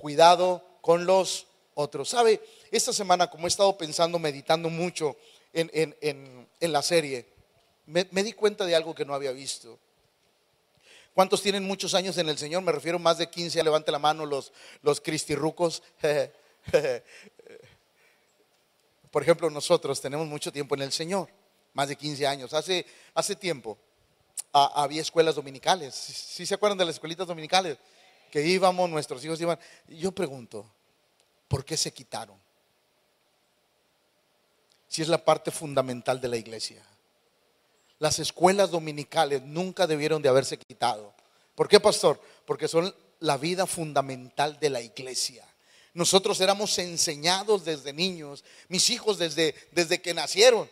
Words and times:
cuidado 0.00 0.64
con 0.80 1.06
los 1.06 1.46
otros. 1.74 2.08
¿Sabe? 2.08 2.40
Esta 2.70 2.92
semana, 2.92 3.28
como 3.28 3.46
he 3.46 3.48
estado 3.48 3.76
pensando, 3.78 4.18
meditando 4.18 4.68
mucho 4.68 5.16
en, 5.52 6.46
la 6.60 6.82
serie, 6.82 7.26
me, 7.86 8.04
di 8.04 8.32
cuenta 8.32 8.64
de 8.64 8.74
algo 8.74 8.94
que 8.94 9.04
no 9.04 9.14
había 9.14 9.32
visto. 9.32 9.78
¿Cuántos 11.14 11.42
tienen 11.42 11.64
muchos 11.64 11.94
años 11.94 12.16
en 12.18 12.28
el 12.28 12.38
Señor? 12.38 12.62
Me 12.62 12.72
refiero 12.72 12.98
más 12.98 13.18
de 13.18 13.28
15, 13.28 13.62
levante 13.62 13.92
la 13.92 13.98
mano 13.98 14.24
los, 14.26 14.52
los 14.82 15.00
cristirrucos. 15.00 15.82
Por 19.10 19.22
ejemplo, 19.22 19.50
nosotros 19.50 20.00
tenemos 20.00 20.26
mucho 20.26 20.52
tiempo 20.52 20.76
en 20.76 20.82
el 20.82 20.92
Señor, 20.92 21.28
más 21.74 21.88
de 21.88 21.96
15 21.96 22.26
años. 22.26 22.54
Hace, 22.54 22.86
hace 23.12 23.34
tiempo 23.34 23.76
había 24.52 25.02
escuelas 25.02 25.34
dominicales. 25.34 25.94
¿Sí 25.94 26.46
se 26.46 26.54
acuerdan 26.54 26.78
de 26.78 26.84
las 26.84 26.94
escuelitas 26.94 27.26
dominicales? 27.26 27.76
Que 28.30 28.46
íbamos, 28.46 28.88
nuestros 28.88 29.24
hijos 29.24 29.40
iban. 29.40 29.58
Yo 29.88 30.12
pregunto, 30.12 30.66
¿por 31.48 31.64
qué 31.64 31.76
se 31.76 31.92
quitaron? 31.92 32.36
Si 34.88 35.02
es 35.02 35.08
la 35.08 35.24
parte 35.24 35.50
fundamental 35.50 36.20
de 36.20 36.28
la 36.28 36.36
iglesia. 36.36 36.82
Las 37.98 38.18
escuelas 38.18 38.70
dominicales 38.70 39.42
nunca 39.42 39.86
debieron 39.86 40.22
de 40.22 40.28
haberse 40.28 40.58
quitado. 40.58 41.12
¿Por 41.54 41.68
qué, 41.68 41.78
pastor? 41.78 42.20
Porque 42.46 42.68
son 42.68 42.94
la 43.20 43.36
vida 43.36 43.66
fundamental 43.66 44.58
de 44.58 44.70
la 44.70 44.80
iglesia. 44.80 45.44
Nosotros 45.92 46.40
éramos 46.40 46.78
enseñados 46.78 47.64
desde 47.64 47.92
niños, 47.92 48.44
mis 48.68 48.90
hijos 48.90 49.18
desde, 49.18 49.54
desde 49.72 50.00
que 50.00 50.14
nacieron 50.14 50.70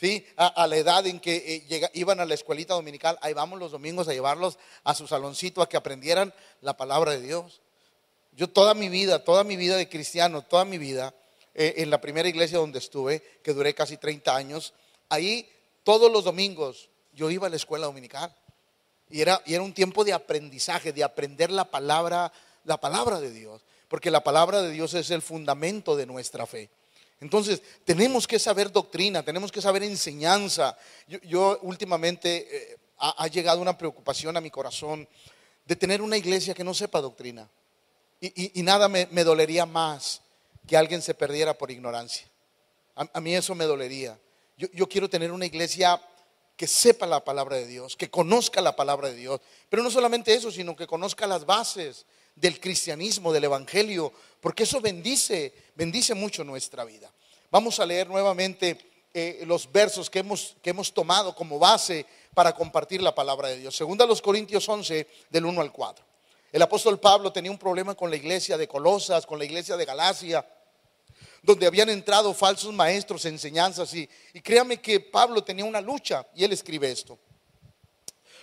¿sí? 0.00 0.24
A, 0.36 0.66
la 0.66 0.76
edad 0.76 1.06
en 1.06 1.20
que 1.20 1.64
eh, 1.68 1.90
iban 1.92 2.20
a 2.20 2.24
la 2.24 2.34
escuelita 2.34 2.74
dominical, 2.74 3.18
ahí 3.20 3.34
vamos 3.34 3.58
los 3.58 3.72
domingos 3.72 4.08
a 4.08 4.14
llevarlos 4.14 4.58
a 4.82 4.94
su 4.94 5.06
saloncito 5.06 5.60
a 5.60 5.68
que 5.68 5.76
aprendieran 5.76 6.32
la 6.62 6.76
palabra 6.76 7.12
de 7.12 7.20
Dios. 7.20 7.60
Yo 8.32 8.48
toda 8.48 8.72
mi 8.72 8.88
vida, 8.88 9.22
toda 9.22 9.44
mi 9.44 9.56
vida 9.56 9.76
de 9.76 9.88
cristiano, 9.88 10.42
toda 10.42 10.64
mi 10.64 10.78
vida, 10.78 11.14
eh, 11.54 11.74
en 11.78 11.90
la 11.90 12.00
primera 12.00 12.28
iglesia 12.28 12.58
donde 12.58 12.78
estuve, 12.78 13.22
que 13.42 13.52
duré 13.52 13.74
casi 13.74 13.98
30 13.98 14.34
años, 14.34 14.72
ahí 15.10 15.46
todos 15.84 16.10
los 16.10 16.24
domingos 16.24 16.88
yo 17.12 17.30
iba 17.30 17.48
a 17.48 17.50
la 17.50 17.56
escuela 17.56 17.86
dominical. 17.86 18.34
Y 19.10 19.20
era, 19.20 19.42
y 19.44 19.54
era 19.54 19.62
un 19.62 19.74
tiempo 19.74 20.04
de 20.04 20.12
aprendizaje, 20.12 20.92
de 20.92 21.04
aprender 21.04 21.50
la 21.50 21.64
palabra, 21.64 22.32
la 22.64 22.78
palabra 22.78 23.20
de 23.20 23.32
Dios. 23.32 23.60
Porque 23.88 24.10
la 24.10 24.22
palabra 24.22 24.62
de 24.62 24.70
Dios 24.70 24.94
es 24.94 25.10
el 25.10 25.20
fundamento 25.20 25.96
de 25.96 26.06
nuestra 26.06 26.46
fe. 26.46 26.70
Entonces, 27.20 27.62
tenemos 27.84 28.26
que 28.26 28.38
saber 28.38 28.72
doctrina, 28.72 29.22
tenemos 29.22 29.52
que 29.52 29.60
saber 29.60 29.82
enseñanza. 29.82 30.76
Yo, 31.06 31.58
últimamente 31.62 32.48
eh, 32.50 32.78
ha, 32.98 33.26
llegado 33.28 33.60
una 33.60 33.76
preocupación 33.76 34.36
a 34.36 34.40
mi 34.40 34.50
corazón 34.50 35.06
de 35.66 35.76
tener 35.76 36.00
una 36.00 36.16
iglesia 36.16 36.54
que 36.54 36.64
no 36.64 36.72
sepa 36.72 37.00
doctrina. 37.00 37.48
Y, 38.22 38.62
nada 38.62 38.88
me, 38.88 39.24
dolería 39.24 39.64
más 39.64 40.20
que 40.66 40.76
alguien 40.76 41.00
se 41.00 41.14
perdiera 41.14 41.56
por 41.56 41.70
ignorancia. 41.70 42.26
A, 42.94 43.20
mí 43.20 43.34
eso 43.34 43.54
me 43.54 43.64
dolería. 43.64 44.18
Yo, 44.58 44.68
yo 44.72 44.88
quiero 44.88 45.08
tener 45.08 45.32
una 45.32 45.46
iglesia 45.46 46.00
que 46.56 46.66
sepa 46.66 47.06
la 47.06 47.24
palabra 47.24 47.56
de 47.56 47.66
Dios, 47.66 47.96
que 47.96 48.10
conozca 48.10 48.60
la 48.60 48.76
palabra 48.76 49.08
de 49.08 49.14
Dios. 49.14 49.40
Pero 49.70 49.82
no 49.82 49.90
solamente 49.90 50.34
eso, 50.34 50.50
sino 50.50 50.76
que 50.76 50.86
conozca 50.86 51.26
las 51.26 51.46
bases 51.46 52.04
del 52.40 52.58
cristianismo, 52.58 53.32
del 53.32 53.44
evangelio, 53.44 54.12
porque 54.40 54.62
eso 54.62 54.80
bendice, 54.80 55.52
bendice 55.74 56.14
mucho 56.14 56.42
nuestra 56.42 56.84
vida. 56.84 57.12
Vamos 57.50 57.78
a 57.80 57.86
leer 57.86 58.08
nuevamente 58.08 58.78
eh, 59.12 59.42
los 59.46 59.70
versos 59.70 60.08
que 60.08 60.20
hemos, 60.20 60.56
que 60.62 60.70
hemos 60.70 60.92
tomado 60.92 61.34
como 61.34 61.58
base 61.58 62.06
para 62.32 62.54
compartir 62.54 63.02
la 63.02 63.14
palabra 63.14 63.48
de 63.48 63.58
Dios. 63.58 63.76
Segunda 63.76 64.06
los 64.06 64.22
Corintios 64.22 64.66
11, 64.68 65.06
del 65.28 65.44
1 65.44 65.60
al 65.60 65.72
4. 65.72 66.04
El 66.52 66.62
apóstol 66.62 66.98
Pablo 66.98 67.32
tenía 67.32 67.50
un 67.50 67.58
problema 67.58 67.94
con 67.94 68.10
la 68.10 68.16
iglesia 68.16 68.56
de 68.56 68.66
Colosas, 68.66 69.26
con 69.26 69.38
la 69.38 69.44
iglesia 69.44 69.76
de 69.76 69.84
Galacia, 69.84 70.46
donde 71.42 71.66
habían 71.66 71.90
entrado 71.90 72.32
falsos 72.34 72.72
maestros, 72.72 73.24
enseñanzas, 73.24 73.92
y, 73.94 74.08
y 74.32 74.40
créame 74.40 74.80
que 74.80 75.00
Pablo 75.00 75.44
tenía 75.44 75.64
una 75.64 75.80
lucha, 75.80 76.26
y 76.34 76.44
él 76.44 76.52
escribe 76.52 76.90
esto. 76.90 77.18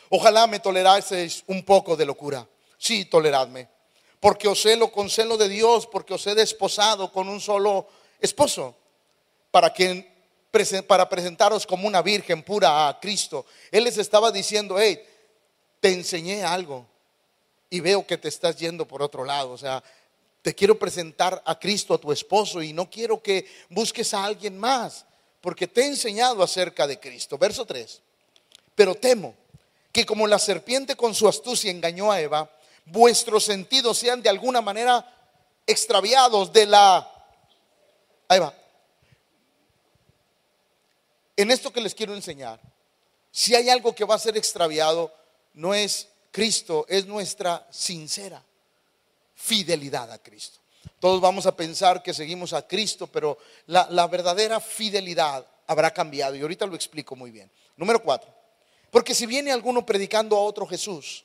Ojalá 0.10 0.48
me 0.48 0.60
toleraseis 0.60 1.44
un 1.48 1.64
poco 1.64 1.96
de 1.96 2.06
locura. 2.06 2.48
Sí, 2.78 3.06
toleradme 3.06 3.77
porque 4.20 4.48
os 4.48 4.62
celo 4.62 4.92
con 4.92 5.10
celo 5.10 5.38
de 5.38 5.50
Dios, 5.50 5.88
porque 5.88 6.14
os 6.14 6.26
he 6.28 6.36
desposado 6.36 7.12
con 7.12 7.30
un 7.30 7.40
solo 7.40 7.88
esposo, 8.20 8.76
para 9.52 9.74
que 9.74 10.18
para 10.88 11.08
presentaros 11.08 11.68
como 11.68 11.88
una 11.88 12.02
virgen 12.02 12.42
pura 12.42 12.88
a 12.88 13.00
Cristo. 13.00 13.46
Él 13.72 13.84
les 13.84 13.98
estaba 13.98 14.32
diciendo, 14.32 14.80
hey, 14.80 15.00
te 15.80 15.94
enseñé 15.94 16.44
algo 16.44 16.86
y 17.70 17.80
veo 17.80 18.08
que 18.08 18.18
te 18.18 18.28
estás 18.28 18.58
yendo 18.58 18.88
por 18.88 19.04
otro 19.04 19.24
lado. 19.24 19.52
O 19.52 19.58
sea, 19.58 19.84
te 20.42 20.56
quiero 20.56 20.80
presentar 20.80 21.42
a 21.46 21.60
Cristo, 21.60 21.94
a 21.94 21.98
tu 22.00 22.12
esposo, 22.12 22.64
y 22.64 22.74
no 22.74 22.90
quiero 22.90 23.22
que 23.22 23.46
busques 23.70 24.14
a 24.14 24.24
alguien 24.24 24.58
más, 24.58 25.06
porque 25.42 25.68
te 25.68 25.82
he 25.82 25.86
enseñado 25.86 26.42
acerca 26.42 26.88
de 26.88 27.00
Cristo. 27.00 27.38
Verso 27.38 27.66
3. 27.66 28.02
Pero 28.74 28.96
temo 28.96 29.36
que 29.92 30.06
como 30.06 30.28
la 30.28 30.40
serpiente 30.40 30.96
con 30.96 31.14
su 31.14 31.28
astucia 31.28 31.72
engañó 31.72 32.12
a 32.12 32.22
Eva, 32.22 32.52
vuestros 32.88 33.44
sentidos 33.44 33.98
sean 33.98 34.22
de 34.22 34.30
alguna 34.30 34.62
manera 34.62 35.06
extraviados 35.66 36.52
de 36.52 36.66
la... 36.66 37.12
Ahí 38.28 38.40
va. 38.40 38.54
En 41.36 41.52
esto 41.52 41.72
que 41.72 41.82
les 41.82 41.94
quiero 41.94 42.16
enseñar, 42.16 42.60
si 43.32 43.54
hay 43.56 43.70
algo 43.70 43.94
que 43.94 44.06
va 44.06 44.16
a 44.16 44.20
ser 44.20 44.38
extraviado, 44.38 45.14
no 45.54 45.74
es 45.74 46.08
Cristo, 46.32 46.86
es 46.90 47.06
nuestra 47.06 47.68
sincera 47.70 48.44
fidelidad 49.36 50.12
a 50.12 50.18
Cristo. 50.18 50.60
Todos 51.00 51.22
vamos 51.22 51.46
a 51.46 51.56
pensar 51.56 52.02
que 52.02 52.14
seguimos 52.14 52.54
a 52.54 52.68
Cristo, 52.68 53.08
pero 53.08 53.38
la, 53.68 53.88
la, 53.92 54.08
verdadera 54.08 54.60
fidelidad 54.60 55.46
habrá 55.68 55.94
cambiado. 55.94 56.36
Y 56.36 56.42
ahorita 56.42 56.66
lo 56.66 56.76
explico 56.76 57.16
muy 57.16 57.30
bien. 57.30 57.52
Número 57.76 58.02
cuatro. 58.02 58.34
Porque 58.90 59.14
si 59.14 59.26
viene 59.26 59.52
alguno 59.52 59.86
predicando 59.86 60.36
a 60.36 60.42
otro 60.42 60.66
Jesús 60.66 61.24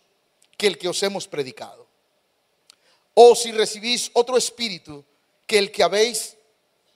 que 0.63 0.69
el 0.69 0.79
que 0.79 0.89
os 0.89 1.03
hemos 1.03 1.27
predicado. 1.27 1.89
O 3.15 3.35
si 3.35 3.51
recibís 3.51 4.13
otro 4.15 4.37
espíritu 4.37 5.05
que 5.45 5.59
el 5.59 5.73
que 5.73 5.83
habéis 5.83 6.37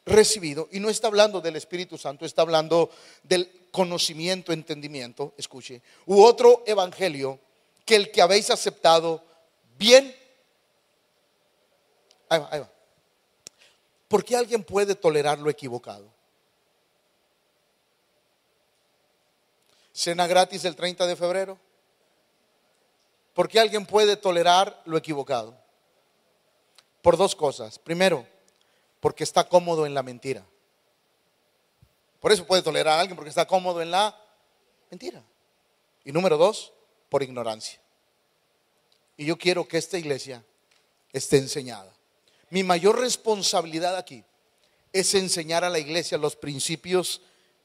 recibido, 0.04 0.68
y 0.70 0.78
no 0.78 0.88
está 0.88 1.08
hablando 1.08 1.40
del 1.40 1.56
Espíritu 1.56 1.98
Santo, 1.98 2.24
está 2.24 2.42
hablando 2.42 2.90
del 3.24 3.66
conocimiento, 3.72 4.52
entendimiento, 4.52 5.34
escuche, 5.36 5.82
u 6.06 6.22
otro 6.22 6.62
evangelio 6.64 7.40
que 7.84 7.96
el 7.96 8.12
que 8.12 8.22
habéis 8.22 8.50
aceptado, 8.50 9.20
bien. 9.76 10.14
Ahí 12.28 12.38
va, 12.38 12.48
ahí 12.52 12.60
va. 12.60 12.70
¿Por 14.06 14.24
qué 14.24 14.36
alguien 14.36 14.62
puede 14.62 14.94
tolerar 14.94 15.40
lo 15.40 15.50
equivocado? 15.50 16.08
Cena 19.92 20.28
gratis 20.28 20.64
el 20.64 20.76
30 20.76 21.04
de 21.04 21.16
febrero. 21.16 21.65
¿Por 23.36 23.50
qué 23.50 23.60
alguien 23.60 23.84
puede 23.84 24.16
tolerar 24.16 24.80
lo 24.86 24.96
equivocado? 24.96 25.54
Por 27.02 27.18
dos 27.18 27.36
cosas. 27.36 27.78
Primero, 27.78 28.26
porque 28.98 29.24
está 29.24 29.46
cómodo 29.46 29.84
en 29.84 29.92
la 29.92 30.02
mentira. 30.02 30.42
Por 32.18 32.32
eso 32.32 32.46
puede 32.46 32.62
tolerar 32.62 32.96
a 32.96 33.00
alguien 33.00 33.14
porque 33.14 33.28
está 33.28 33.46
cómodo 33.46 33.82
en 33.82 33.90
la 33.90 34.18
mentira. 34.90 35.22
Y 36.02 36.12
número 36.12 36.38
dos, 36.38 36.72
por 37.10 37.22
ignorancia. 37.22 37.78
Y 39.18 39.26
yo 39.26 39.36
quiero 39.36 39.68
que 39.68 39.76
esta 39.76 39.98
iglesia 39.98 40.42
esté 41.12 41.36
enseñada. 41.36 41.92
Mi 42.48 42.62
mayor 42.62 42.98
responsabilidad 42.98 43.96
aquí 43.96 44.24
es 44.94 45.14
enseñar 45.14 45.62
a 45.62 45.68
la 45.68 45.78
iglesia 45.78 46.16
los 46.16 46.36
principios 46.36 47.20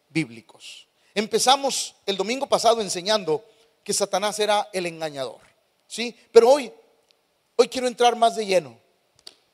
bíblicos. 0.10 0.90
Empezamos 1.16 1.96
el 2.06 2.18
domingo 2.18 2.48
pasado 2.48 2.81
enseñando 2.81 3.46
que 3.86 3.94
Satanás 3.94 4.38
era 4.38 4.68
el 4.74 4.86
engañador. 4.86 5.50
¿Sí? 5.91 6.16
Pero 6.31 6.50
hoy, 6.50 6.72
hoy 7.57 7.68
quiero 7.68 7.85
entrar 7.85 8.16
más 8.16 8.38
de 8.38 8.46
lleno 8.46 8.79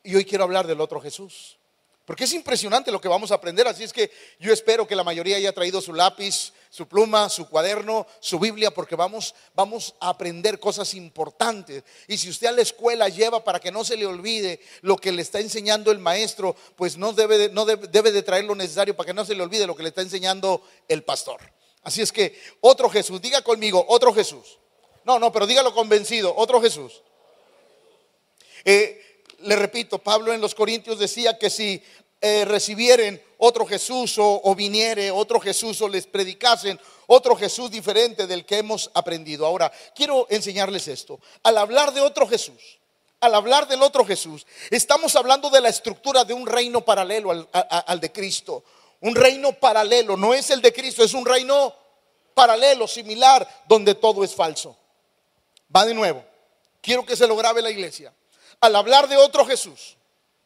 y 0.03 0.15
hoy 0.15 0.23
quiero 0.23 0.43
hablar 0.43 0.67
del 0.67 0.79
otro 0.79 1.01
Jesús. 1.01 1.57
Porque 2.05 2.23
es 2.23 2.33
impresionante 2.33 2.91
lo 2.91 3.01
que 3.01 3.09
vamos 3.09 3.31
a 3.31 3.35
aprender, 3.35 3.67
así 3.67 3.83
es 3.83 3.91
que 3.91 4.11
yo 4.39 4.53
espero 4.53 4.87
que 4.87 4.95
la 4.95 5.03
mayoría 5.03 5.35
haya 5.35 5.51
traído 5.51 5.81
su 5.81 5.93
lápiz, 5.93 6.53
su 6.69 6.87
pluma, 6.87 7.27
su 7.27 7.49
cuaderno, 7.49 8.07
su 8.21 8.39
Biblia, 8.39 8.71
porque 8.71 8.95
vamos, 8.95 9.35
vamos 9.55 9.95
a 9.99 10.09
aprender 10.09 10.57
cosas 10.57 10.93
importantes. 10.93 11.83
Y 12.07 12.17
si 12.17 12.29
usted 12.29 12.47
a 12.47 12.51
la 12.53 12.61
escuela 12.61 13.09
lleva 13.09 13.43
para 13.43 13.59
que 13.59 13.71
no 13.71 13.83
se 13.83 13.97
le 13.97 14.05
olvide 14.05 14.61
lo 14.83 14.95
que 14.95 15.11
le 15.11 15.23
está 15.23 15.41
enseñando 15.41 15.91
el 15.91 15.99
maestro, 15.99 16.55
pues 16.77 16.97
no 16.97 17.11
debe 17.11 17.39
de, 17.39 17.49
no 17.49 17.65
debe, 17.65 17.87
debe 17.87 18.11
de 18.13 18.23
traer 18.23 18.45
lo 18.45 18.55
necesario 18.55 18.95
para 18.95 19.07
que 19.07 19.13
no 19.13 19.25
se 19.25 19.35
le 19.35 19.43
olvide 19.43 19.67
lo 19.67 19.75
que 19.75 19.83
le 19.83 19.89
está 19.89 20.01
enseñando 20.01 20.61
el 20.87 21.03
pastor. 21.03 21.41
Así 21.81 22.01
es 22.01 22.13
que 22.13 22.39
otro 22.61 22.89
Jesús, 22.89 23.21
diga 23.21 23.41
conmigo, 23.41 23.83
otro 23.89 24.13
Jesús. 24.13 24.59
No, 25.07 25.19
no, 25.19 25.31
pero 25.31 25.47
dígalo 25.47 25.73
convencido, 25.73 26.33
otro 26.35 26.61
Jesús. 26.61 27.01
Eh, 28.65 29.23
le 29.39 29.55
repito, 29.55 29.99
Pablo 29.99 30.33
en 30.33 30.41
los 30.41 30.53
Corintios 30.53 30.99
decía 30.99 31.39
que 31.39 31.49
si 31.49 31.81
eh, 32.19 32.43
recibieren 32.43 33.23
otro 33.37 33.65
Jesús 33.65 34.15
o, 34.17 34.53
viniere 34.53 35.09
otro 35.09 35.39
Jesús 35.39 35.79
o 35.81 35.87
les 35.87 36.05
predicasen 36.05 36.77
otro 37.05 37.37
Jesús 37.37 37.71
diferente 37.71 38.27
del 38.27 38.45
que 38.45 38.57
hemos 38.57 38.91
aprendido. 38.93 39.45
Ahora, 39.45 39.71
quiero 39.95 40.27
enseñarles 40.29 40.89
esto. 40.89 41.21
Al 41.41 41.57
hablar 41.57 41.93
de 41.93 42.01
otro 42.01 42.27
Jesús, 42.27 42.77
al 43.21 43.33
hablar 43.33 43.65
del 43.69 43.83
otro 43.83 44.03
Jesús, 44.05 44.45
estamos 44.71 45.15
hablando 45.15 45.49
de 45.49 45.61
la 45.61 45.69
estructura 45.69 46.25
de 46.25 46.33
un 46.33 46.45
reino 46.45 46.83
paralelo 46.83 47.31
al, 47.31 47.47
al, 47.53 47.99
de 48.01 48.11
Cristo. 48.11 48.65
Un 48.99 49.15
reino 49.15 49.53
paralelo, 49.53 50.17
no 50.17 50.33
es 50.33 50.49
el 50.49 50.61
de 50.61 50.73
Cristo, 50.73 51.01
es 51.01 51.13
un 51.13 51.25
reino 51.25 51.73
paralelo, 52.33 52.89
similar, 52.89 53.47
donde 53.69 53.95
todo 53.95 54.25
es 54.25 54.35
falso. 54.35 54.75
Va 55.75 55.85
de 55.85 55.93
nuevo. 55.93 56.23
Quiero 56.81 57.05
que 57.05 57.15
se 57.15 57.27
lo 57.27 57.35
grabe 57.35 57.61
la 57.61 57.69
iglesia. 57.69 58.13
Al 58.59 58.75
hablar 58.75 59.07
de 59.07 59.17
otro 59.17 59.45
Jesús, 59.45 59.97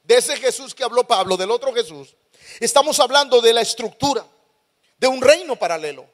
de 0.04 0.16
ese 0.16 0.38
Jesús 0.38 0.74
que 0.74 0.84
habló 0.84 1.06
Pablo, 1.06 1.38
del 1.38 1.52
otro 1.52 1.74
Jesús, 1.74 2.16
estamos 2.60 3.00
hablando 3.00 3.42
de 3.42 3.54
la 3.54 3.62
estructura 3.62 4.26
de 4.98 5.08
un 5.08 5.22
reino 5.22 5.56
paralelo 5.56 6.06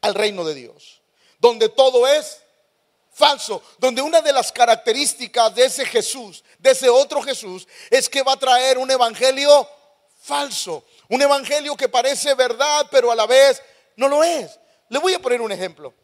al 0.00 0.14
reino 0.14 0.44
de 0.44 0.54
Dios, 0.54 1.00
donde 1.38 1.68
todo 1.68 2.06
es 2.06 2.40
falso, 3.12 3.62
donde 3.78 4.02
una 4.02 4.20
de 4.20 4.32
las 4.32 4.52
características 4.52 5.54
de 5.54 5.64
ese 5.64 5.86
Jesús, 5.86 6.44
de 6.58 6.70
ese 6.70 6.88
otro 6.88 7.22
Jesús, 7.22 7.66
es 7.90 8.08
que 8.08 8.22
va 8.22 8.32
a 8.32 8.38
traer 8.38 8.78
un 8.78 8.90
evangelio 8.90 9.68
falso, 10.20 10.84
un 11.08 11.22
evangelio 11.22 11.76
que 11.76 11.88
parece 11.88 12.34
verdad, 12.34 12.86
pero 12.90 13.10
a 13.10 13.14
la 13.14 13.26
vez 13.26 13.62
no 13.96 14.08
lo 14.08 14.22
es. 14.22 14.58
Le 14.88 14.98
voy 14.98 15.14
a 15.14 15.18
poner 15.18 15.40
un 15.40 15.50
ejemplo. 15.50 15.94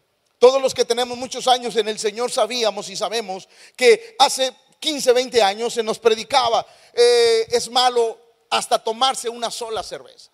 Todos 0.42 0.60
los 0.60 0.74
que 0.74 0.84
tenemos 0.84 1.16
muchos 1.16 1.46
años 1.46 1.76
en 1.76 1.86
el 1.86 2.00
Señor 2.00 2.28
sabíamos 2.32 2.88
y 2.88 2.96
sabemos 2.96 3.48
que 3.76 4.16
hace 4.18 4.52
15, 4.80 5.12
20 5.12 5.40
años 5.40 5.72
se 5.72 5.84
nos 5.84 6.00
predicaba, 6.00 6.66
eh, 6.92 7.46
es 7.48 7.70
malo 7.70 8.18
hasta 8.50 8.82
tomarse 8.82 9.28
una 9.28 9.52
sola 9.52 9.84
cerveza. 9.84 10.32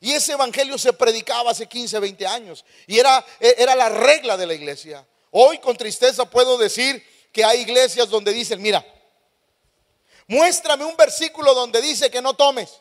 Y 0.00 0.10
ese 0.10 0.32
evangelio 0.32 0.76
se 0.76 0.92
predicaba 0.92 1.52
hace 1.52 1.68
15, 1.68 2.00
20 2.00 2.26
años. 2.26 2.64
Y 2.88 2.98
era, 2.98 3.24
e, 3.38 3.54
era 3.58 3.76
la 3.76 3.90
regla 3.90 4.36
de 4.36 4.44
la 4.44 4.54
iglesia. 4.54 5.06
Hoy 5.30 5.58
con 5.58 5.76
tristeza 5.76 6.28
puedo 6.28 6.58
decir 6.58 7.00
que 7.30 7.44
hay 7.44 7.60
iglesias 7.60 8.10
donde 8.10 8.32
dicen, 8.32 8.60
mira, 8.60 8.84
muéstrame 10.26 10.84
un 10.84 10.96
versículo 10.96 11.54
donde 11.54 11.80
dice 11.80 12.10
que 12.10 12.20
no 12.20 12.34
tomes. 12.34 12.80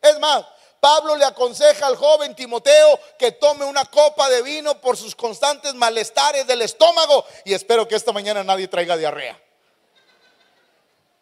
Es 0.00 0.16
más, 0.20 0.46
Pablo 0.86 1.16
le 1.16 1.24
aconseja 1.24 1.88
al 1.88 1.96
joven 1.96 2.36
Timoteo 2.36 3.00
que 3.18 3.32
tome 3.32 3.64
una 3.64 3.86
copa 3.86 4.28
de 4.28 4.40
vino 4.42 4.80
por 4.80 4.96
sus 4.96 5.16
constantes 5.16 5.74
malestares 5.74 6.46
del 6.46 6.62
estómago 6.62 7.24
y 7.44 7.54
espero 7.54 7.88
que 7.88 7.96
esta 7.96 8.12
mañana 8.12 8.44
nadie 8.44 8.68
traiga 8.68 8.96
diarrea. 8.96 9.36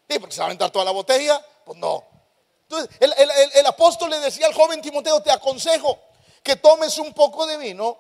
¿Y 0.07 0.19
porque 0.19 0.35
se 0.35 0.41
va 0.41 0.45
a 0.45 0.49
aventar 0.49 0.71
toda 0.71 0.85
la 0.85 0.91
botella? 0.91 1.43
Pues 1.65 1.79
no. 1.79 2.05
Entonces, 2.65 2.95
el, 3.01 3.67
apóstol 3.67 4.11
le 4.11 4.21
decía 4.21 4.49
al 4.49 4.53
joven 4.53 4.83
Timoteo, 4.83 5.23
te 5.23 5.31
aconsejo 5.31 5.99
que 6.43 6.57
tomes 6.57 6.99
un 6.99 7.15
poco 7.15 7.47
de 7.47 7.57
vino 7.57 7.97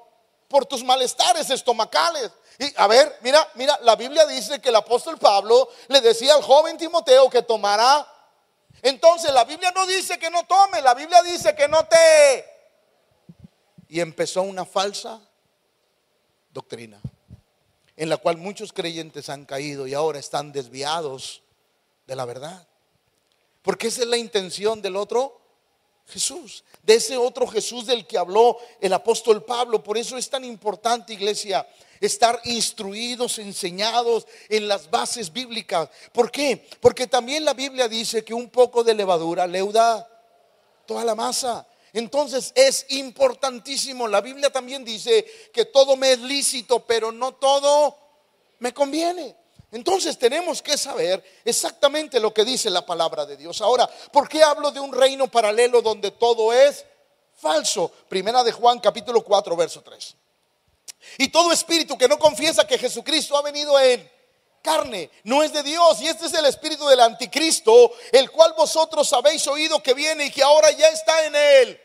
por 0.49 0.67
tus 0.67 0.85
malestares 0.85 1.49
estomacales. 1.49 2.31
Y 2.59 2.75
a 2.77 2.87
ver, 2.89 3.21
mira, 3.23 3.49
mira, 3.55 3.79
la 3.85 3.97
Biblia 3.97 4.27
dice 4.27 4.61
que 4.61 4.69
el 4.69 4.77
apóstol 4.77 5.17
Pablo 5.17 5.71
le 5.89 6.03
decía 6.03 6.35
al 6.35 6.43
joven 6.43 6.77
Timoteo 6.77 7.31
que 7.31 7.41
tomara. 7.41 8.07
Entonces 8.85 9.33
la 9.33 9.45
Biblia 9.45 9.73
no 9.75 9.87
dice 9.87 10.19
que 10.19 10.29
no 10.29 10.45
tome, 10.45 10.83
la 10.83 10.93
Biblia 10.93 11.23
dice 11.23 11.55
que 11.55 11.67
no 11.67 11.87
te... 11.87 12.45
Y 13.89 13.99
empezó 13.99 14.43
una 14.43 14.67
falsa 14.67 15.23
doctrina 16.53 17.01
en 17.97 18.11
la 18.11 18.19
cual 18.19 18.37
muchos 18.37 18.75
creyentes 18.75 19.31
han 19.31 19.47
caído 19.47 19.87
y 19.87 19.95
ahora 19.95 20.19
están 20.19 20.53
desviados 20.53 21.43
de 22.07 22.15
la 22.15 22.27
verdad. 22.27 22.69
Porque 23.63 23.87
esa 23.87 24.03
es 24.03 24.09
la 24.09 24.19
intención 24.19 24.83
del 24.83 24.97
otro 24.97 25.41
Jesús, 26.09 26.63
de 26.83 26.97
ese 26.97 27.17
otro 27.17 27.47
Jesús 27.47 27.87
del 27.87 28.07
que 28.07 28.19
habló 28.19 28.59
el 28.83 28.93
apóstol 28.93 29.47
Pablo. 29.47 29.83
Por 29.83 29.97
eso 29.97 30.19
es 30.19 30.29
tan 30.29 30.45
importante, 30.45 31.15
iglesia, 31.15 31.67
estar 32.07 32.41
instruidos, 32.45 33.39
enseñados 33.39 34.27
en 34.49 34.69
las 34.69 34.91
bases 34.91 35.33
bíblicas. 35.33 35.89
¿Por 36.13 36.31
qué? 36.31 36.69
Porque 36.81 37.07
también 37.07 37.45
la 37.45 37.55
Biblia 37.55 37.89
dice 37.89 38.25
que 38.25 38.35
un 38.35 38.51
poco 38.51 38.85
de 38.85 38.95
levadura 38.95 39.47
leuda 39.47 40.09
toda 40.87 41.05
la 41.05 41.15
masa. 41.15 41.67
Entonces 41.93 42.53
es 42.55 42.87
importantísimo. 42.91 44.09
La 44.09 44.21
Biblia 44.21 44.51
también 44.51 44.85
dice 44.85 45.25
que 45.53 45.67
todo 45.67 45.97
me 45.97 46.13
es 46.13 46.19
lícito, 46.19 46.81
pero 46.85 47.13
no 47.13 47.35
todo 47.35 47.97
me 48.59 48.75
conviene. 48.75 49.37
Entonces 49.71 50.19
tenemos 50.19 50.63
que 50.63 50.79
saber 50.79 51.23
exactamente 51.45 52.21
lo 52.21 52.33
que 52.33 52.45
dice 52.45 52.71
la 52.71 52.87
palabra 52.87 53.27
de 53.27 53.37
Dios. 53.37 53.61
Ahora, 53.61 53.89
¿por 54.13 54.29
qué 54.29 54.43
hablo 54.43 54.71
de 54.71 54.81
un 54.81 54.93
reino 54.93 55.29
paralelo 55.29 55.83
donde 55.83 56.13
todo 56.13 56.53
es 56.53 56.85
falso? 57.37 57.91
Primera 58.09 58.45
de 58.45 58.53
Juan 58.53 58.79
capítulo 58.79 59.25
4, 59.25 59.57
verso 59.57 59.83
3. 59.83 60.17
Y 61.19 61.29
todo 61.29 61.53
espíritu 61.53 61.97
que 61.97 62.09
no 62.09 62.19
confiesa 62.19 62.67
que 62.67 62.79
Jesucristo 62.79 63.37
ha 63.37 63.43
venido 63.43 63.79
en 63.79 64.11
carne 64.63 65.11
no 65.25 65.43
es 65.43 65.53
de 65.53 65.63
Dios. 65.63 66.01
Y 66.01 66.09
este 66.09 66.27
es 66.27 66.35
el 66.35 66.47
espíritu 66.47 66.87
del 66.87 67.01
anticristo, 67.01 67.93
el 68.11 68.31
cual 68.31 68.55
vosotros 68.57 69.13
habéis 69.13 69.47
oído 69.47 69.83
que 69.83 69.95
viene 69.95 70.27
y 70.27 70.31
que 70.31 70.43
ahora 70.43 70.71
ya 70.73 70.89
está 70.89 71.27
en 71.27 71.35
él. 71.37 71.81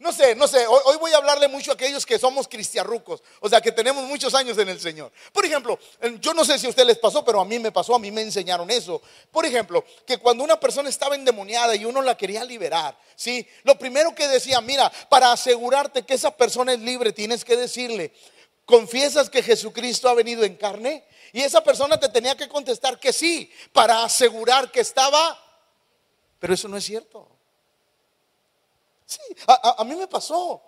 No 0.00 0.12
sé, 0.12 0.34
no 0.34 0.48
sé, 0.48 0.66
hoy, 0.66 0.96
voy 0.98 1.12
a 1.12 1.16
hablarle 1.16 1.46
mucho 1.48 1.70
a 1.70 1.74
aquellos 1.74 2.04
que 2.04 2.18
somos 2.18 2.48
cristiarrucos, 2.48 3.22
o 3.40 3.48
sea, 3.48 3.60
que 3.60 3.72
tenemos 3.72 4.04
muchos 4.04 4.34
años 4.34 4.58
en 4.58 4.68
el 4.68 4.80
Señor. 4.80 5.12
Por 5.32 5.46
ejemplo, 5.46 5.78
yo 6.20 6.34
no 6.34 6.44
sé 6.44 6.58
si 6.58 6.66
a 6.66 6.68
usted 6.68 6.84
les 6.84 6.98
pasó, 6.98 7.24
pero 7.24 7.40
a 7.40 7.44
mí 7.44 7.58
me 7.60 7.70
pasó, 7.70 7.94
a 7.94 7.98
mí 7.98 8.10
me 8.10 8.20
enseñaron 8.20 8.70
eso. 8.70 9.00
Por 9.30 9.46
ejemplo, 9.46 9.84
que 10.04 10.18
cuando 10.18 10.42
una 10.42 10.58
persona 10.58 10.88
estaba 10.88 11.14
endemoniada 11.14 11.76
y 11.76 11.84
uno 11.84 12.02
la 12.02 12.16
quería 12.16 12.44
liberar, 12.44 12.98
¿sí? 13.14 13.46
Lo 13.62 13.78
primero 13.78 14.14
que 14.14 14.26
decía, 14.28 14.60
mira, 14.60 14.90
para 15.08 15.32
asegurarte 15.32 16.02
que 16.02 16.14
esa 16.14 16.36
persona 16.36 16.72
es 16.74 16.80
libre, 16.80 17.12
tienes 17.12 17.44
que 17.44 17.56
decirle, 17.56 18.12
¿confiesas 18.64 19.30
que 19.30 19.42
Jesucristo 19.42 20.08
ha 20.08 20.14
venido 20.14 20.44
en 20.44 20.56
carne? 20.56 21.06
Y 21.32 21.42
esa 21.42 21.62
persona 21.62 21.98
te 21.98 22.08
tenía 22.08 22.36
que 22.36 22.48
contestar 22.48 22.98
que 22.98 23.12
sí, 23.12 23.50
para 23.72 24.04
asegurar 24.04 24.70
que 24.70 24.80
estaba, 24.80 25.38
pero 26.38 26.54
eso 26.54 26.68
no 26.68 26.76
es 26.76 26.84
cierto. 26.84 27.28
Sí, 29.06 29.18
a, 29.46 29.82
mí 29.84 29.96
me 29.96 30.06
pasó. 30.06 30.62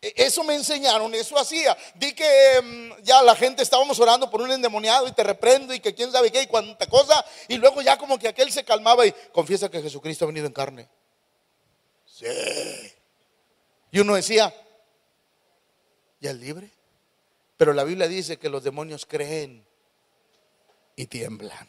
E, 0.00 0.14
eso 0.16 0.44
me 0.44 0.54
enseñaron, 0.54 1.14
eso 1.14 1.38
hacía. 1.38 1.76
Di 1.94 2.12
que 2.12 2.56
em, 2.56 3.02
ya 3.02 3.22
la 3.22 3.34
gente 3.34 3.62
estábamos 3.62 3.98
orando 4.00 4.30
por 4.30 4.40
un 4.40 4.50
endemoniado 4.50 5.06
y 5.08 5.12
te 5.12 5.22
reprendo 5.22 5.74
y 5.74 5.80
que 5.80 5.94
quién 5.94 6.10
sabe 6.12 6.30
qué 6.30 6.42
y 6.42 6.46
cuánta 6.46 6.86
cosa. 6.86 7.24
Y 7.48 7.56
luego 7.56 7.82
ya 7.82 7.96
como 7.98 8.18
que 8.18 8.28
aquel 8.28 8.50
se 8.52 8.64
calmaba 8.64 9.06
y 9.06 9.12
confiesa 9.32 9.70
que 9.70 9.82
Jesucristo 9.82 10.24
ha 10.24 10.28
venido 10.28 10.46
en 10.46 10.52
carne. 10.52 10.88
Sí. 12.04 12.26
Y 13.90 14.00
uno 14.00 14.14
decía, 14.14 14.54
¿ya 16.20 16.30
es 16.30 16.36
libre? 16.36 16.77
Pero 17.58 17.74
la 17.74 17.84
Biblia 17.84 18.08
dice 18.08 18.38
que 18.38 18.48
los 18.48 18.64
demonios 18.64 19.04
creen 19.04 19.66
y 20.96 21.06
tiemblan. 21.06 21.68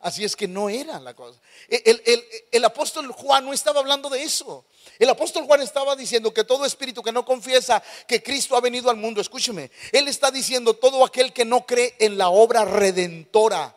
Así 0.00 0.24
es 0.24 0.36
que 0.36 0.46
no 0.46 0.68
era 0.68 1.00
la 1.00 1.14
cosa. 1.14 1.40
El, 1.68 2.64
apóstol 2.64 3.10
Juan 3.10 3.46
no 3.46 3.52
estaba 3.54 3.80
hablando 3.80 4.10
de 4.10 4.22
eso. 4.22 4.66
El 4.98 5.08
apóstol 5.08 5.44
Juan 5.46 5.62
estaba 5.62 5.96
diciendo 5.96 6.32
que 6.32 6.44
todo 6.44 6.66
espíritu 6.66 7.02
que 7.02 7.12
no 7.12 7.24
confiesa 7.24 7.82
que 8.06 8.22
Cristo 8.22 8.56
ha 8.56 8.60
venido 8.60 8.90
al 8.90 8.96
mundo, 8.98 9.22
escúcheme, 9.22 9.70
él 9.90 10.06
está 10.06 10.30
diciendo 10.30 10.74
todo 10.74 11.04
aquel 11.04 11.32
que 11.32 11.46
no 11.46 11.66
cree 11.66 11.96
en 11.98 12.18
la 12.18 12.28
obra 12.28 12.64
redentora 12.66 13.74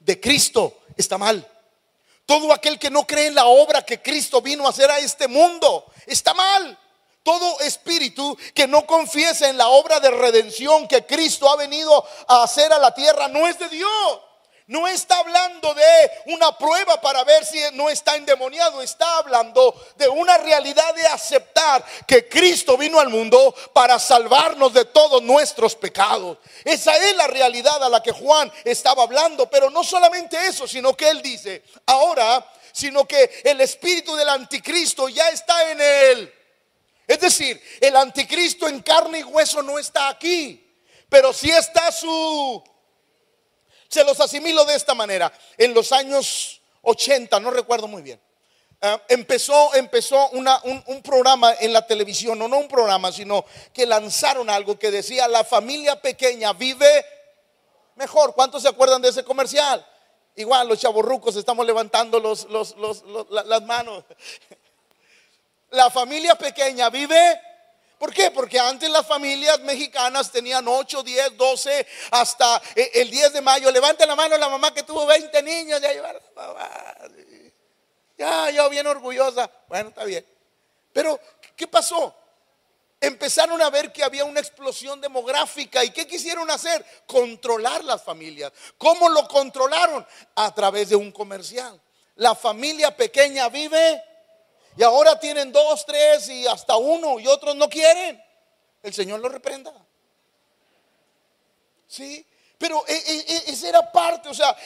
de 0.00 0.18
Cristo 0.18 0.80
está 0.96 1.18
mal. 1.18 1.46
Todo 2.24 2.52
aquel 2.52 2.78
que 2.78 2.90
no 2.90 3.06
cree 3.06 3.26
en 3.26 3.34
la 3.34 3.46
obra 3.46 3.82
que 3.82 4.00
Cristo 4.00 4.40
vino 4.40 4.66
a 4.66 4.70
hacer 4.70 4.90
a 4.90 4.98
este 4.98 5.28
mundo 5.28 5.84
está 6.06 6.32
mal. 6.32 6.78
Todo 7.28 7.60
espíritu 7.60 8.38
que 8.54 8.66
no 8.66 8.86
confiesa 8.86 9.50
en 9.50 9.58
la 9.58 9.68
obra 9.68 10.00
de 10.00 10.10
redención 10.10 10.88
que 10.88 11.04
Cristo 11.04 11.46
ha 11.50 11.56
venido 11.56 12.02
a 12.26 12.42
hacer 12.42 12.72
a 12.72 12.78
la 12.78 12.94
tierra 12.94 13.28
no 13.28 13.46
es 13.46 13.58
de 13.58 13.68
Dios. 13.68 14.20
No 14.66 14.88
está 14.88 15.18
hablando 15.18 15.74
de 15.74 16.10
una 16.32 16.56
prueba 16.56 16.98
para 17.02 17.24
ver 17.24 17.44
si 17.44 17.58
no 17.74 17.90
está 17.90 18.16
endemoniado. 18.16 18.80
Está 18.80 19.18
hablando 19.18 19.74
de 19.98 20.08
una 20.08 20.38
realidad 20.38 20.94
de 20.94 21.06
aceptar 21.06 21.84
que 22.06 22.30
Cristo 22.30 22.78
vino 22.78 22.98
al 22.98 23.10
mundo 23.10 23.54
para 23.74 23.98
salvarnos 23.98 24.72
de 24.72 24.86
todos 24.86 25.22
nuestros 25.22 25.74
pecados. 25.74 26.38
Esa 26.64 26.96
es 26.96 27.14
la 27.14 27.26
realidad 27.26 27.82
a 27.84 27.90
la 27.90 28.02
que 28.02 28.12
Juan 28.12 28.50
estaba 28.64 29.02
hablando. 29.02 29.50
Pero 29.50 29.68
no 29.68 29.84
solamente 29.84 30.46
eso, 30.46 30.66
sino 30.66 30.96
que 30.96 31.10
él 31.10 31.20
dice, 31.20 31.62
ahora, 31.84 32.42
sino 32.72 33.06
que 33.06 33.42
el 33.44 33.60
espíritu 33.60 34.16
del 34.16 34.30
anticristo 34.30 35.10
ya 35.10 35.28
está 35.28 35.70
en 35.70 35.78
él. 35.78 36.34
Es 37.08 37.18
decir, 37.18 37.60
el 37.80 37.96
anticristo 37.96 38.68
en 38.68 38.82
carne 38.82 39.20
y 39.20 39.24
hueso 39.24 39.62
no 39.62 39.78
está 39.78 40.10
aquí, 40.10 40.76
pero 41.08 41.32
sí 41.32 41.50
está 41.50 41.90
su 41.90 42.62
se 43.88 44.04
los 44.04 44.20
asimilo 44.20 44.66
de 44.66 44.76
esta 44.76 44.94
manera. 44.94 45.32
En 45.56 45.72
los 45.72 45.90
años 45.92 46.60
80, 46.82 47.40
no 47.40 47.50
recuerdo 47.50 47.88
muy 47.88 48.02
bien, 48.02 48.20
eh, 48.80 48.98
empezó, 49.08 49.74
empezó 49.74 50.28
un, 50.30 51.02
programa 51.02 51.54
en 51.58 51.72
la 51.72 51.86
televisión, 51.86 52.38
no, 52.38 52.46
no 52.46 52.58
un 52.58 52.68
programa, 52.68 53.10
sino 53.10 53.44
que 53.72 53.86
lanzaron 53.86 54.50
algo 54.50 54.78
que 54.78 54.90
decía, 54.90 55.26
la 55.26 55.44
familia 55.44 56.00
pequeña 56.00 56.52
vive 56.52 57.04
mejor. 57.96 58.34
¿Cuántos 58.34 58.62
se 58.62 58.68
acuerdan 58.68 59.00
de 59.00 59.08
ese 59.08 59.24
comercial? 59.24 59.84
Igual 60.36 60.68
los 60.68 60.78
chavorrucos 60.78 61.34
estamos 61.34 61.66
levantando 61.66 62.20
las 62.20 63.62
manos. 63.62 64.04
La 65.70 65.90
familia 65.90 66.34
pequeña 66.34 66.90
vive 66.90 67.40
¿Por 67.98 68.14
qué? 68.14 68.30
Porque 68.30 68.60
antes 68.60 68.88
las 68.90 69.06
familias 69.06 69.58
mexicanas 69.60 70.30
tenían 70.30 70.66
8, 70.68 71.02
10, 71.02 71.36
12, 71.36 71.86
hasta 72.12 72.62
eh, 72.76 72.90
el 72.94 73.10
10 73.10 73.32
de 73.32 73.40
mayo. 73.40 73.70
Levante 73.72 74.06
la 74.06 74.14
mano 74.14 74.38
la 74.38 74.48
mamá 74.48 74.72
que 74.72 74.84
tuvo 74.84 75.04
20 75.04 75.42
niños. 75.42 75.80
Ya, 75.80 75.92
ya, 78.16 78.50
yo 78.50 78.70
bien 78.70 78.86
orgullosa. 78.86 79.50
Bueno, 79.66 79.88
está 79.88 80.04
bien. 80.04 80.24
Pero, 80.92 81.18
¿qué 81.56 81.66
pasó? 81.66 82.14
Empezaron 83.00 83.60
a 83.62 83.70
ver 83.70 83.92
que 83.92 84.04
había 84.04 84.24
una 84.24 84.40
explosión 84.40 85.00
demográfica. 85.00 85.84
¿Y 85.84 85.90
qué 85.90 86.06
quisieron 86.06 86.48
hacer? 86.52 86.84
Controlar 87.04 87.82
las 87.82 88.04
familias. 88.04 88.52
¿Cómo 88.76 89.08
lo 89.08 89.26
controlaron? 89.26 90.06
A 90.36 90.54
través 90.54 90.90
de 90.90 90.96
un 90.96 91.10
comercial. 91.10 91.80
La 92.14 92.36
familia 92.36 92.96
pequeña 92.96 93.48
vive 93.48 94.02
y 94.78 94.82
ahora 94.84 95.18
tienen 95.18 95.50
dos, 95.50 95.84
tres 95.84 96.28
y 96.28 96.46
hasta 96.46 96.76
uno 96.76 97.18
y 97.18 97.26
otros 97.26 97.56
no 97.56 97.68
quieren. 97.68 98.22
El 98.80 98.94
Señor 98.94 99.18
lo 99.18 99.28
reprenda. 99.28 99.74
Sí, 101.88 102.24
pero 102.56 102.86
e, 102.86 102.94
e, 102.94 103.24
e, 103.26 103.50
esa 103.50 103.70
era 103.70 103.90
parte, 103.90 104.28
o 104.28 104.34
sea, 104.34 104.56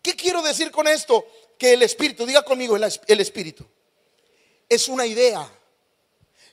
¿qué 0.00 0.14
quiero 0.14 0.42
decir 0.42 0.70
con 0.70 0.86
esto? 0.86 1.26
Que 1.58 1.72
el 1.72 1.82
Espíritu, 1.82 2.24
diga 2.24 2.42
conmigo, 2.42 2.76
el 2.76 3.20
Espíritu, 3.20 3.66
es 4.68 4.86
una 4.86 5.04
idea 5.04 5.50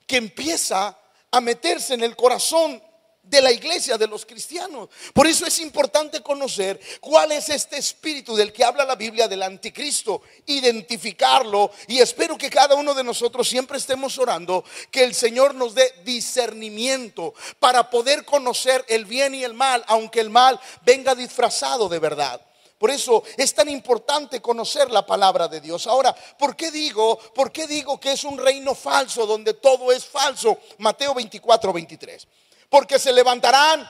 que 0.08 0.18
empieza 0.18 0.98
a 1.30 1.40
meterse 1.40 1.94
en 1.94 2.02
el 2.02 2.16
corazón 2.16 2.82
de 3.30 3.42
la 3.42 3.52
iglesia, 3.52 3.98
de 3.98 4.08
los 4.08 4.26
cristianos. 4.26 4.90
Por 5.14 5.28
eso 5.28 5.46
es 5.46 5.60
importante 5.60 6.22
conocer 6.22 6.80
cuál 7.00 7.32
es 7.32 7.50
este 7.50 7.78
espíritu 7.78 8.36
del 8.36 8.54
que 8.54 8.64
habla 8.64 8.86
la 8.86 8.96
Biblia 8.96 9.28
del 9.28 9.44
anticristo, 9.44 10.22
identificarlo 10.46 11.72
y 11.88 12.00
espero 12.00 12.38
que 12.38 12.50
cada 12.50 12.76
uno 12.76 12.94
de 12.94 13.04
nosotros 13.04 13.48
siempre 13.48 13.78
estemos 13.78 14.18
orando 14.18 14.64
que 14.92 15.04
el 15.04 15.14
Señor 15.14 15.56
nos 15.56 15.76
dé 15.76 15.94
discernimiento 16.04 17.34
para 17.60 17.90
poder 17.90 18.26
conocer 18.26 18.84
el 18.88 19.06
bien 19.06 19.36
y 19.36 19.44
el 19.44 19.54
mal, 19.54 19.84
aunque 19.88 20.20
el 20.20 20.30
mal 20.30 20.60
venga 20.86 21.16
disfrazado 21.16 21.90
de 21.90 22.00
verdad. 22.00 22.42
Por 22.78 22.92
eso 22.92 23.24
es 23.38 23.56
tan 23.56 23.70
importante 23.70 24.40
conocer 24.40 24.92
la 24.92 25.04
palabra 25.04 25.48
de 25.48 25.60
Dios. 25.60 25.88
Ahora, 25.88 26.16
¿por 26.38 26.56
qué 26.56 26.70
digo, 26.70 27.18
por 27.34 27.52
qué 27.52 27.66
digo 27.66 28.00
que 28.00 28.12
es 28.12 28.24
un 28.24 28.38
reino 28.38 28.76
falso 28.76 29.26
donde 29.26 29.56
todo 29.56 29.92
es 29.92 30.06
falso? 30.06 30.60
Mateo 30.78 31.16
24, 31.16 31.74
23 31.74 32.28
porque 32.70 33.00
se 33.00 33.12
levantarán 33.12 33.90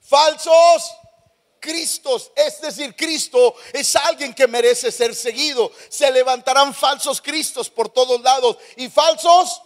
falsos 0.00 0.92
Cristos, 1.58 2.30
es 2.36 2.60
decir, 2.60 2.94
Cristo 2.94 3.56
es 3.72 3.96
alguien 3.96 4.32
que 4.32 4.46
merece 4.46 4.92
ser 4.92 5.14
seguido. 5.16 5.72
Se 5.88 6.10
levantarán 6.12 6.72
falsos 6.72 7.20
Cristos 7.20 7.68
por 7.68 7.88
todos 7.88 8.20
lados 8.20 8.56
y 8.76 8.88
falsos 8.88 9.60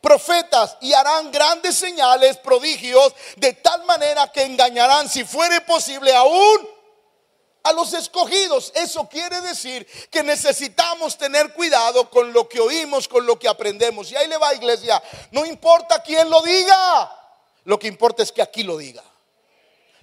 profetas 0.00 0.76
y 0.80 0.92
harán 0.92 1.32
grandes 1.32 1.76
señales, 1.76 2.36
prodigios, 2.36 3.14
de 3.36 3.54
tal 3.54 3.84
manera 3.84 4.30
que 4.30 4.42
engañarán, 4.42 5.08
si 5.08 5.24
fuere 5.24 5.60
posible, 5.62 6.14
aún 6.14 6.68
a 7.64 7.72
los 7.72 7.92
escogidos. 7.92 8.72
Eso 8.74 9.08
quiere 9.08 9.40
decir 9.40 9.86
que 10.10 10.22
necesitamos 10.22 11.16
tener 11.16 11.52
cuidado 11.52 12.10
con 12.10 12.32
lo 12.32 12.48
que 12.48 12.60
oímos, 12.60 13.08
con 13.08 13.26
lo 13.26 13.38
que 13.38 13.48
aprendemos. 13.48 14.10
Y 14.10 14.16
ahí 14.16 14.28
le 14.28 14.36
va, 14.36 14.54
iglesia. 14.54 15.02
No 15.30 15.46
importa 15.46 16.02
quién 16.02 16.28
lo 16.30 16.42
diga. 16.42 17.18
Lo 17.64 17.78
que 17.78 17.88
importa 17.88 18.22
es 18.22 18.32
que 18.32 18.42
aquí 18.42 18.62
lo 18.62 18.76
diga. 18.76 19.02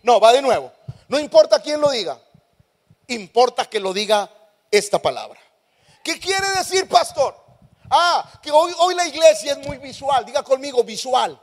No, 0.03 0.19
va 0.19 0.31
de 0.31 0.41
nuevo. 0.41 0.71
No 1.07 1.19
importa 1.19 1.61
quién 1.61 1.81
lo 1.81 1.89
diga. 1.89 2.19
Importa 3.07 3.65
que 3.65 3.79
lo 3.79 3.93
diga 3.93 4.29
esta 4.71 4.99
palabra. 4.99 5.39
¿Qué 6.03 6.19
quiere 6.19 6.47
decir, 6.51 6.87
pastor? 6.87 7.35
Ah, 7.89 8.39
que 8.41 8.51
hoy, 8.51 8.71
hoy 8.79 8.95
la 8.95 9.07
iglesia 9.07 9.53
es 9.53 9.67
muy 9.67 9.77
visual. 9.77 10.25
Diga 10.25 10.43
conmigo, 10.43 10.83
visual. 10.83 11.39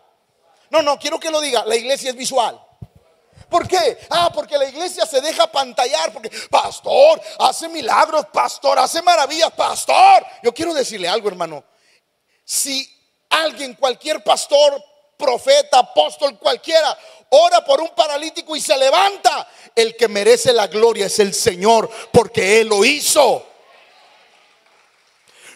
No, 0.71 0.83
no, 0.83 0.99
quiero 0.99 1.21
que 1.21 1.31
lo 1.31 1.41
diga. 1.41 1.65
La 1.65 1.77
iglesia 1.77 2.11
es 2.11 2.17
visual. 2.17 2.61
¿Por 3.49 3.69
qué? 3.69 3.99
Ah, 4.11 4.31
porque 4.35 4.59
la 4.59 4.69
iglesia 4.69 5.07
se 5.07 5.21
deja 5.21 5.47
pantallar, 5.47 6.13
porque 6.13 6.31
pastor 6.51 7.21
hace 7.39 7.69
milagros, 7.69 8.27
pastor 8.33 8.79
hace 8.79 9.01
maravillas, 9.03 9.53
pastor. 9.53 10.27
Yo 10.43 10.53
quiero 10.53 10.75
decirle 10.75 11.09
algo, 11.09 11.29
hermano. 11.29 11.63
Si 12.45 12.89
alguien, 13.31 13.75
cualquier 13.75 14.23
pastor, 14.25 14.83
profeta, 15.17 15.79
apóstol, 15.79 16.39
cualquiera, 16.39 16.97
ora 17.31 17.65
por 17.65 17.81
un 17.81 17.91
paralítico 17.91 18.57
y 18.57 18.61
se 18.61 18.77
levanta, 18.77 19.49
el 19.75 19.97
que 19.97 20.09
merece 20.09 20.53
la 20.53 20.67
gloria 20.67 21.07
es 21.07 21.19
el 21.21 21.33
Señor, 21.33 21.89
porque 22.13 22.61
Él 22.61 22.69
lo 22.69 22.85
hizo. 22.85 23.47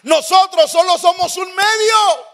Nosotros 0.03 0.71
solo 0.71 0.97
somos 0.97 1.35
un 1.37 1.53
medio 1.53 2.30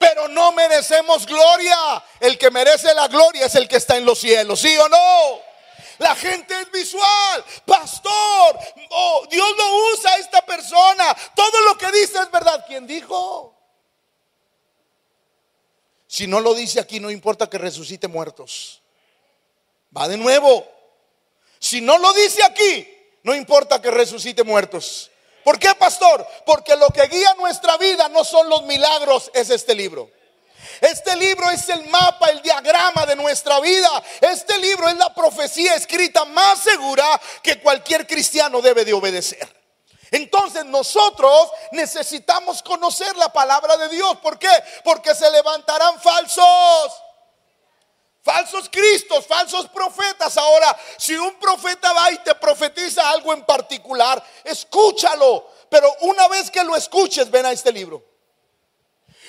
pero 0.00 0.28
no 0.28 0.50
merecemos 0.52 1.26
gloria. 1.26 1.76
El 2.18 2.38
que 2.38 2.50
merece 2.50 2.94
la 2.94 3.06
gloria 3.06 3.44
es 3.44 3.54
el 3.54 3.68
que 3.68 3.76
está 3.76 3.98
en 3.98 4.06
los 4.06 4.18
cielos, 4.18 4.58
¿sí 4.58 4.74
o 4.78 4.88
no? 4.88 5.42
La 5.98 6.16
gente 6.16 6.58
es 6.58 6.72
visual. 6.72 7.44
Pastor, 7.66 8.58
oh, 8.88 9.26
Dios 9.30 9.46
no 9.58 9.92
usa 9.92 10.12
a 10.12 10.16
esta 10.16 10.40
persona. 10.40 11.14
Todo 11.36 11.60
lo 11.60 11.76
que 11.76 11.92
dice 11.92 12.18
es 12.18 12.30
verdad. 12.30 12.64
¿Quién 12.66 12.86
dijo? 12.86 13.54
Si 16.06 16.26
no 16.26 16.40
lo 16.40 16.54
dice 16.54 16.80
aquí, 16.80 16.98
no 16.98 17.10
importa 17.10 17.50
que 17.50 17.58
resucite 17.58 18.08
muertos. 18.08 18.80
Va 19.94 20.08
de 20.08 20.16
nuevo. 20.16 20.66
Si 21.58 21.82
no 21.82 21.98
lo 21.98 22.14
dice 22.14 22.42
aquí, 22.42 22.88
no 23.22 23.34
importa 23.34 23.82
que 23.82 23.90
resucite 23.90 24.44
muertos. 24.44 25.10
¿Por 25.50 25.58
qué, 25.58 25.74
pastor? 25.74 26.24
Porque 26.46 26.76
lo 26.76 26.90
que 26.90 27.08
guía 27.08 27.34
nuestra 27.36 27.76
vida 27.76 28.08
no 28.08 28.22
son 28.22 28.48
los 28.48 28.62
milagros, 28.66 29.32
es 29.34 29.50
este 29.50 29.74
libro. 29.74 30.08
Este 30.80 31.16
libro 31.16 31.50
es 31.50 31.68
el 31.70 31.88
mapa, 31.88 32.28
el 32.28 32.40
diagrama 32.40 33.04
de 33.04 33.16
nuestra 33.16 33.58
vida. 33.58 33.90
Este 34.20 34.56
libro 34.58 34.88
es 34.88 34.96
la 34.96 35.12
profecía 35.12 35.74
escrita 35.74 36.24
más 36.26 36.60
segura 36.60 37.20
que 37.42 37.60
cualquier 37.60 38.06
cristiano 38.06 38.62
debe 38.62 38.84
de 38.84 38.92
obedecer. 38.92 39.44
Entonces 40.12 40.64
nosotros 40.66 41.50
necesitamos 41.72 42.62
conocer 42.62 43.16
la 43.16 43.32
palabra 43.32 43.76
de 43.76 43.88
Dios. 43.88 44.18
¿Por 44.18 44.38
qué? 44.38 44.52
Porque 44.84 45.16
se 45.16 45.28
levantarán 45.32 46.00
falsos 46.00 46.92
Falsos 48.22 48.68
cristos, 48.68 49.26
falsos 49.26 49.68
profetas. 49.68 50.36
Ahora, 50.36 50.76
si 50.98 51.16
un 51.16 51.38
profeta 51.38 51.92
va 51.92 52.10
y 52.12 52.18
te 52.18 52.34
profetiza 52.34 53.08
algo 53.10 53.32
en 53.32 53.44
particular, 53.44 54.22
escúchalo. 54.44 55.48
Pero 55.70 55.88
una 56.02 56.28
vez 56.28 56.50
que 56.50 56.62
lo 56.62 56.76
escuches, 56.76 57.30
ven 57.30 57.46
a 57.46 57.52
este 57.52 57.72
libro. 57.72 58.04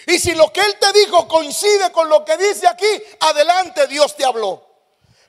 Y 0.08 0.20
si 0.20 0.34
lo 0.34 0.52
que 0.52 0.62
él 0.62 0.78
te 0.80 0.92
dijo 1.00 1.28
coincide 1.28 1.92
con 1.92 2.10
lo 2.10 2.26
que 2.26 2.36
dice 2.36 2.68
aquí, 2.68 2.88
adelante, 3.20 3.88
Dios 3.88 4.16
te 4.16 4.26
habló. 4.26 4.68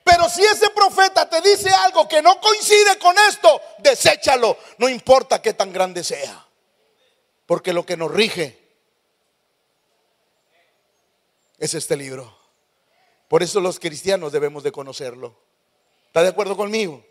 Pero 0.03 0.29
si 0.29 0.43
ese 0.43 0.71
profeta 0.71 1.29
te 1.29 1.41
dice 1.41 1.71
algo 1.71 2.09
que 2.09 2.21
no 2.21 2.41
coincide 2.41 2.99
con 2.99 3.17
esto, 3.29 3.61
deséchalo. 3.79 4.59
No 4.79 4.89
importa 4.89 5.41
qué 5.41 5.55
tan 5.55 5.73
grande 5.73 6.03
sea. 6.03 6.47
Porque 7.47 7.73
lo 7.73 7.87
que 7.87 7.97
nos 7.97 8.11
rige 8.11 8.59
es 11.59 11.75
este 11.75 11.97
libro. 11.97 12.42
Por 13.33 13.43
eso 13.43 13.61
los 13.61 13.81
cristianos 13.81 14.31
debemos 14.31 14.63
de 14.63 14.71
conocerlo. 14.71 15.35
¿Está 16.09 16.23
de 16.23 16.29
acuerdo 16.29 16.55
conmigo? 16.55 17.03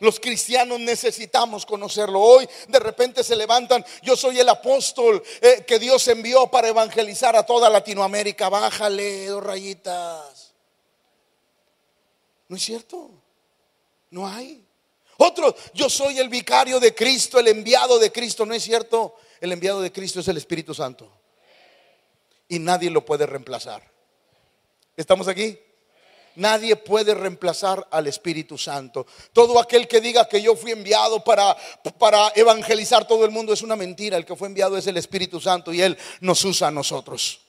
Los 0.00 0.18
cristianos 0.18 0.80
necesitamos 0.80 1.64
conocerlo. 1.64 2.18
Hoy 2.20 2.48
de 2.66 2.80
repente 2.80 3.22
se 3.22 3.36
levantan, 3.36 3.84
yo 4.02 4.16
soy 4.16 4.40
el 4.40 4.48
apóstol 4.48 5.22
eh, 5.40 5.64
que 5.64 5.78
Dios 5.78 6.08
envió 6.08 6.48
para 6.48 6.66
evangelizar 6.66 7.36
a 7.36 7.46
toda 7.46 7.70
Latinoamérica. 7.70 8.48
Bájale 8.48 9.26
dos 9.26 9.44
rayitas. 9.44 10.54
¿No 12.48 12.56
es 12.56 12.62
cierto? 12.64 13.12
No 14.10 14.26
hay. 14.26 14.66
Otro, 15.18 15.54
yo 15.72 15.88
soy 15.88 16.18
el 16.18 16.28
vicario 16.28 16.80
de 16.80 16.96
Cristo, 16.96 17.38
el 17.38 17.46
enviado 17.46 18.00
de 18.00 18.10
Cristo. 18.10 18.44
¿No 18.44 18.54
es 18.54 18.64
cierto? 18.64 19.14
El 19.40 19.52
enviado 19.52 19.80
de 19.80 19.92
Cristo 19.92 20.18
es 20.18 20.26
el 20.26 20.36
Espíritu 20.36 20.74
Santo. 20.74 21.12
Y 22.48 22.58
nadie 22.58 22.90
lo 22.90 23.04
puede 23.04 23.24
reemplazar. 23.24 23.93
¿Estamos 24.96 25.28
aquí? 25.28 25.58
Nadie 26.36 26.74
puede 26.74 27.14
reemplazar 27.14 27.86
al 27.90 28.06
Espíritu 28.08 28.58
Santo. 28.58 29.06
Todo 29.32 29.58
aquel 29.60 29.86
que 29.86 30.00
diga 30.00 30.28
que 30.28 30.42
yo 30.42 30.56
fui 30.56 30.72
enviado 30.72 31.22
para, 31.22 31.56
para 31.98 32.32
evangelizar 32.34 33.06
todo 33.06 33.24
el 33.24 33.30
mundo 33.30 33.52
es 33.52 33.62
una 33.62 33.76
mentira. 33.76 34.16
El 34.16 34.24
que 34.24 34.34
fue 34.34 34.48
enviado 34.48 34.76
es 34.76 34.86
el 34.86 34.96
Espíritu 34.96 35.40
Santo 35.40 35.72
y 35.72 35.80
Él 35.80 35.96
nos 36.20 36.44
usa 36.44 36.68
a 36.68 36.72
nosotros. 36.72 37.40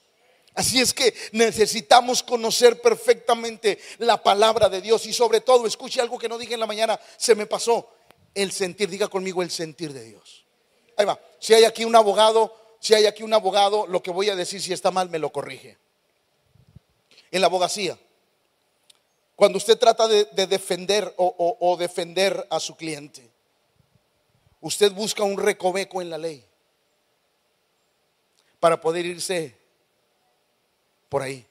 Así 0.54 0.80
es 0.80 0.94
que 0.94 1.14
necesitamos 1.34 2.24
conocer 2.24 2.80
perfectamente 2.80 3.80
la 3.98 4.22
palabra 4.22 4.70
de 4.70 4.82
Dios 4.82 5.06
y 5.06 5.14
sobre 5.14 5.42
todo, 5.42 5.68
escuche 5.68 6.00
algo 6.00 6.18
que 6.18 6.30
no 6.30 6.38
dije 6.38 6.54
en 6.54 6.62
la 6.62 6.68
mañana, 6.68 6.98
se 7.18 7.36
me 7.36 7.46
pasó, 7.46 7.90
el 8.34 8.52
sentir, 8.52 8.90
diga 8.90 9.08
conmigo 9.08 9.42
el 9.42 9.52
sentir 9.52 9.92
de 9.92 10.04
Dios. 10.04 10.46
Ahí 10.96 11.06
va, 11.06 11.20
si 11.40 11.54
hay 11.54 11.66
aquí 11.66 11.84
un 11.84 11.96
abogado, 11.96 12.56
si 12.80 12.94
hay 12.94 13.06
aquí 13.06 13.24
un 13.24 13.34
abogado, 13.34 13.86
lo 13.88 14.02
que 14.02 14.12
voy 14.12 14.30
a 14.30 14.36
decir 14.36 14.62
si 14.62 14.72
está 14.72 14.92
mal 14.92 15.10
me 15.10 15.20
lo 15.20 15.32
corrige 15.32 15.78
en 17.36 17.42
la 17.42 17.48
abogacía. 17.48 18.00
Cuando 19.36 19.58
usted 19.58 19.78
trata 19.78 20.08
de, 20.08 20.24
defender 20.48 21.14
o, 21.18 21.76
defender 21.78 22.48
a 22.50 22.62
su 22.62 22.78
cliente, 22.78 23.30
usted 24.62 24.94
busca 24.94 25.22
un 25.24 25.38
recoveco 25.38 26.02
en 26.02 26.10
la 26.10 26.18
ley 26.18 26.46
para 28.62 28.80
poder 28.80 29.06
irse 29.06 29.54
por 31.10 31.24
ahí. 31.24 31.46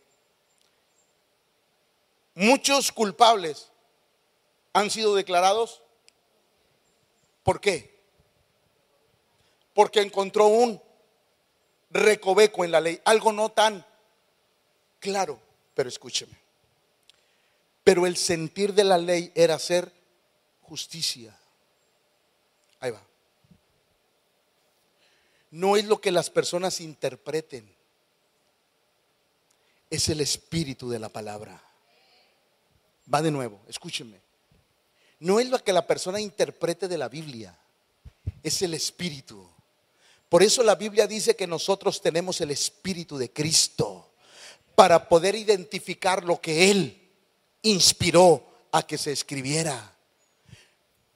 Muchos 2.34 2.90
culpables 2.90 3.70
han 4.72 4.90
sido 4.90 5.14
declarados. 5.14 5.82
¿Por 7.42 7.60
qué? 7.60 7.94
Porque 9.74 10.00
encontró 10.00 10.46
un 10.46 10.80
recoveco 11.90 12.64
en 12.64 12.70
la 12.70 12.80
ley, 12.80 13.02
algo 13.04 13.32
no 13.32 13.50
tan 13.50 13.84
claro, 14.98 15.44
pero 15.74 15.88
escúcheme. 15.88 16.36
Pero 17.82 18.06
el 18.06 18.16
sentir 18.16 18.72
de 18.72 18.84
la 18.84 18.96
ley 18.96 19.30
era 19.34 19.54
hacer 19.54 19.92
justicia. 20.62 21.36
Ahí 22.80 22.90
va. 22.90 23.02
No 25.50 25.76
es 25.76 25.84
lo 25.84 26.00
que 26.00 26.10
las 26.10 26.30
personas 26.30 26.80
interpreten, 26.80 27.72
es 29.90 30.08
el 30.08 30.20
espíritu 30.20 30.90
de 30.90 30.98
la 30.98 31.08
palabra. 31.08 31.62
Va 33.12 33.22
de 33.22 33.30
nuevo, 33.30 33.60
escúchenme. 33.68 34.20
No 35.20 35.38
es 35.38 35.48
lo 35.48 35.62
que 35.62 35.72
la 35.72 35.86
persona 35.86 36.20
interprete 36.20 36.88
de 36.88 36.98
la 36.98 37.08
Biblia, 37.08 37.56
es 38.42 38.62
el 38.62 38.74
espíritu. 38.74 39.48
Por 40.28 40.42
eso 40.42 40.62
la 40.62 40.74
Biblia 40.74 41.06
dice 41.06 41.36
que 41.36 41.46
nosotros 41.46 42.00
tenemos 42.00 42.40
el 42.40 42.50
espíritu 42.50 43.16
de 43.16 43.30
Cristo 43.30 44.03
para 44.74 45.08
poder 45.08 45.34
identificar 45.34 46.24
lo 46.24 46.40
que 46.40 46.70
Él 46.70 47.10
inspiró 47.62 48.44
a 48.72 48.86
que 48.86 48.98
se 48.98 49.12
escribiera. 49.12 49.92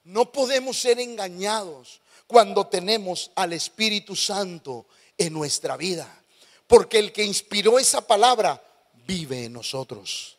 No 0.05 0.33
podemos 0.33 0.79
ser 0.79 0.99
engañados 1.01 2.01
cuando 2.27 2.67
tenemos 2.67 3.31
al 3.35 3.53
Espíritu 3.53 4.17
Santo 4.17 4.87
en 5.17 5.33
nuestra 5.33 5.77
vida, 5.77 6.23
porque 6.67 6.99
el 6.99 7.13
que 7.13 7.25
inspiró 7.25 7.79
esa 7.79 8.07
palabra 8.07 8.63
vive 9.07 9.45
en 9.45 9.53
nosotros. 9.53 10.38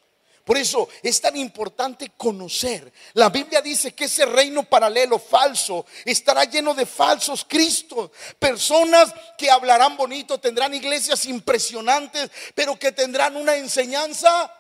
Por 0.50 0.58
eso 0.58 0.89
es 1.03 1.22
tan 1.22 1.38
importante 1.38 2.13
conocer. 2.18 2.91
La 3.13 3.29
Biblia 3.29 3.62
dice 3.62 3.94
que 3.94 4.06
ese 4.06 4.25
reino 4.25 4.63
paralelo 4.63 5.20
falso 5.20 5.86
estará 6.03 6.44
lleno 6.46 6.74
de 6.74 6.88
falsos 6.88 7.46
cristos. 7.48 8.10
Personas 8.39 9.13
que 9.38 9.51
hablarán 9.51 9.96
bonito, 9.96 10.39
tendrán 10.39 10.74
iglesias 10.74 11.25
impresionantes, 11.25 12.32
pero 12.56 12.79
que 12.79 12.91
tendrán 12.91 13.36
una 13.36 13.58
enseñanza 13.58 14.51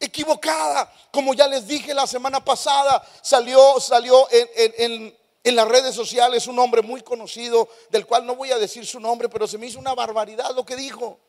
equivocada. 0.00 0.90
Como 1.10 1.34
ya 1.34 1.46
les 1.46 1.68
dije 1.68 1.92
la 1.92 2.06
semana 2.06 2.42
pasada, 2.42 3.06
salió, 3.20 3.78
salió 3.80 4.26
en, 4.30 5.14
en 5.44 5.56
las 5.56 5.68
redes 5.68 5.94
sociales 5.94 6.46
un 6.46 6.58
hombre 6.58 6.80
muy 6.80 7.02
conocido, 7.02 7.68
del 7.90 8.06
cual 8.06 8.24
no 8.24 8.34
voy 8.34 8.50
a 8.50 8.56
decir 8.56 8.86
su 8.86 8.98
nombre, 8.98 9.28
pero 9.28 9.46
se 9.46 9.58
me 9.58 9.66
hizo 9.66 9.78
una 9.78 9.94
barbaridad 9.94 10.54
lo 10.54 10.64
que 10.64 10.74
dijo. 10.74 11.20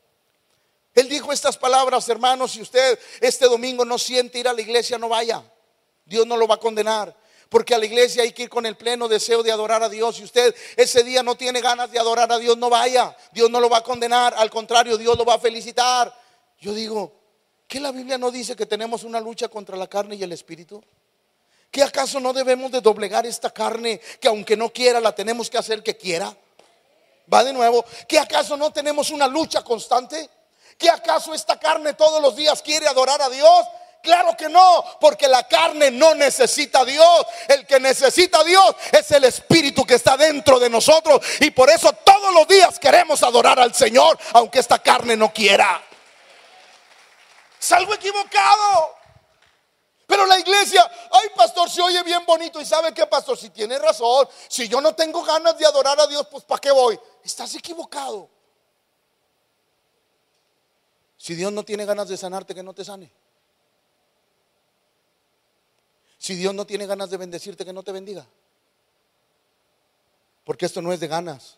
Él 0.95 1.07
dijo 1.07 1.31
estas 1.31 1.57
palabras, 1.57 2.07
hermanos, 2.09 2.51
si 2.51 2.61
usted 2.61 2.99
este 3.21 3.45
domingo 3.45 3.85
no 3.85 3.97
siente 3.97 4.39
ir 4.39 4.47
a 4.47 4.53
la 4.53 4.61
iglesia, 4.61 4.97
no 4.97 5.09
vaya. 5.09 5.43
Dios 6.05 6.25
no 6.25 6.35
lo 6.35 6.47
va 6.47 6.55
a 6.55 6.59
condenar. 6.59 7.15
Porque 7.49 7.73
a 7.73 7.79
la 7.79 7.85
iglesia 7.85 8.23
hay 8.23 8.31
que 8.31 8.43
ir 8.43 8.49
con 8.49 8.65
el 8.65 8.77
pleno 8.77 9.07
deseo 9.07 9.41
de 9.41 9.51
adorar 9.51 9.81
a 9.81 9.89
Dios. 9.89 10.17
Si 10.17 10.23
usted 10.23 10.55
ese 10.75 11.03
día 11.03 11.23
no 11.23 11.35
tiene 11.35 11.61
ganas 11.61 11.91
de 11.91 11.97
adorar 11.97 12.31
a 12.31 12.37
Dios, 12.37 12.57
no 12.57 12.69
vaya. 12.69 13.15
Dios 13.31 13.49
no 13.49 13.59
lo 13.59 13.69
va 13.69 13.77
a 13.77 13.83
condenar. 13.83 14.35
Al 14.37 14.51
contrario, 14.51 14.97
Dios 14.97 15.17
lo 15.17 15.25
va 15.25 15.35
a 15.35 15.39
felicitar. 15.39 16.13
Yo 16.59 16.73
digo, 16.73 17.11
¿qué 17.67 17.79
la 17.79 17.91
Biblia 17.91 18.19
no 18.19 18.29
dice 18.29 18.55
que 18.55 18.67
tenemos 18.67 19.03
una 19.03 19.19
lucha 19.19 19.47
contra 19.47 19.75
la 19.77 19.87
carne 19.87 20.15
y 20.15 20.23
el 20.23 20.31
espíritu? 20.31 20.83
¿Que 21.71 21.81
acaso 21.81 22.19
no 22.19 22.33
debemos 22.33 22.71
de 22.71 22.81
doblegar 22.81 23.25
esta 23.25 23.51
carne 23.51 23.99
que 24.19 24.27
aunque 24.27 24.55
no 24.55 24.69
quiera 24.69 24.99
la 24.99 25.13
tenemos 25.13 25.49
que 25.49 25.57
hacer 25.57 25.81
que 25.81 25.97
quiera? 25.97 26.35
Va 27.31 27.43
de 27.43 27.53
nuevo. 27.53 27.83
¿Que 28.07 28.19
acaso 28.19 28.57
no 28.57 28.71
tenemos 28.71 29.09
una 29.09 29.27
lucha 29.27 29.63
constante? 29.63 30.29
¿Qué 30.79 30.89
acaso 30.89 31.33
esta 31.33 31.59
carne 31.59 31.93
todos 31.93 32.21
los 32.21 32.37
días 32.37 32.61
quiere 32.61 32.87
adorar 32.87 33.21
a 33.21 33.29
Dios? 33.29 33.67
Claro 34.01 34.37
que 34.37 34.47
no, 34.47 34.85
porque 35.01 35.27
la 35.27 35.45
carne 35.45 35.91
no 35.91 36.15
necesita 36.15 36.79
a 36.79 36.85
Dios. 36.85 37.25
El 37.49 37.67
que 37.67 37.81
necesita 37.81 38.39
a 38.39 38.43
Dios 38.45 38.75
es 38.89 39.11
el 39.11 39.25
Espíritu 39.25 39.85
que 39.85 39.95
está 39.95 40.15
dentro 40.15 40.57
de 40.57 40.69
nosotros. 40.69 41.21
Y 41.41 41.51
por 41.51 41.69
eso 41.69 41.91
todos 41.91 42.33
los 42.33 42.47
días 42.47 42.79
queremos 42.79 43.21
adorar 43.23 43.59
al 43.59 43.75
Señor, 43.75 44.17
aunque 44.31 44.59
esta 44.59 44.79
carne 44.79 45.17
no 45.17 45.33
quiera. 45.33 45.83
Salgo 47.59 47.93
equivocado. 47.93 48.95
Pero 50.07 50.25
la 50.25 50.39
iglesia, 50.39 50.89
ay 51.11 51.27
pastor, 51.35 51.69
se 51.69 51.81
oye 51.81 52.01
bien 52.03 52.25
bonito. 52.25 52.61
¿Y 52.61 52.65
sabe 52.65 52.93
qué, 52.93 53.05
pastor? 53.05 53.37
Si 53.37 53.49
tiene 53.49 53.77
razón, 53.77 54.29
si 54.47 54.69
yo 54.69 54.79
no 54.79 54.95
tengo 54.95 55.23
ganas 55.23 55.57
de 55.57 55.65
adorar 55.65 55.99
a 55.99 56.07
Dios, 56.07 56.25
pues 56.31 56.45
¿para 56.45 56.61
qué 56.61 56.71
voy? 56.71 56.97
Estás 57.21 57.53
equivocado. 57.55 58.38
Si 61.29 61.35
Dios 61.35 61.53
no 61.53 61.63
tiene 61.63 61.85
ganas 61.85 62.09
de 62.09 62.17
sanarte, 62.17 62.55
que 62.55 62.63
no 62.63 62.73
te 62.73 62.83
sane. 62.83 63.11
Si 66.17 66.33
Dios 66.33 66.55
no 66.55 66.65
tiene 66.65 66.87
ganas 66.87 67.11
de 67.11 67.17
bendecirte, 67.17 67.63
que 67.63 67.71
no 67.71 67.83
te 67.83 67.91
bendiga. 67.91 68.25
Porque 70.43 70.65
esto 70.65 70.81
no 70.81 70.91
es 70.91 70.99
de 70.99 71.07
ganas, 71.07 71.57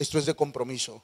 esto 0.00 0.18
es 0.18 0.26
de 0.26 0.34
compromiso. 0.34 1.00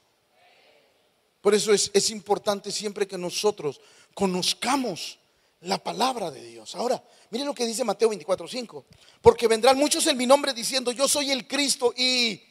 Por 1.40 1.54
eso 1.54 1.72
es, 1.72 2.10
importante 2.10 2.72
siempre 2.72 3.06
que 3.06 3.16
nosotros 3.16 3.80
conozcamos 4.12 5.20
la 5.60 5.78
palabra 5.78 6.32
de 6.32 6.42
Dios. 6.42 6.74
Ahora, 6.74 7.00
miren 7.30 7.46
lo 7.46 7.54
que 7.54 7.64
dice 7.64 7.84
Mateo 7.84 8.10
24:5. 8.10 8.86
Porque 9.22 9.46
vendrán 9.46 9.78
muchos 9.78 10.04
en 10.08 10.16
mi 10.16 10.26
nombre 10.26 10.52
diciendo, 10.52 10.90
yo 10.90 11.06
soy 11.06 11.30
el 11.30 11.46
Cristo 11.46 11.94
y 11.96 12.42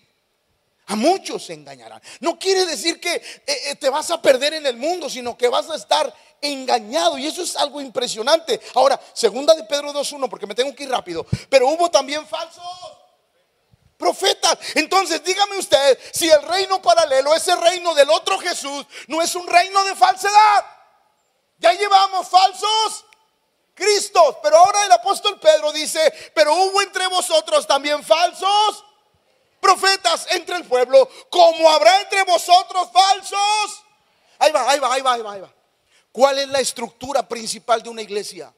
a 0.87 0.95
muchos 0.95 1.45
se 1.45 1.53
engañarán. 1.53 2.01
No 2.21 2.39
quiere 2.39 2.65
decir 2.65 2.99
que 2.99 3.15
eh, 3.15 3.21
eh, 3.45 3.75
te 3.75 3.89
vas 3.89 4.09
a 4.09 4.21
perder 4.21 4.53
en 4.53 4.65
el 4.65 4.77
mundo, 4.77 5.09
sino 5.09 5.37
que 5.37 5.49
vas 5.49 5.69
a 5.69 5.75
estar 5.75 6.13
engañado. 6.41 7.17
Y 7.17 7.27
eso 7.27 7.43
es 7.43 7.55
algo 7.57 7.81
impresionante. 7.81 8.59
Ahora, 8.73 8.99
segunda 9.13 9.53
de 9.53 9.65
Pedro 9.65 9.91
2.1, 9.91 10.29
porque 10.29 10.47
me 10.47 10.55
tengo 10.55 10.73
que 10.73 10.83
ir 10.83 10.89
rápido. 10.89 11.25
Pero 11.49 11.67
hubo 11.67 11.91
también 11.91 12.25
falsos 12.25 12.63
profetas. 13.97 14.57
Entonces, 14.75 15.21
dígame 15.23 15.57
usted, 15.57 15.99
si 16.13 16.29
el 16.29 16.41
reino 16.43 16.81
paralelo, 16.81 17.35
ese 17.35 17.55
reino 17.57 17.93
del 17.93 18.09
otro 18.09 18.39
Jesús, 18.39 18.85
no 19.07 19.21
es 19.21 19.35
un 19.35 19.45
reino 19.45 19.83
de 19.83 19.93
falsedad. 19.93 20.65
Ya 21.57 21.73
llevamos 21.73 22.29
falsos 22.29 23.05
Cristos. 23.73 24.37
Pero 24.41 24.57
ahora 24.57 24.85
el 24.85 24.91
apóstol 24.91 25.39
Pedro 25.39 25.71
dice, 25.71 26.31
pero 26.33 26.55
hubo 26.55 26.81
entre 26.81 27.07
vosotros 27.07 27.67
también 27.67 28.03
falsos 28.03 28.85
profetas 29.67 30.27
entre 30.31 30.55
el 30.55 30.63
pueblo, 30.63 31.09
como 31.29 31.69
habrá 31.69 32.01
entre 32.01 32.23
vosotros 32.23 32.89
falsos. 32.91 33.83
Ahí 34.39 34.51
va, 34.51 34.71
ahí 34.71 34.79
va, 34.79 34.93
ahí 34.93 35.01
va, 35.01 35.13
ahí 35.13 35.21
va, 35.21 35.33
ahí 35.33 35.41
va. 35.41 35.53
¿Cuál 36.11 36.39
es 36.39 36.47
la 36.47 36.61
estructura 36.61 37.27
principal 37.27 37.83
de 37.83 37.89
una 37.89 38.01
iglesia? 38.01 38.53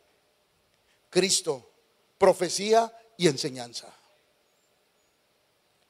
Cristo, 1.10 1.72
profecía 2.18 2.94
y 3.18 3.28
enseñanza. 3.28 3.88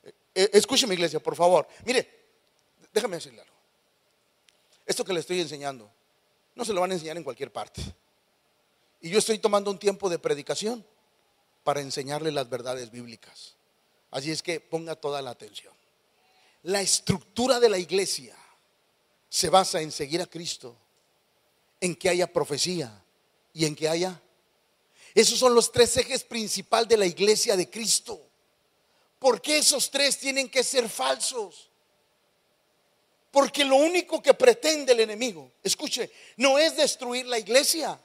Eh, 0.03 0.13
eh, 0.36 0.49
escúcheme 0.53 0.93
iglesia, 0.93 1.19
por 1.19 1.36
favor. 1.36 1.67
Mire, 1.84 2.29
déjame 2.93 3.17
decirle 3.17 3.41
algo. 3.41 3.55
Esto 4.86 5.03
que 5.03 5.12
le 5.12 5.19
estoy 5.19 5.41
enseñando, 5.41 5.91
no 6.55 6.63
se 6.63 6.71
lo 6.71 6.79
van 6.79 6.91
a 6.91 6.93
enseñar 6.93 7.17
en 7.17 7.25
cualquier 7.25 7.51
parte. 7.51 7.82
Y 9.01 9.10
yo 9.10 9.19
estoy 9.19 9.39
tomando 9.39 9.69
un 9.69 9.79
tiempo 9.79 10.10
de 10.10 10.17
predicación 10.17 10.86
para 11.63 11.82
enseñarle 11.82 12.32
las 12.32 12.49
verdades 12.49 12.89
bíblicas. 12.89 13.58
Así 14.11 14.31
es 14.31 14.41
que 14.41 14.59
ponga 14.59 14.95
toda 14.95 15.21
la 15.21 15.31
atención. 15.31 15.73
La 16.63 16.81
estructura 16.81 17.59
de 17.59 17.69
la 17.69 17.77
iglesia 17.77 18.35
se 19.29 19.49
basa 19.49 19.81
en 19.81 19.91
seguir 19.91 20.21
a 20.21 20.25
Cristo, 20.25 20.75
en 21.79 21.95
que 21.95 22.09
haya 22.09 22.31
profecía 22.31 22.91
y 23.53 23.65
en 23.65 23.75
que 23.75 23.87
haya... 23.87 24.19
Esos 25.15 25.39
son 25.39 25.55
los 25.55 25.71
tres 25.71 25.95
ejes 25.97 26.23
principales 26.23 26.87
de 26.87 26.97
la 26.97 27.05
iglesia 27.05 27.55
de 27.55 27.69
Cristo. 27.69 28.21
¿Por 29.17 29.41
qué 29.41 29.57
esos 29.57 29.89
tres 29.89 30.17
tienen 30.17 30.49
que 30.49 30.63
ser 30.63 30.87
falsos? 30.87 31.69
Porque 33.31 33.63
lo 33.63 33.75
único 33.75 34.21
que 34.21 34.33
pretende 34.33 34.93
el 34.93 35.01
enemigo, 35.01 35.51
escuche, 35.63 36.11
no 36.37 36.57
es 36.57 36.75
destruir 36.75 37.25
la 37.27 37.37
iglesia, 37.37 37.99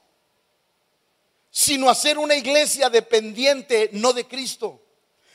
sino 1.50 1.88
hacer 1.88 2.18
una 2.18 2.34
iglesia 2.34 2.90
dependiente 2.90 3.90
no 3.92 4.12
de 4.12 4.26
Cristo, 4.26 4.83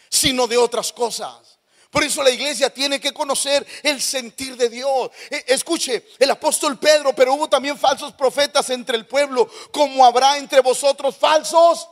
sino 0.09 0.47
de 0.47 0.57
otras 0.57 0.91
cosas. 0.91 1.59
Por 1.91 2.03
eso 2.03 2.21
la 2.21 2.29
iglesia 2.29 2.69
tiene 2.69 2.99
que 2.99 3.13
conocer 3.13 3.65
el 3.81 3.99
sentir 4.01 4.55
de 4.55 4.69
Dios. 4.69 5.09
E, 5.29 5.45
escuche, 5.47 6.05
el 6.19 6.29
apóstol 6.29 6.77
Pedro, 6.77 7.13
pero 7.13 7.33
hubo 7.33 7.49
también 7.49 7.77
falsos 7.77 8.13
profetas 8.13 8.69
entre 8.69 8.95
el 8.95 9.07
pueblo, 9.07 9.49
como 9.71 10.05
habrá 10.05 10.37
entre 10.37 10.61
vosotros 10.61 11.15
falsos 11.17 11.87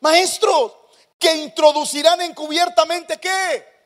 maestros 0.00 0.72
que 1.18 1.36
introducirán 1.36 2.20
encubiertamente 2.20 3.18
qué? 3.18 3.77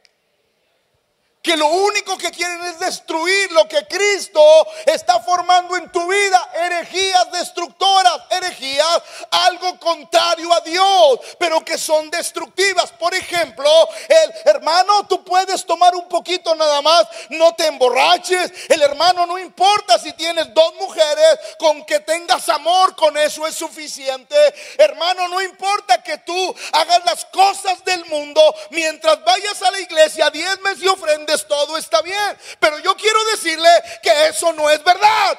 Que 1.43 1.57
lo 1.57 1.67
único 1.67 2.17
que 2.17 2.31
quieren 2.31 2.63
es 2.67 2.79
destruir 2.79 3.51
lo 3.51 3.67
que 3.67 3.85
Cristo 3.89 4.41
está 4.87 5.21
formando 5.21 5.77
en 5.77 5.91
tu 5.91 6.07
vida. 6.07 6.51
Herejías 6.55 7.33
destructoras, 7.33 8.21
herejías, 8.31 9.03
algo 9.29 9.79
contrario 9.81 10.53
a 10.53 10.61
Dios, 10.61 11.19
pero 11.39 11.65
que 11.65 11.77
son 11.77 12.09
destructivas. 12.11 12.93
Por 12.93 13.13
ejemplo, 13.13 13.69
el 14.09 14.33
hermano, 14.45 15.05
tú 15.09 15.25
puedes 15.25 15.67
tomar 15.67 15.97
un 15.97 16.09
poquito 16.09 16.55
nada 16.55 16.81
más, 16.81 17.09
no 17.31 17.53
te 17.55 17.67
emborraches. 17.67 18.53
El 18.69 18.81
hermano, 18.81 19.27
no 19.27 19.37
importa 19.37 19.99
si 19.99 20.13
tienes 20.13 20.55
dos 20.55 20.75
mujeres, 20.77 21.39
con 21.59 21.85
que 21.85 21.99
tengas 22.01 22.49
amor, 22.51 22.95
con 22.95 23.17
eso 23.17 23.49
es 23.49 23.57
suficiente. 23.57 24.37
Hermano, 24.79 25.27
no 25.27 25.43
importa 25.43 26.01
que 26.05 26.19
tú 26.19 26.55
hagas 26.73 27.05
las 27.05 27.25
cosas 27.27 27.85
del 27.85 28.05
mundo 28.05 28.41
mientras 28.71 29.25
vayas 29.25 29.61
a 29.63 29.73
la 29.73 29.81
iglesia, 29.81 30.31
diezmes 30.31 30.81
y 30.81 30.87
ofrendas 30.87 31.32
todo 31.39 31.77
está 31.77 32.03
bien. 32.03 32.39
Pero 32.61 32.79
yo 32.81 32.97
quiero 32.97 33.25
decirle 33.27 33.69
que 34.03 34.29
eso 34.29 34.53
no 34.53 34.71
es 34.71 34.83
verdad. 34.85 35.39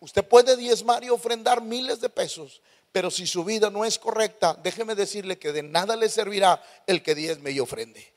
Usted 0.00 0.24
puede 0.24 0.56
diezmar 0.56 1.04
y 1.04 1.10
ofrendar 1.10 1.62
miles 1.62 2.00
de 2.00 2.08
pesos, 2.08 2.60
pero 2.92 3.10
si 3.10 3.26
su 3.26 3.44
vida 3.44 3.70
no 3.70 3.84
es 3.84 3.98
correcta, 3.98 4.54
déjeme 4.62 4.94
decirle 4.94 5.38
que 5.38 5.52
de 5.52 5.62
nada 5.62 5.96
le 5.96 6.08
servirá 6.08 6.62
el 6.86 7.02
que 7.02 7.14
diezme 7.14 7.50
y 7.50 7.60
ofrende. 7.60 8.12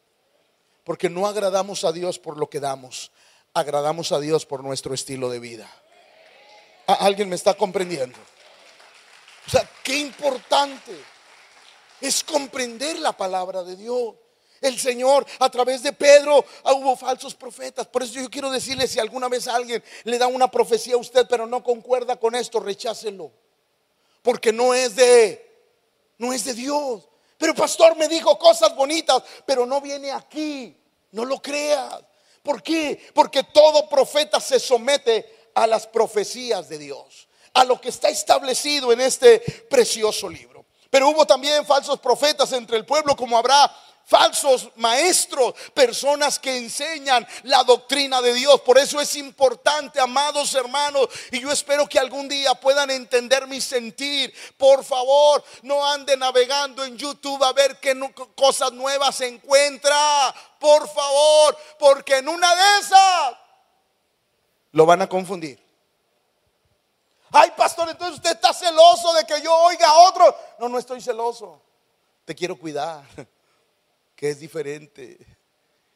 Porque 0.84 1.10
no 1.10 1.28
agradamos 1.28 1.84
a 1.84 1.92
Dios 1.92 2.20
por 2.20 2.38
lo 2.38 2.50
que 2.50 2.60
damos, 2.60 3.12
agradamos 3.54 4.12
a 4.12 4.20
Dios 4.20 4.46
por 4.46 4.64
nuestro 4.64 4.94
estilo 4.94 5.30
de 5.30 5.40
vida. 5.40 5.70
¿Alguien 6.86 7.30
me 7.30 7.36
está 7.36 7.54
comprendiendo? 7.54 8.18
O 9.48 9.50
sea, 9.50 9.70
qué 9.84 9.98
importante 9.98 10.96
es 12.02 12.24
comprender 12.24 13.00
la 13.00 13.14
palabra 13.14 13.64
de 13.64 13.76
Dios. 13.76 14.16
El 14.62 14.80
Señor 14.80 15.26
a 15.40 15.50
través 15.50 15.84
de 15.84 15.94
Pedro 15.94 16.44
ah, 16.64 16.74
hubo 16.74 16.96
falsos 16.96 17.36
profetas. 17.36 17.88
Por 17.88 18.04
eso 18.04 18.14
yo 18.14 18.30
quiero 18.30 18.52
decirle, 18.52 18.88
si 18.88 19.00
alguna 19.00 19.28
vez 19.28 19.48
alguien 19.48 19.84
le 20.04 20.18
da 20.18 20.28
una 20.28 20.50
profecía 20.50 20.96
a 20.96 20.98
usted, 20.98 21.28
pero 21.30 21.46
no 21.46 21.64
concuerda 21.64 22.18
con 22.18 22.36
esto, 22.36 22.60
rechácelo. 22.60 23.32
Porque 24.22 24.52
no 24.52 24.74
es 24.74 24.96
de 24.96 25.50
no 26.18 26.34
es 26.34 26.44
de 26.44 26.54
Dios. 26.54 27.08
Pero 27.38 27.56
pastor 27.56 27.96
me 27.96 28.08
dijo 28.08 28.38
cosas 28.38 28.76
bonitas, 28.76 29.24
pero 29.46 29.66
no 29.66 29.80
viene 29.82 30.12
aquí. 30.12 30.76
No 31.12 31.26
lo 31.26 31.42
creas. 31.42 32.04
¿Por 32.44 32.62
qué? 32.62 33.10
Porque 33.14 33.44
todo 33.44 33.88
profeta 33.90 34.40
se 34.40 34.60
somete 34.60 35.50
a 35.56 35.66
las 35.66 35.88
profecías 35.88 36.70
de 36.70 36.78
Dios, 36.78 37.28
a 37.54 37.64
lo 37.64 37.80
que 37.80 37.90
está 37.90 38.10
establecido 38.10 38.92
en 38.92 39.02
este 39.02 39.40
precioso 39.70 40.30
libro. 40.30 40.66
Pero 40.90 41.10
hubo 41.10 41.26
también 41.26 41.66
falsos 41.66 42.00
profetas 42.00 42.52
entre 42.54 42.78
el 42.78 42.86
pueblo, 42.86 43.16
como 43.16 43.38
habrá 43.38 43.72
falsos 44.10 44.72
maestros, 44.76 45.54
personas 45.72 46.40
que 46.40 46.58
enseñan 46.58 47.28
la 47.44 47.64
doctrina 47.64 48.22
de 48.22 48.34
Dios. 48.34 48.60
Por 48.62 48.80
eso 48.80 49.00
es 49.00 49.16
importante, 49.16 50.00
amados 50.00 50.56
hermanos, 50.56 51.08
y 51.32 51.40
yo 51.40 51.52
espero 51.52 51.88
que 51.88 52.00
algún 52.00 52.28
día 52.28 52.56
puedan 52.56 52.90
entender 52.90 53.46
mi 53.46 53.62
sentir. 53.62 54.34
Por 54.58 54.84
favor, 54.84 55.44
no 55.62 55.86
ande 55.86 56.18
navegando 56.18 56.84
en 56.84 56.98
YouTube 56.98 57.44
a 57.44 57.54
ver 57.54 57.80
qué 57.80 57.96
cosas 58.36 58.72
nuevas 58.72 59.16
se 59.16 59.28
encuentra. 59.28 60.34
Por 60.60 60.90
favor, 60.90 61.56
porque 61.78 62.18
en 62.18 62.30
una 62.30 62.56
de 62.56 62.80
esas 62.80 63.38
lo 64.72 64.88
van 64.88 65.04
a 65.04 65.08
confundir. 65.08 65.64
Ay, 67.32 67.52
pastor, 67.56 67.88
entonces 67.90 68.16
usted 68.16 68.32
está 68.32 68.52
celoso 68.56 69.14
de 69.14 69.24
que 69.24 69.40
yo 69.40 69.56
oiga 69.56 69.88
a 69.88 70.00
otro. 70.10 70.36
No, 70.58 70.68
no 70.68 70.80
estoy 70.80 71.00
celoso. 71.00 71.62
Te 72.26 72.34
quiero 72.34 72.58
cuidar 72.58 73.04
que 74.20 74.32
es 74.32 74.40
diferente. 74.42 75.18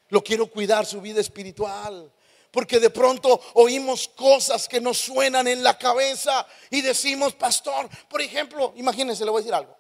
Lo 0.07 0.23
quiero 0.23 0.47
cuidar 0.47 0.86
su 0.86 1.01
vida 1.01 1.19
espiritual. 1.19 2.09
Porque 2.51 2.79
de 2.79 2.89
pronto 2.89 3.41
oímos 3.55 4.07
cosas 4.07 4.69
que 4.69 4.79
nos 4.79 4.97
suenan 4.97 5.45
en 5.49 5.62
la 5.62 5.77
cabeza 5.77 6.47
y 6.69 6.79
decimos, 6.81 7.33
pastor, 7.33 7.89
por 8.07 8.21
ejemplo, 8.21 8.71
imagínense, 8.77 9.25
le 9.25 9.31
voy 9.31 9.39
a 9.39 9.41
decir 9.41 9.53
algo. 9.53 9.75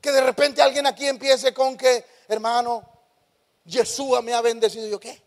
Que 0.00 0.10
de 0.10 0.22
repente 0.22 0.62
alguien 0.62 0.86
aquí 0.86 1.06
empiece 1.06 1.52
con 1.52 1.76
que, 1.76 2.06
hermano, 2.28 2.82
Yeshua 3.66 4.22
me 4.22 4.32
ha 4.32 4.40
bendecido. 4.40 4.88
¿Yo 4.88 4.98
qué? 4.98 5.20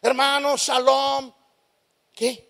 Hermano, 0.00 0.56
shalom. 0.56 1.32
¿Qué? 2.12 2.48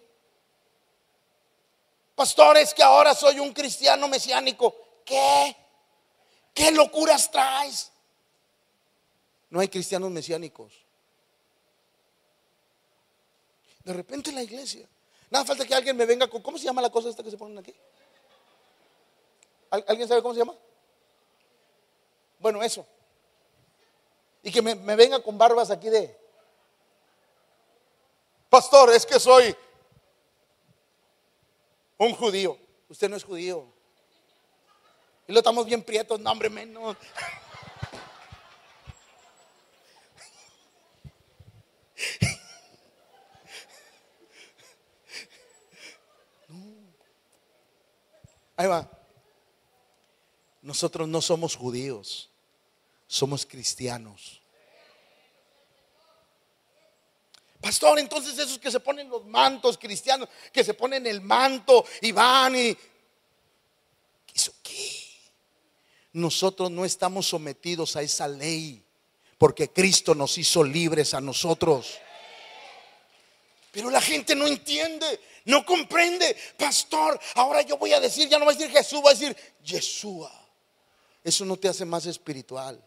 Pastor, 2.15 2.59
es 2.59 2.75
que 2.75 2.83
ahora 2.83 3.15
soy 3.15 3.39
un 3.39 3.55
cristiano 3.55 4.07
mesiánico. 4.07 4.75
¿Qué? 5.03 5.57
¿Qué 6.55 6.71
locuras 6.73 7.31
traes? 7.31 7.93
No 9.49 9.61
hay 9.61 9.69
cristianos 9.69 10.11
mesiánicos. 10.11 10.73
De 13.85 13.93
repente 13.93 14.31
en 14.31 14.37
la 14.37 14.43
iglesia. 14.43 14.89
Nada 15.31 15.45
falta 15.45 15.65
que 15.65 15.75
alguien 15.75 15.97
me 15.97 16.07
venga 16.07 16.29
con. 16.29 16.43
¿Cómo 16.43 16.59
se 16.59 16.65
llama 16.65 16.83
la 16.83 16.91
cosa 16.91 17.09
esta 17.09 17.23
que 17.23 17.31
se 17.31 17.39
ponen 17.39 17.59
aquí? 17.59 17.75
¿Alguien 19.71 20.09
sabe 20.09 20.23
cómo 20.23 20.35
se 20.35 20.41
llama? 20.41 20.55
Bueno, 22.39 22.63
eso. 22.63 22.87
Y 24.43 24.51
que 24.51 24.63
me, 24.63 24.75
me 24.75 24.97
venga 24.97 25.23
con 25.23 25.39
barbas 25.39 25.71
aquí 25.71 25.89
de. 25.89 26.19
Pastor, 28.49 28.93
es 28.93 29.07
que 29.07 29.21
soy 29.21 29.55
un 31.99 32.15
judío. 32.15 32.59
Usted 32.89 33.09
no 33.09 33.17
es 33.17 33.25
judío. 33.25 33.80
Y 35.31 35.33
lo 35.33 35.39
estamos 35.39 35.65
bien 35.65 35.83
prietos, 35.85 36.19
no 36.19 36.33
hombre 36.33 36.51
menos. 36.51 36.97
Ahí 48.57 48.67
va. 48.67 48.91
Nosotros 50.63 51.07
no 51.07 51.23
somos 51.23 51.55
judíos, 51.55 52.29
somos 53.07 53.47
cristianos. 53.47 54.43
Pastor, 57.61 58.01
entonces 58.01 58.37
esos 58.37 58.59
que 58.59 58.73
se 58.73 58.81
ponen 58.81 59.09
los 59.09 59.25
mantos 59.27 59.79
cristianos, 59.79 60.29
que 60.53 60.65
se 60.65 60.75
ponen 60.75 61.07
el 61.07 61.21
manto 61.21 61.85
y 62.01 62.11
van 62.11 62.57
y... 62.57 62.77
¿Eso 64.35 64.53
qué? 64.61 65.00
Nosotros 66.13 66.71
no 66.71 66.85
estamos 66.85 67.27
sometidos 67.27 67.97
a 67.97 68.03
esa 68.03 68.27
ley, 68.27 68.83
porque 69.39 69.71
Cristo 69.71 70.15
nos 70.15 70.37
hizo 70.39 70.65
libres 70.65 71.15
a 71.15 71.21
nosotros. 71.21 71.99
Pero 73.71 73.91
la 73.91 74.01
gente 74.01 74.35
no 74.35 74.47
entiende, 74.47 75.21
no 75.45 75.65
comprende. 75.65 76.37
Pastor, 76.59 77.19
ahora 77.35 77.63
yo 77.63 77.79
voy 77.79 77.93
a 77.93 78.01
decir, 78.01 78.29
ya 78.29 78.39
no 78.39 78.45
voy 78.45 78.55
a 78.55 78.59
decir 78.59 78.73
Jesús, 78.73 79.01
voy 79.01 79.13
a 79.13 79.15
decir 79.15 79.37
Yeshua. 79.63 80.33
Eso 81.23 81.45
no 81.45 81.57
te 81.57 81.69
hace 81.69 81.85
más 81.85 82.07
espiritual. 82.07 82.83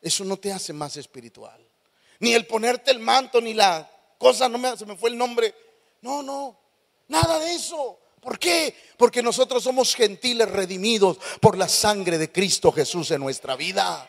Eso 0.00 0.24
no 0.24 0.36
te 0.36 0.52
hace 0.52 0.72
más 0.72 0.96
espiritual. 0.96 1.64
Ni 2.18 2.34
el 2.34 2.46
ponerte 2.46 2.90
el 2.90 2.98
manto, 2.98 3.40
ni 3.40 3.54
la 3.54 3.88
cosa, 4.18 4.48
no 4.48 4.58
me, 4.58 4.76
se 4.76 4.84
me 4.84 4.96
fue 4.96 5.10
el 5.10 5.18
nombre. 5.18 5.54
No, 6.00 6.22
no, 6.22 6.58
nada 7.08 7.38
de 7.38 7.54
eso. 7.54 8.00
¿Por 8.22 8.38
qué? 8.38 8.74
Porque 8.96 9.20
nosotros 9.20 9.64
somos 9.64 9.96
gentiles 9.96 10.48
redimidos 10.48 11.18
por 11.40 11.58
la 11.58 11.68
sangre 11.68 12.18
de 12.18 12.30
Cristo 12.30 12.70
Jesús 12.70 13.10
en 13.10 13.20
nuestra 13.20 13.56
vida. 13.56 14.08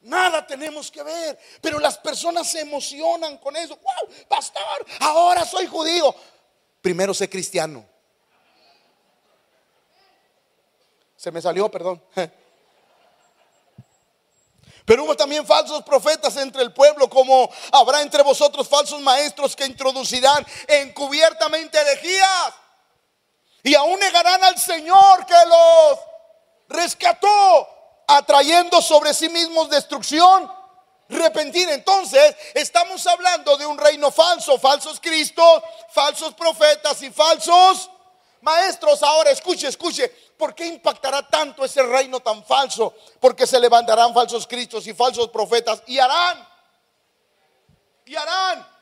Nada 0.00 0.46
tenemos 0.46 0.90
que 0.90 1.02
ver, 1.02 1.38
pero 1.60 1.78
las 1.78 1.98
personas 1.98 2.50
se 2.50 2.60
emocionan 2.60 3.36
con 3.36 3.54
eso. 3.54 3.76
¡Wow! 3.76 4.14
Pastor, 4.26 4.86
ahora 5.00 5.44
soy 5.44 5.66
judío. 5.66 6.14
Primero 6.80 7.12
sé 7.12 7.28
cristiano. 7.28 7.84
Se 11.14 11.30
me 11.30 11.42
salió, 11.42 11.70
perdón. 11.70 12.02
Pero 14.84 15.02
hubo 15.02 15.16
también 15.16 15.44
falsos 15.44 15.82
profetas 15.82 16.36
entre 16.36 16.62
el 16.62 16.72
pueblo, 16.72 17.10
como 17.10 17.50
habrá 17.72 18.02
entre 18.02 18.22
vosotros 18.22 18.68
falsos 18.68 19.00
maestros 19.00 19.56
que 19.56 19.66
introducirán 19.66 20.46
encubiertamente 20.68 21.76
herejías 21.76 22.54
y 23.66 23.74
aún 23.74 23.98
negarán 23.98 24.44
al 24.44 24.56
Señor 24.56 25.26
que 25.26 25.34
los 25.34 25.98
rescató, 26.68 27.68
atrayendo 28.06 28.80
sobre 28.80 29.12
sí 29.12 29.28
mismos 29.28 29.68
destrucción 29.68 30.48
repentina. 31.08 31.72
Entonces, 31.72 32.36
estamos 32.54 33.04
hablando 33.08 33.56
de 33.56 33.66
un 33.66 33.76
reino 33.76 34.12
falso, 34.12 34.56
falsos 34.56 35.00
cristos, 35.00 35.64
falsos 35.90 36.32
profetas 36.34 37.02
y 37.02 37.10
falsos 37.10 37.90
maestros. 38.40 39.02
Ahora, 39.02 39.32
escuche, 39.32 39.66
escuche, 39.66 40.10
¿por 40.38 40.54
qué 40.54 40.66
impactará 40.66 41.26
tanto 41.28 41.64
ese 41.64 41.82
reino 41.82 42.20
tan 42.20 42.44
falso? 42.44 42.94
Porque 43.18 43.48
se 43.48 43.58
levantarán 43.58 44.14
falsos 44.14 44.46
cristos 44.46 44.86
y 44.86 44.94
falsos 44.94 45.28
profetas 45.30 45.82
y 45.88 45.98
harán, 45.98 46.48
y 48.04 48.14
harán 48.14 48.75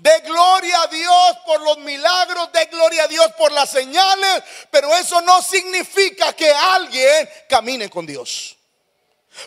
de 0.00 0.20
gloria 0.20 0.82
a 0.82 0.86
Dios 0.86 1.38
por 1.44 1.60
los 1.60 1.78
milagros, 1.78 2.50
de 2.52 2.64
gloria 2.66 3.04
a 3.04 3.08
Dios 3.08 3.30
por 3.36 3.52
las 3.52 3.70
señales, 3.70 4.42
pero 4.70 4.94
eso 4.96 5.20
no 5.20 5.42
significa 5.42 6.32
que 6.32 6.50
alguien 6.50 7.28
camine 7.48 7.88
con 7.90 8.06
Dios. 8.06 8.56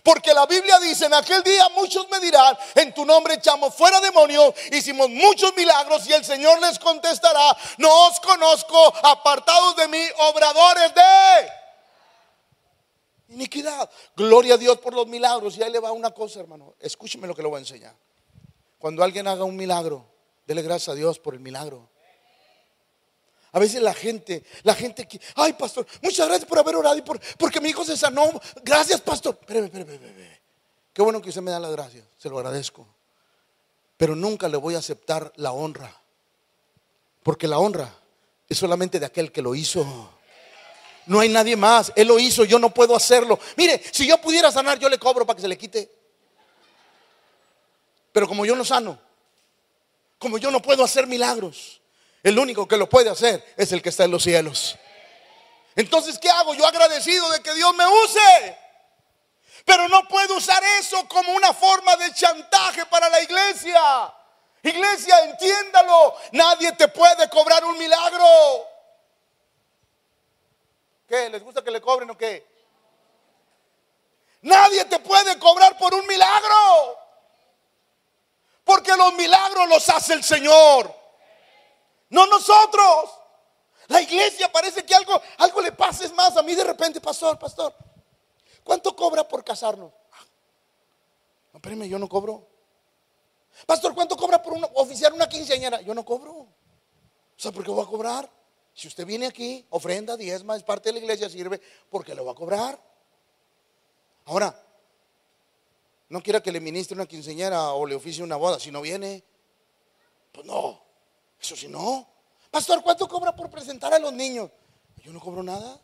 Porque 0.01 0.33
la 0.33 0.45
Biblia 0.45 0.79
dice, 0.79 1.05
en 1.05 1.13
aquel 1.13 1.43
día 1.43 1.67
muchos 1.69 2.09
me 2.09 2.19
dirán, 2.19 2.57
en 2.75 2.93
tu 2.93 3.05
nombre 3.05 3.33
echamos 3.35 3.75
fuera 3.75 3.99
demonios, 3.99 4.53
hicimos 4.71 5.09
muchos 5.09 5.55
milagros 5.55 6.07
y 6.07 6.13
el 6.13 6.23
Señor 6.23 6.59
les 6.61 6.79
contestará, 6.79 7.55
no 7.77 8.07
os 8.07 8.19
conozco, 8.19 8.93
apartados 9.03 9.75
de 9.75 9.87
mí, 9.87 10.03
obradores 10.19 10.93
de 10.93 11.63
iniquidad. 13.33 13.89
Gloria 14.15 14.55
a 14.55 14.57
Dios 14.57 14.77
por 14.77 14.93
los 14.93 15.07
milagros. 15.07 15.57
Y 15.57 15.63
ahí 15.63 15.71
le 15.71 15.79
va 15.79 15.91
una 15.91 16.11
cosa, 16.11 16.39
hermano. 16.39 16.75
Escúcheme 16.79 17.27
lo 17.27 17.35
que 17.35 17.41
le 17.41 17.47
voy 17.47 17.57
a 17.57 17.59
enseñar. 17.59 17.95
Cuando 18.79 19.03
alguien 19.03 19.27
haga 19.27 19.43
un 19.43 19.55
milagro, 19.55 20.05
dele 20.45 20.61
gracias 20.61 20.89
a 20.89 20.95
Dios 20.95 21.19
por 21.19 21.33
el 21.33 21.39
milagro. 21.39 21.89
A 23.51 23.59
veces 23.59 23.81
la 23.81 23.93
gente, 23.93 24.43
la 24.63 24.73
gente 24.73 25.07
que, 25.07 25.21
ay 25.35 25.53
pastor, 25.53 25.85
muchas 26.01 26.27
gracias 26.27 26.49
por 26.49 26.57
haber 26.57 26.75
orado 26.75 26.97
y 26.97 27.03
por, 27.03 27.19
porque 27.37 27.61
mi 27.61 27.69
hijo 27.69 27.85
se 27.85 27.95
sanó. 27.95 28.31
Gracias, 28.63 28.99
pastor. 29.01 29.37
Espérame, 29.39 29.65
espérame, 29.65 29.93
espérame. 29.93 30.39
Qué 30.91 31.01
bueno 31.01 31.21
que 31.21 31.29
usted 31.29 31.41
me 31.41 31.51
da 31.51 31.59
las 31.59 31.71
gracias, 31.71 32.05
se 32.17 32.29
lo 32.29 32.37
agradezco. 32.37 32.87
Pero 33.97 34.15
nunca 34.15 34.47
le 34.47 34.57
voy 34.57 34.75
a 34.75 34.79
aceptar 34.79 35.31
la 35.35 35.51
honra. 35.51 35.95
Porque 37.21 37.47
la 37.47 37.59
honra 37.59 37.93
es 38.49 38.57
solamente 38.57 38.99
de 38.99 39.05
aquel 39.05 39.31
que 39.31 39.41
lo 39.41 39.55
hizo. 39.55 40.11
No 41.05 41.19
hay 41.19 41.29
nadie 41.29 41.55
más. 41.55 41.91
Él 41.95 42.07
lo 42.07 42.19
hizo, 42.19 42.45
yo 42.45 42.59
no 42.59 42.73
puedo 42.73 42.95
hacerlo. 42.95 43.39
Mire, 43.55 43.81
si 43.91 44.07
yo 44.07 44.19
pudiera 44.19 44.51
sanar, 44.51 44.79
yo 44.79 44.89
le 44.89 44.97
cobro 44.97 45.25
para 45.25 45.35
que 45.35 45.41
se 45.41 45.47
le 45.47 45.57
quite. 45.57 45.91
Pero 48.11 48.27
como 48.27 48.45
yo 48.45 48.55
no 48.55 48.65
sano, 48.65 48.99
como 50.23 50.37
yo 50.37 50.49
no 50.49 50.61
puedo 50.61 50.85
hacer 50.85 51.05
milagros, 51.05 51.81
el 52.23 52.39
único 52.39 52.65
que 52.65 52.77
lo 52.77 52.87
puede 52.87 53.09
hacer 53.09 53.43
es 53.57 53.73
el 53.73 53.81
que 53.81 53.89
está 53.89 54.05
en 54.05 54.11
los 54.11 54.23
cielos. 54.23 54.77
Entonces, 55.75 56.17
¿qué 56.17 56.29
hago? 56.29 56.53
Yo 56.53 56.65
agradecido 56.65 57.29
de 57.31 57.41
que 57.41 57.53
Dios 57.53 57.75
me 57.75 57.85
use. 57.85 58.57
Pero 59.65 59.89
no 59.89 60.07
puedo 60.07 60.37
usar 60.37 60.63
eso 60.79 61.05
como 61.09 61.33
una 61.33 61.53
forma 61.53 61.95
de 61.97 62.13
chantaje 62.13 62.85
para 62.85 63.09
la 63.09 63.21
iglesia. 63.21 64.13
Iglesia, 64.63 65.25
entiéndalo. 65.25 66.15
Nadie 66.31 66.71
te 66.71 66.87
puede 66.87 67.29
cobrar 67.29 67.65
un 67.65 67.77
milagro. 67.77 68.25
¿Qué? 71.05 71.29
¿Les 71.29 71.43
gusta 71.43 71.61
que 71.61 71.71
le 71.71 71.81
cobren 71.81 72.09
o 72.09 72.17
qué? 72.17 72.47
Nadie 74.43 74.85
te 74.85 74.99
puede 74.99 75.37
cobrar 75.37 75.77
por 75.77 75.93
un 75.93 76.07
milagro. 76.07 77.02
Porque 78.63 78.95
los 78.95 79.13
milagros 79.13 79.67
los 79.67 79.89
hace 79.89 80.13
el 80.13 80.23
Señor. 80.23 80.93
No 82.09 82.25
nosotros. 82.27 83.09
La 83.87 84.01
iglesia 84.01 84.51
parece 84.51 84.85
que 84.85 84.95
algo, 84.95 85.21
algo 85.37 85.61
le 85.61 85.71
pasa. 85.71 86.05
Es 86.05 86.13
más, 86.13 86.37
a 86.37 86.43
mí 86.43 86.55
de 86.55 86.63
repente, 86.63 87.01
pastor, 87.01 87.37
pastor, 87.37 87.75
¿cuánto 88.63 88.95
cobra 88.95 89.27
por 89.27 89.43
casarnos? 89.43 89.91
No, 91.51 91.85
yo 91.85 91.99
no 91.99 92.09
cobro. 92.09 92.47
Pastor, 93.65 93.93
¿cuánto 93.93 94.17
cobra 94.17 94.41
por 94.41 94.57
oficiar 94.75 95.13
una 95.13 95.27
quinceañera? 95.27 95.81
Yo 95.81 95.93
no 95.93 96.03
cobro. 96.03 96.31
O 96.31 96.49
sea, 97.37 97.51
¿por 97.51 97.63
qué 97.63 97.71
voy 97.71 97.83
a 97.83 97.87
cobrar? 97.87 98.29
Si 98.73 98.87
usted 98.87 99.05
viene 99.05 99.27
aquí, 99.27 99.65
ofrenda, 99.69 100.17
diezma, 100.17 100.55
es 100.55 100.63
parte 100.63 100.89
de 100.89 100.93
la 100.93 100.99
iglesia, 100.99 101.29
sirve, 101.29 101.61
porque 101.89 102.15
lo 102.15 102.25
va 102.25 102.31
a 102.31 102.35
cobrar. 102.35 102.79
Ahora, 104.25 104.59
no 106.09 106.21
quiera 106.21 106.41
que 106.41 106.51
le 106.51 106.59
ministre 106.59 106.95
una 106.95 107.05
quinceañera 107.05 107.71
o 107.73 107.85
le 107.85 107.95
oficie 107.95 108.23
una 108.23 108.35
boda, 108.35 108.59
si 108.59 108.71
no 108.71 108.81
viene, 108.81 109.23
pues 110.31 110.45
no. 110.45 110.81
Eso 111.39 111.55
si 111.55 111.67
no. 111.67 112.07
Pastor, 112.51 112.81
¿cuánto 112.83 113.07
cobra 113.07 113.35
por 113.35 113.49
presentar 113.49 113.93
a 113.93 113.99
los 113.99 114.13
niños? 114.13 114.49
Yo 115.03 115.11
no 115.11 115.19
cobro 115.19 115.43
nada. 115.43 115.81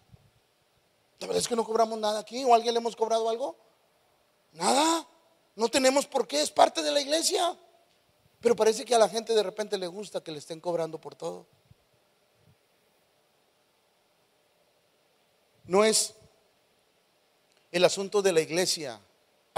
¿La 1.19 1.27
verdad 1.27 1.41
es 1.41 1.47
que 1.47 1.55
no 1.55 1.65
cobramos 1.65 1.99
nada 1.99 2.19
aquí? 2.19 2.43
¿O 2.43 2.53
a 2.53 2.55
alguien 2.55 2.73
le 2.73 2.79
hemos 2.79 2.95
cobrado 2.95 3.29
algo? 3.29 3.57
Nada. 4.53 5.05
No 5.55 5.67
tenemos 5.67 6.05
por 6.05 6.27
qué, 6.27 6.41
es 6.41 6.51
parte 6.51 6.81
de 6.81 6.91
la 6.91 7.01
iglesia. 7.01 7.57
Pero 8.39 8.55
parece 8.55 8.85
que 8.85 8.95
a 8.95 8.99
la 8.99 9.09
gente 9.09 9.33
de 9.33 9.43
repente 9.43 9.77
le 9.77 9.87
gusta 9.87 10.23
que 10.23 10.31
le 10.31 10.37
estén 10.37 10.61
cobrando 10.61 11.01
por 11.01 11.15
todo. 11.15 11.45
No 15.65 15.83
es 15.83 16.15
el 17.71 17.83
asunto 17.83 18.21
de 18.21 18.31
la 18.31 18.41
iglesia 18.41 19.01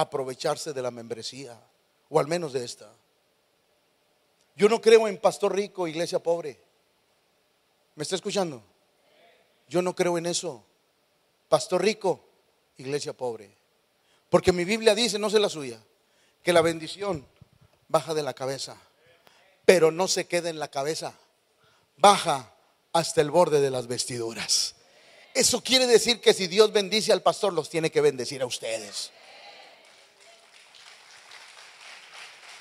aprovecharse 0.01 0.73
de 0.73 0.81
la 0.81 0.91
membresía, 0.91 1.59
o 2.09 2.19
al 2.19 2.27
menos 2.27 2.53
de 2.53 2.65
esta. 2.65 2.91
Yo 4.55 4.67
no 4.69 4.81
creo 4.81 5.07
en 5.07 5.17
pastor 5.17 5.55
rico, 5.55 5.87
iglesia 5.87 6.19
pobre. 6.19 6.59
¿Me 7.95 8.03
está 8.03 8.15
escuchando? 8.15 8.63
Yo 9.67 9.81
no 9.81 9.95
creo 9.95 10.17
en 10.17 10.25
eso. 10.25 10.65
Pastor 11.47 11.81
rico, 11.83 12.23
iglesia 12.77 13.13
pobre. 13.13 13.55
Porque 14.29 14.51
mi 14.51 14.65
Biblia 14.65 14.95
dice, 14.95 15.19
no 15.19 15.29
sé 15.29 15.39
la 15.39 15.49
suya, 15.49 15.79
que 16.43 16.53
la 16.53 16.61
bendición 16.61 17.25
baja 17.87 18.13
de 18.13 18.23
la 18.23 18.33
cabeza, 18.33 18.77
pero 19.65 19.91
no 19.91 20.07
se 20.07 20.25
queda 20.25 20.49
en 20.49 20.59
la 20.59 20.69
cabeza, 20.69 21.13
baja 21.97 22.53
hasta 22.93 23.21
el 23.21 23.31
borde 23.31 23.61
de 23.61 23.69
las 23.69 23.87
vestiduras. 23.87 24.75
Eso 25.33 25.61
quiere 25.61 25.87
decir 25.87 26.19
que 26.19 26.33
si 26.33 26.47
Dios 26.47 26.71
bendice 26.71 27.13
al 27.13 27.21
pastor, 27.21 27.53
los 27.53 27.69
tiene 27.69 27.91
que 27.91 28.01
bendecir 28.01 28.41
a 28.41 28.45
ustedes. 28.45 29.11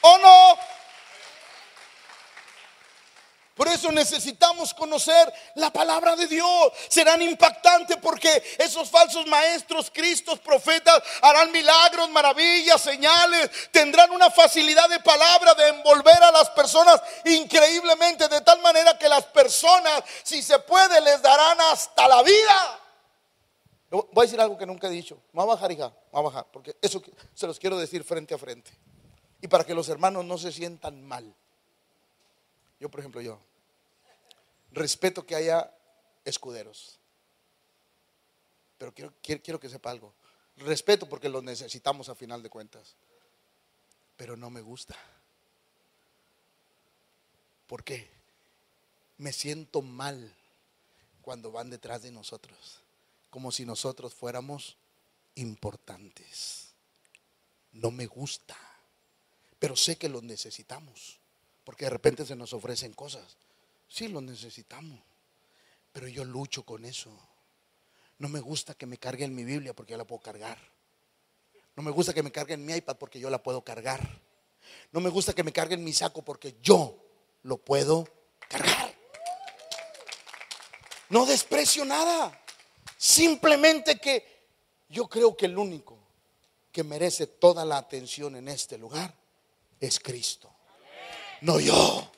¿O 0.03 0.19
no? 0.19 0.55
Por 3.55 3.69
eso 3.81 3.91
necesitamos 3.91 4.75
conocer 4.75 5.33
la 5.55 5.71
palabra 5.71 6.15
de 6.15 6.27
Dios. 6.27 6.73
Serán 6.89 7.23
impactantes 7.23 7.97
porque 7.97 8.43
esos 8.59 8.91
falsos 8.91 9.27
maestros, 9.27 9.91
cristos, 9.91 10.39
profetas 10.39 11.03
harán 11.23 11.51
milagros, 11.51 12.11
maravillas, 12.11 12.81
señales. 12.81 13.51
Tendrán 13.71 14.11
una 14.11 14.31
facilidad 14.31 14.89
de 14.91 15.01
palabra 15.01 15.55
de 15.55 15.69
envolver 15.69 16.23
a 16.23 16.31
las 16.31 16.51
personas 16.51 17.03
increíblemente 17.25 18.29
de 18.29 18.43
tal 18.43 18.61
manera 18.61 18.99
que 18.99 19.09
las 19.09 19.25
personas, 19.27 20.03
si 20.23 20.43
se 20.43 20.59
puede, 20.59 21.01
les 21.01 21.23
darán 21.23 21.59
hasta 21.73 22.07
la 22.07 22.23
vida. 22.23 22.81
Voy 23.91 24.05
a 24.15 24.23
decir 24.23 24.41
algo 24.41 24.59
que 24.59 24.67
nunca 24.67 24.89
he 24.89 24.91
dicho. 24.91 25.19
Va 25.37 25.45
a 25.45 25.47
bajar, 25.47 25.73
hija, 25.73 25.93
va 26.15 26.19
a 26.19 26.23
bajar, 26.23 26.47
porque 26.53 26.77
eso 26.83 27.03
se 27.35 27.47
los 27.47 27.59
quiero 27.59 27.79
decir 27.79 28.05
frente 28.05 28.35
a 28.35 28.39
frente. 28.39 28.71
Y 29.41 29.49
para 29.49 29.65
que 29.65 29.75
los 29.75 29.89
hermanos 29.89 30.25
no 30.27 30.37
se 30.37 30.53
sientan 30.53 31.03
mal. 31.03 31.35
Yo, 32.79 32.91
por 32.91 33.01
ejemplo, 33.01 33.21
yo 33.21 33.41
respeto 34.73 35.27
que 35.27 35.35
haya 35.35 35.73
escuderos. 36.25 36.99
Pero 38.79 38.95
quiero, 38.95 39.13
quiero, 39.23 39.61
que 39.61 39.69
sepa 39.69 39.91
algo. 39.91 40.15
Respeto 40.57 41.09
porque 41.09 41.29
los 41.29 41.43
necesitamos 41.43 42.09
a 42.09 42.15
final 42.15 42.43
de 42.43 42.51
cuentas. 42.51 42.97
Pero 44.17 44.37
no 44.37 44.51
me 44.51 44.63
gusta. 44.63 44.97
¿Por 47.67 47.85
qué? 47.85 48.09
Me 49.19 49.33
siento 49.33 49.83
mal 49.83 50.35
cuando 51.21 51.53
van 51.53 51.71
detrás 51.71 52.03
de 52.03 52.11
nosotros. 52.11 52.81
Como 53.29 53.53
si 53.53 53.65
nosotros 53.65 54.15
fuéramos 54.15 54.77
importantes. 55.35 56.73
No 57.73 57.91
me 57.91 58.07
gusta. 58.07 58.57
Pero 59.59 59.77
sé 59.77 59.99
que 59.99 60.09
los 60.09 60.23
necesitamos. 60.23 61.19
Porque 61.65 61.85
de 61.85 61.91
repente 61.91 62.25
se 62.25 62.35
nos 62.35 62.53
ofrecen 62.53 62.95
cosas. 62.95 63.37
Sí, 63.91 64.09
lo 64.09 64.21
necesitamos. 64.21 65.01
Pero 65.93 66.07
yo 66.09 66.25
lucho 66.25 66.63
con 66.63 66.85
eso. 66.85 67.11
No 68.19 68.29
me 68.29 68.39
gusta 68.41 68.75
que 68.75 68.87
me 68.87 68.97
carguen 68.97 69.35
mi 69.35 69.45
Biblia 69.45 69.75
porque 69.75 69.91
yo 69.91 69.99
la 69.99 70.07
puedo 70.07 70.23
cargar. 70.23 70.59
No 71.75 71.83
me 71.83 71.91
gusta 71.91 72.15
que 72.15 72.23
me 72.23 72.31
carguen 72.31 72.65
mi 72.65 72.75
iPad 72.75 72.97
porque 72.97 73.19
yo 73.19 73.29
la 73.29 73.43
puedo 73.43 73.63
cargar. 73.63 74.01
No 74.93 75.01
me 75.01 75.11
gusta 75.11 75.33
que 75.33 75.43
me 75.43 75.53
carguen 75.53 75.83
mi 75.83 75.93
saco 75.93 76.23
porque 76.23 76.57
yo 76.63 76.97
lo 77.43 77.59
puedo 77.59 78.07
cargar. 78.49 78.95
No 81.09 81.27
desprecio 81.27 81.85
nada. 81.85 82.41
Simplemente 82.97 83.99
que 83.99 84.47
yo 84.89 85.09
creo 85.09 85.37
que 85.37 85.47
el 85.47 85.59
único 85.59 85.99
que 86.71 86.85
merece 86.85 87.27
toda 87.27 87.65
la 87.65 87.79
atención 87.79 88.37
en 88.37 88.49
este 88.49 88.79
lugar 88.79 89.13
es 89.81 89.99
Cristo. 89.99 90.55
No 91.41 91.59
yo. 91.59 92.13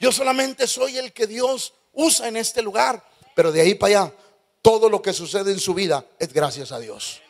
Yo 0.00 0.10
solamente 0.10 0.66
soy 0.66 0.96
el 0.96 1.12
que 1.12 1.26
Dios 1.26 1.74
usa 1.92 2.26
en 2.26 2.36
este 2.36 2.62
lugar. 2.62 3.04
Pero 3.34 3.52
de 3.52 3.60
ahí 3.60 3.74
para 3.74 4.02
allá, 4.02 4.14
todo 4.62 4.88
lo 4.88 5.00
que 5.00 5.12
sucede 5.12 5.52
en 5.52 5.60
su 5.60 5.74
vida 5.74 6.04
es 6.18 6.32
gracias 6.32 6.72
a 6.72 6.78
Dios. 6.78 7.20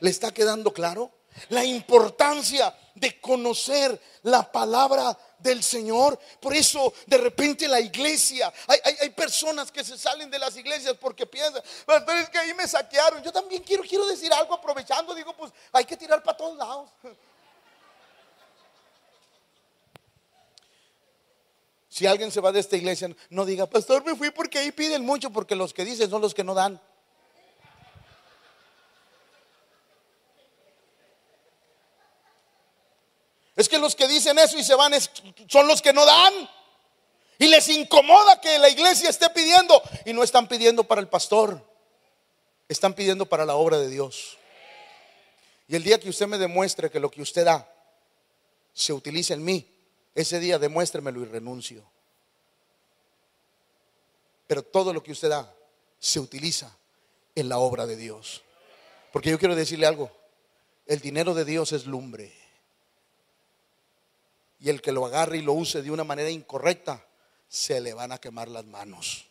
¿Le 0.00 0.10
está 0.10 0.32
quedando 0.32 0.72
claro? 0.72 1.12
La 1.50 1.64
importancia 1.64 2.76
de 2.94 3.20
conocer 3.20 4.00
la 4.22 4.50
palabra 4.50 5.16
del 5.38 5.62
Señor. 5.62 6.18
Por 6.40 6.54
eso 6.54 6.92
de 7.06 7.18
repente 7.18 7.68
la 7.68 7.80
iglesia, 7.80 8.52
hay, 8.66 9.10
personas 9.10 9.70
que 9.70 9.84
se 9.84 9.96
salen 9.96 10.30
de 10.30 10.38
las 10.38 10.56
iglesias 10.56 10.96
porque 11.00 11.26
piensan, 11.26 11.62
pero 11.86 12.12
es 12.12 12.28
que 12.28 12.38
ahí 12.38 12.54
me 12.54 12.66
saquearon. 12.66 13.22
Yo 13.22 13.32
también 13.32 13.62
quiero, 13.62 13.82
quiero 13.82 14.06
decir 14.06 14.32
algo 14.32 14.54
aprovechando, 14.54 15.14
digo, 15.14 15.36
pues 15.36 15.52
hay 15.72 15.84
que 15.84 15.96
tirar 15.96 16.22
para 16.22 16.36
todos 16.36 16.56
lados. 16.56 16.90
Si 21.98 22.06
alguien 22.06 22.30
se 22.30 22.40
va 22.40 22.52
de 22.52 22.60
esta 22.60 22.76
iglesia, 22.76 23.10
no 23.28 23.44
diga, 23.44 23.66
pastor, 23.66 24.04
me 24.06 24.14
fui 24.14 24.30
porque 24.30 24.60
ahí 24.60 24.70
piden 24.70 25.04
mucho, 25.04 25.30
porque 25.30 25.56
los 25.56 25.74
que 25.74 25.84
dicen 25.84 26.08
son 26.08 26.22
los 26.22 26.32
que 26.32 26.44
no 26.44 26.54
dan. 26.54 26.80
Es 33.56 33.68
que 33.68 33.80
los 33.80 33.96
que 33.96 34.06
dicen 34.06 34.38
eso 34.38 34.56
y 34.56 34.62
se 34.62 34.76
van 34.76 34.92
son 35.48 35.66
los 35.66 35.82
que 35.82 35.92
no 35.92 36.06
dan. 36.06 36.48
Y 37.36 37.48
les 37.48 37.68
incomoda 37.68 38.40
que 38.40 38.60
la 38.60 38.68
iglesia 38.68 39.10
esté 39.10 39.28
pidiendo. 39.30 39.82
Y 40.04 40.12
no 40.12 40.22
están 40.22 40.46
pidiendo 40.46 40.84
para 40.84 41.00
el 41.00 41.08
pastor, 41.08 41.68
están 42.68 42.94
pidiendo 42.94 43.26
para 43.26 43.44
la 43.44 43.56
obra 43.56 43.76
de 43.76 43.88
Dios. 43.88 44.38
Y 45.66 45.74
el 45.74 45.82
día 45.82 45.98
que 45.98 46.10
usted 46.10 46.28
me 46.28 46.38
demuestre 46.38 46.92
que 46.92 47.00
lo 47.00 47.10
que 47.10 47.22
usted 47.22 47.44
da 47.44 47.68
se 48.72 48.92
utiliza 48.92 49.34
en 49.34 49.42
mí, 49.42 49.77
ese 50.20 50.40
día 50.40 50.58
demuéstremelo 50.58 51.22
y 51.22 51.26
renuncio. 51.26 51.84
Pero 54.48 54.64
todo 54.64 54.92
lo 54.92 55.00
que 55.00 55.12
usted 55.12 55.28
da 55.28 55.54
se 56.00 56.18
utiliza 56.18 56.76
en 57.36 57.48
la 57.48 57.58
obra 57.58 57.86
de 57.86 57.96
Dios. 57.96 58.42
Porque 59.12 59.30
yo 59.30 59.38
quiero 59.38 59.54
decirle 59.54 59.86
algo, 59.86 60.10
el 60.86 60.98
dinero 60.98 61.34
de 61.34 61.44
Dios 61.44 61.70
es 61.70 61.86
lumbre. 61.86 62.32
Y 64.58 64.70
el 64.70 64.82
que 64.82 64.90
lo 64.90 65.06
agarre 65.06 65.38
y 65.38 65.42
lo 65.42 65.52
use 65.52 65.82
de 65.82 65.90
una 65.92 66.02
manera 66.02 66.30
incorrecta, 66.30 67.06
se 67.48 67.80
le 67.80 67.94
van 67.94 68.10
a 68.10 68.18
quemar 68.18 68.48
las 68.48 68.64
manos. 68.64 69.26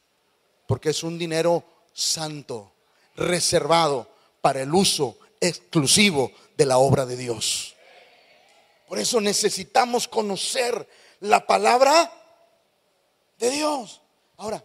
Porque 0.67 0.91
es 0.91 1.03
un 1.03 1.17
dinero 1.17 1.65
santo, 1.91 2.71
reservado 3.17 4.09
para 4.39 4.61
el 4.61 4.73
uso 4.73 5.17
exclusivo 5.41 6.31
de 6.55 6.65
la 6.65 6.77
obra 6.77 7.05
de 7.05 7.17
Dios. 7.17 7.76
Por 8.87 8.99
eso 8.99 9.19
necesitamos 9.19 10.07
conocer 10.07 10.87
la 11.19 11.45
palabra 11.45 12.11
de 13.37 13.49
Dios. 13.49 14.01
Ahora, 14.37 14.63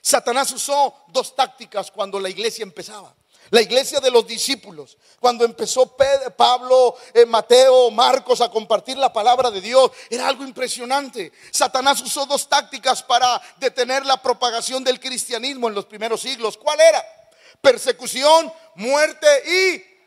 Satanás 0.00 0.50
usó 0.52 1.04
dos 1.08 1.36
tácticas 1.36 1.90
cuando 1.90 2.18
la 2.18 2.28
iglesia 2.28 2.64
empezaba. 2.64 3.14
La 3.50 3.62
iglesia 3.62 4.00
de 4.00 4.10
los 4.10 4.26
discípulos, 4.26 4.98
cuando 5.20 5.44
empezó 5.44 5.96
Pablo, 6.36 6.96
eh, 7.14 7.24
Mateo, 7.24 7.90
Marcos 7.90 8.42
a 8.42 8.50
compartir 8.50 8.98
la 8.98 9.10
palabra 9.10 9.50
de 9.50 9.62
Dios, 9.62 9.90
era 10.10 10.28
algo 10.28 10.44
impresionante. 10.44 11.32
Satanás 11.50 12.02
usó 12.02 12.26
dos 12.26 12.46
tácticas 12.48 13.02
para 13.02 13.40
detener 13.56 14.04
la 14.04 14.20
propagación 14.20 14.84
del 14.84 15.00
cristianismo 15.00 15.68
en 15.68 15.74
los 15.74 15.86
primeros 15.86 16.20
siglos. 16.20 16.58
¿Cuál 16.58 16.80
era? 16.80 17.02
Persecución, 17.62 18.52
muerte 18.74 19.26
y 19.46 19.97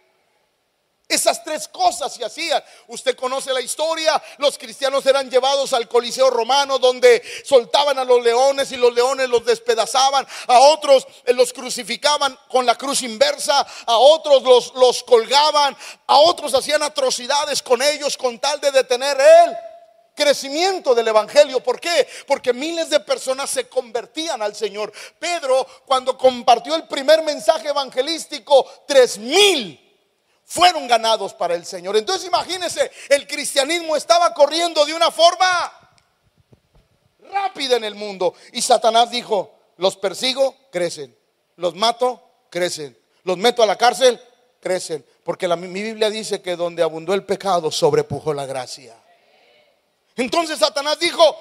esas 1.13 1.43
tres 1.43 1.67
cosas 1.67 2.13
se 2.13 2.23
hacían. 2.23 2.63
Usted 2.87 3.15
conoce 3.15 3.53
la 3.53 3.61
historia. 3.61 4.21
Los 4.37 4.57
cristianos 4.57 5.05
eran 5.05 5.29
llevados 5.29 5.73
al 5.73 5.87
Coliseo 5.87 6.29
romano 6.29 6.79
donde 6.79 7.21
soltaban 7.43 7.99
a 7.99 8.05
los 8.05 8.23
leones 8.23 8.71
y 8.71 8.77
los 8.77 8.93
leones 8.93 9.29
los 9.29 9.45
despedazaban. 9.45 10.25
A 10.47 10.59
otros 10.59 11.07
eh, 11.25 11.33
los 11.33 11.53
crucificaban 11.53 12.37
con 12.47 12.65
la 12.65 12.75
cruz 12.75 13.01
inversa. 13.01 13.65
A 13.85 13.97
otros 13.97 14.43
los, 14.43 14.73
los 14.75 15.03
colgaban. 15.03 15.75
A 16.07 16.17
otros 16.19 16.53
hacían 16.53 16.83
atrocidades 16.83 17.61
con 17.61 17.81
ellos 17.81 18.17
con 18.17 18.39
tal 18.39 18.59
de 18.61 18.71
detener 18.71 19.19
el 19.19 19.57
crecimiento 20.15 20.93
del 20.93 21.07
Evangelio. 21.07 21.61
¿Por 21.61 21.79
qué? 21.79 22.07
Porque 22.27 22.53
miles 22.53 22.89
de 22.89 22.99
personas 22.99 23.49
se 23.49 23.67
convertían 23.67 24.41
al 24.41 24.55
Señor. 24.55 24.91
Pedro, 25.19 25.65
cuando 25.85 26.17
compartió 26.17 26.75
el 26.75 26.87
primer 26.87 27.23
mensaje 27.23 27.69
evangelístico, 27.69 28.65
tres 28.87 29.17
mil 29.17 29.90
fueron 30.51 30.85
ganados 30.85 31.33
para 31.33 31.55
el 31.55 31.65
Señor. 31.65 31.95
Entonces 31.95 32.27
imagínense, 32.27 32.91
el 33.07 33.25
cristianismo 33.25 33.95
estaba 33.95 34.33
corriendo 34.33 34.85
de 34.85 34.93
una 34.93 35.09
forma 35.09 35.71
rápida 37.31 37.77
en 37.77 37.85
el 37.85 37.95
mundo. 37.95 38.33
Y 38.51 38.61
Satanás 38.61 39.09
dijo, 39.11 39.57
los 39.77 39.95
persigo, 39.95 40.57
crecen. 40.69 41.17
Los 41.55 41.73
mato, 41.75 42.21
crecen. 42.49 42.99
Los 43.23 43.37
meto 43.37 43.63
a 43.63 43.65
la 43.65 43.77
cárcel, 43.77 44.19
crecen. 44.59 45.05
Porque 45.23 45.47
la, 45.47 45.55
mi 45.55 45.81
Biblia 45.81 46.09
dice 46.09 46.41
que 46.41 46.57
donde 46.57 46.83
abundó 46.83 47.13
el 47.13 47.23
pecado, 47.23 47.71
sobrepujó 47.71 48.33
la 48.33 48.45
gracia. 48.45 49.01
Entonces 50.17 50.59
Satanás 50.59 50.99
dijo, 50.99 51.33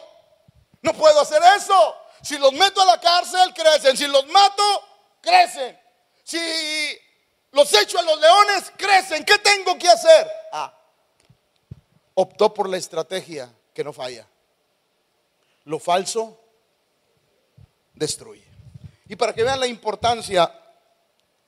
no 0.82 0.92
puedo 0.92 1.20
hacer 1.20 1.42
eso. 1.56 1.96
Si 2.22 2.38
los 2.38 2.52
meto 2.52 2.80
a 2.80 2.86
la 2.86 3.00
cárcel, 3.00 3.52
crecen. 3.54 3.96
Si 3.96 4.06
los 4.06 4.24
mato, 4.28 4.84
crecen. 5.20 5.76
Si 6.22 6.38
los 7.52 7.72
echo 7.74 7.98
a 7.98 8.02
los 8.02 8.20
leones, 8.20 8.72
crecen. 8.76 9.24
¿Qué 9.24 9.38
tengo 9.38 9.76
que 9.78 9.88
hacer? 9.88 10.28
Ah, 10.52 10.72
optó 12.14 12.52
por 12.52 12.68
la 12.68 12.76
estrategia 12.76 13.52
que 13.74 13.84
no 13.84 13.92
falla. 13.92 14.26
Lo 15.64 15.78
falso 15.78 16.38
destruye. 17.94 18.44
Y 19.08 19.16
para 19.16 19.34
que 19.34 19.42
vean 19.42 19.60
la 19.60 19.66
importancia 19.66 20.52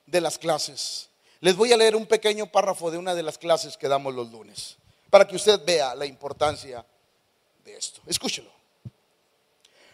de 0.06 0.20
las 0.20 0.38
clases, 0.38 1.08
les 1.40 1.56
voy 1.56 1.72
a 1.72 1.76
leer 1.76 1.96
un 1.96 2.06
pequeño 2.06 2.46
párrafo 2.46 2.90
de 2.90 2.98
una 2.98 3.14
de 3.14 3.22
las 3.22 3.38
clases 3.38 3.76
que 3.76 3.88
damos 3.88 4.14
los 4.14 4.30
lunes, 4.30 4.76
para 5.10 5.26
que 5.26 5.36
usted 5.36 5.64
vea 5.64 5.94
la 5.94 6.06
importancia 6.06 6.84
de 7.64 7.76
esto. 7.76 8.00
Escúchelo. 8.06 8.50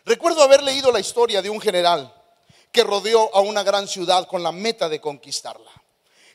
Recuerdo 0.05 0.43
haber 0.43 0.63
leído 0.63 0.91
la 0.91 1.01
historia 1.01 1.43
de 1.43 1.51
un 1.51 1.61
general 1.61 2.15
que 2.73 2.83
rodeó 2.83 3.35
a 3.35 3.41
una 3.41 3.63
gran 3.63 3.87
ciudad 3.87 4.27
con 4.27 4.43
la 4.43 4.53
meta 4.53 4.89
de 4.89 5.01
conquistarla. 5.01 5.71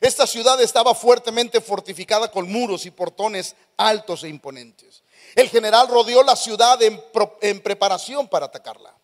Esta 0.04 0.26
ciudad 0.26 0.60
estaba 0.60 0.94
fuertemente 0.94 1.62
fortificada 1.62 2.30
con 2.30 2.52
muros 2.52 2.84
y 2.84 2.90
portones 2.90 3.56
altos 3.78 4.22
e 4.22 4.28
imponentes. 4.28 5.02
El 5.34 5.48
general 5.48 5.88
rodeó 5.88 6.22
la 6.22 6.36
ciudad 6.36 6.78
en, 6.82 7.62
preparación 7.62 8.28
para 8.28 8.44
atacarla. 8.44 8.94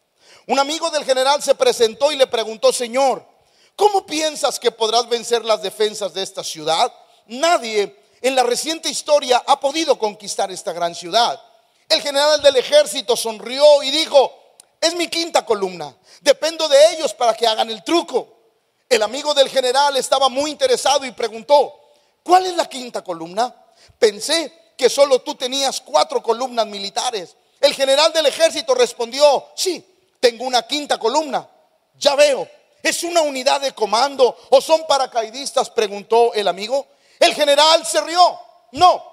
Un 0.47 0.59
amigo 0.59 0.91
del 0.91 1.07
general 1.07 1.43
se 1.43 1.55
presentó 1.55 2.13
y 2.13 2.17
le 2.17 2.27
preguntó, 2.27 2.71
Señor, 2.71 3.25
¿cómo 3.77 4.05
piensas 4.05 4.61
que 4.61 4.71
podrás 4.71 5.09
vencer 5.09 5.43
las 5.43 5.63
defensas 5.63 6.13
de 6.13 6.23
esta 6.23 6.45
ciudad? 6.45 6.93
Nadie 7.29 7.97
en 8.21 8.35
la 8.35 8.43
reciente 8.43 8.91
historia 8.91 9.43
ha 9.47 9.59
podido 9.59 9.99
conquistar 9.99 10.51
esta 10.51 10.75
gran 10.75 10.95
ciudad. 10.95 11.41
El 11.89 12.03
general 12.03 12.43
del 12.43 12.57
ejército 12.57 13.17
sonrió 13.17 13.83
y 13.83 13.91
dijo, 13.91 14.39
es 14.79 14.95
mi 14.95 15.09
quinta 15.09 15.47
columna, 15.47 15.97
dependo 16.21 16.69
de 16.69 16.91
ellos 16.91 17.15
para 17.15 17.33
que 17.33 17.47
hagan 17.47 17.71
el 17.71 17.83
truco. 17.85 18.39
El 18.90 19.05
amigo 19.05 19.33
del 19.35 19.48
general 19.48 19.96
estaba 19.96 20.29
muy 20.29 20.50
interesado 20.50 21.07
y 21.07 21.12
preguntó, 21.12 21.79
¿cuál 22.24 22.44
es 22.46 22.57
la 22.57 22.68
quinta 22.68 23.05
columna? 23.05 23.55
Pensé 24.00 24.72
que 24.76 24.90
solo 24.90 25.20
tú 25.20 25.37
tenías 25.37 25.81
cuatro 25.81 26.20
columnas 26.20 26.66
militares. 26.66 27.37
El 27.61 27.72
general 27.72 28.12
del 28.12 28.26
ejército 28.26 28.74
respondió, 28.74 29.46
sí, 29.55 29.87
tengo 30.18 30.44
una 30.44 30.62
quinta 30.62 30.98
columna. 30.98 31.48
Ya 31.98 32.16
veo, 32.16 32.48
¿es 32.83 33.05
una 33.05 33.20
unidad 33.22 33.61
de 33.61 33.72
comando 33.72 34.37
o 34.50 34.61
son 34.61 34.85
paracaidistas? 34.88 35.70
Preguntó 35.70 36.35
el 36.35 36.48
amigo. 36.48 36.88
El 37.20 37.33
general 37.33 37.87
se 37.87 38.00
rió. 38.00 38.40
No, 38.72 39.05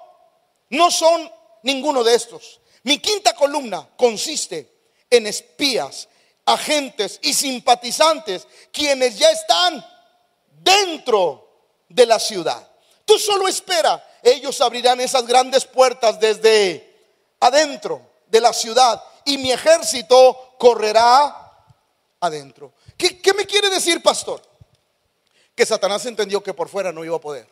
no 0.70 0.90
son 0.90 1.30
ninguno 1.62 2.02
de 2.02 2.16
estos. 2.16 2.60
Mi 2.82 2.98
quinta 2.98 3.32
columna 3.32 3.88
consiste 3.96 4.72
en 5.08 5.28
espías 5.28 6.08
agentes 6.48 7.20
y 7.22 7.34
simpatizantes 7.34 8.48
quienes 8.72 9.18
ya 9.18 9.30
están 9.30 9.84
dentro 10.50 11.46
de 11.88 12.06
la 12.06 12.18
ciudad. 12.18 12.66
Tú 13.04 13.18
solo 13.18 13.46
espera, 13.46 14.02
ellos 14.22 14.60
abrirán 14.60 15.00
esas 15.00 15.26
grandes 15.26 15.66
puertas 15.66 16.18
desde 16.18 16.84
adentro 17.40 18.00
de 18.26 18.40
la 18.40 18.52
ciudad 18.52 19.02
y 19.26 19.36
mi 19.36 19.52
ejército 19.52 20.54
correrá 20.58 21.52
adentro. 22.20 22.72
¿Qué, 22.96 23.20
me 23.36 23.46
quiere 23.46 23.68
decir, 23.68 24.02
pastor? 24.02 24.42
Que 25.54 25.66
Satanás 25.66 26.04
entendió 26.06 26.42
que 26.42 26.54
por 26.54 26.68
fuera 26.68 26.92
no 26.92 27.04
iba 27.04 27.16
a 27.16 27.20
poder. 27.20 27.46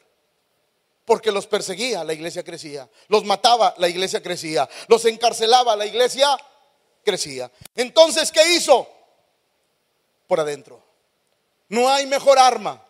Porque 1.05 1.31
los 1.31 1.47
perseguía, 1.47 2.03
la 2.03 2.15
iglesia 2.15 2.43
crecía. 2.43 2.89
Los 3.09 3.25
mataba, 3.25 3.75
la 3.79 3.89
iglesia 3.89 4.23
crecía. 4.23 4.69
Los 4.89 5.05
encarcelaba, 5.05 5.77
la 5.77 5.87
iglesia 5.87 6.37
crecía. 7.07 7.49
Entonces, 7.77 8.33
¿qué 8.33 8.55
hizo? 8.55 8.91
Por 10.27 10.41
adentro. 10.41 10.83
No 11.69 11.89
hay 11.89 12.05
mejor 12.07 12.37
arma 12.37 12.85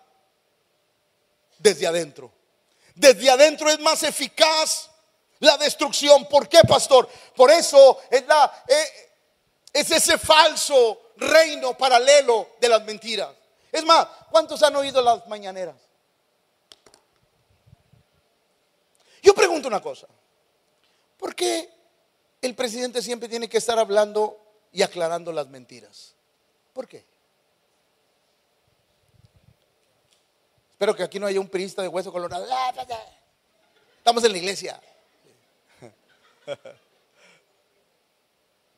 desde 1.58 1.86
adentro. 1.86 2.32
Desde 2.94 3.28
adentro 3.28 3.68
es 3.68 3.78
más 3.80 4.02
eficaz 4.02 4.90
la 5.40 5.58
destrucción. 5.58 6.26
¿Por 6.28 6.48
qué, 6.48 6.60
pastor? 6.66 7.08
Por 7.34 7.50
eso 7.50 8.00
es, 8.10 8.26
la, 8.26 8.64
eh, 8.66 9.10
es 9.70 9.90
ese 9.90 10.16
falso 10.16 11.12
reino 11.18 11.76
paralelo 11.76 12.52
de 12.58 12.70
las 12.70 12.82
mentiras. 12.84 13.34
Es 13.70 13.84
más, 13.84 14.06
¿cuántos 14.30 14.62
han 14.62 14.74
oído 14.76 15.02
las 15.02 15.26
mañaneras? 15.28 15.76
Yo 19.22 19.34
pregunto 19.34 19.68
una 19.68 19.82
cosa. 19.82 20.06
¿Por 21.18 21.34
qué 21.34 21.75
el 22.42 22.54
presidente 22.54 23.02
siempre 23.02 23.28
tiene 23.28 23.48
que 23.48 23.58
estar 23.58 23.78
hablando 23.78 24.38
y 24.72 24.82
aclarando 24.82 25.32
las 25.32 25.48
mentiras. 25.48 26.14
¿Por 26.72 26.86
qué? 26.86 27.04
Espero 30.72 30.94
que 30.94 31.02
aquí 31.02 31.18
no 31.18 31.26
haya 31.26 31.40
un 31.40 31.48
priista 31.48 31.82
de 31.82 31.88
hueso 31.88 32.12
colorado. 32.12 32.46
Estamos 33.98 34.22
en 34.24 34.32
la 34.32 34.38
iglesia. 34.38 34.80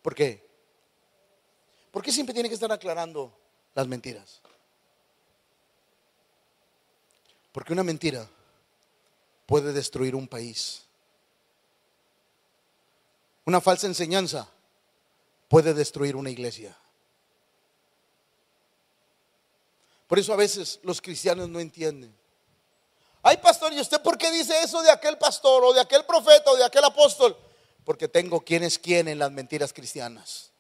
¿Por 0.03 0.15
qué? 0.15 0.47
¿Por 1.91 2.03
qué 2.03 2.13
siempre 2.13 2.33
tiene 2.33 2.49
que 2.49 2.55
estar 2.55 2.71
aclarando 2.71 3.37
las 3.75 3.87
mentiras? 3.87 4.41
Porque 7.53 7.73
una 7.73 7.83
mentira 7.83 8.29
puede 9.47 9.73
destruir 9.73 10.15
un 10.15 10.29
país 10.29 10.88
Una 13.49 13.63
falsa 13.63 13.87
enseñanza 13.87 14.47
puede 15.49 15.73
destruir 15.73 16.17
una 16.17 16.29
iglesia. 16.29 16.77
Por 20.07 20.19
eso 20.19 20.35
a 20.35 20.37
veces 20.37 20.79
los 20.83 21.01
cristianos 21.01 21.49
no 21.49 21.59
entienden. 21.59 22.15
Ay, 23.23 23.39
pastor, 23.39 23.73
¿y 23.73 23.81
usted 23.81 24.03
por 24.03 24.19
qué 24.19 24.31
dice 24.31 24.53
eso 24.63 24.83
de 24.83 24.91
aquel 24.91 25.17
pastor 25.17 25.65
o 25.65 25.73
de 25.73 25.81
aquel 25.81 26.05
profeta 26.05 26.51
o 26.51 26.57
de 26.57 26.65
aquel 26.67 26.85
apóstol? 26.85 27.39
Porque 27.85 28.07
tengo 28.07 28.43
quién 28.43 28.65
es 28.65 28.79
quién 28.79 29.09
en 29.09 29.19
las 29.19 29.33
mentiras 29.33 29.73
cristianas. 29.73 30.51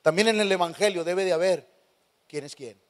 También 0.00 0.28
en 0.28 0.40
el 0.40 0.50
Evangelio 0.50 1.04
debe 1.04 1.26
de 1.26 1.34
haber 1.34 1.68
quién 2.26 2.46
es 2.46 2.56
quién. 2.56 2.80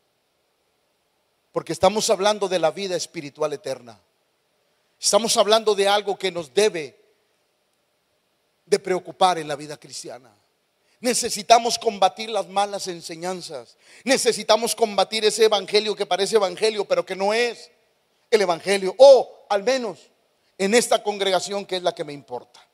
Porque 1.51 1.73
estamos 1.73 2.09
hablando 2.11 2.47
de 2.47 2.61
la 2.61 2.71
vida 2.71 2.95
espiritual 2.95 3.53
eterna. 3.53 4.01
Estamos 5.01 5.37
hablando 5.37 5.75
de 5.75 5.89
algo 5.89 6.17
que 6.17 6.31
nos 6.31 6.55
debe 6.55 7.02
de 8.73 8.79
preocupar 8.79 9.37
en 9.37 9.47
la 9.47 9.55
vida 9.55 9.77
cristiana. 9.77 10.35
Necesitamos 10.99 11.79
combatir 11.79 12.31
las 12.31 12.49
malas 12.49 12.89
enseñanzas. 12.89 13.77
Necesitamos 14.03 14.75
combatir 14.75 15.27
ese 15.27 15.45
evangelio 15.45 15.95
que 15.95 16.07
parece 16.07 16.37
evangelio, 16.37 16.87
pero 16.87 17.05
que 17.05 17.15
no 17.15 17.35
es 17.35 17.71
el 18.31 18.41
evangelio. 18.41 18.95
O 18.97 19.45
al 19.51 19.63
menos 19.63 19.99
en 20.57 20.73
esta 20.75 21.03
congregación 21.03 21.67
que 21.67 21.77
es 21.77 21.83
la 21.83 21.95
que 21.95 22.03
me 22.03 22.15
importa. 22.15 22.67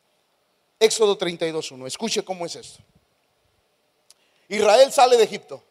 Éxodo 0.79 1.19
32.1. 1.19 1.89
Escuche 1.89 2.23
cómo 2.23 2.47
es 2.47 2.55
esto. 2.55 2.79
Israel 4.49 4.93
sale 4.93 5.17
de 5.17 5.25
Egipto. 5.25 5.65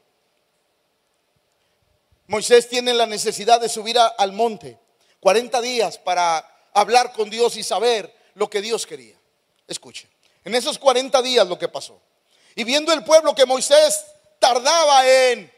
Moisés 2.28 2.67
tiene 2.67 2.93
la 2.93 3.05
necesidad 3.05 3.61
de 3.61 3.69
subir 3.69 3.97
al 3.97 4.34
monte 4.34 4.78
40 5.21 5.61
días 5.61 5.97
para 5.97 6.45
hablar 6.73 7.13
con 7.13 7.30
Dios 7.30 7.55
y 7.55 7.63
saber 7.63 8.13
lo 8.34 8.49
que 8.49 8.61
Dios 8.61 8.86
quería. 8.86 9.15
Escuche, 9.65 10.09
en 10.48 10.56
esos 10.56 10.80
40 10.80 11.22
días 11.24 11.45
lo 11.45 11.60
que 11.60 11.68
pasó. 11.68 12.00
Y 12.56 12.64
viendo 12.64 12.93
el 12.93 13.04
pueblo 13.04 13.36
que 13.36 13.45
Moisés 13.45 14.06
tardaba 14.39 15.06
en 15.06 15.52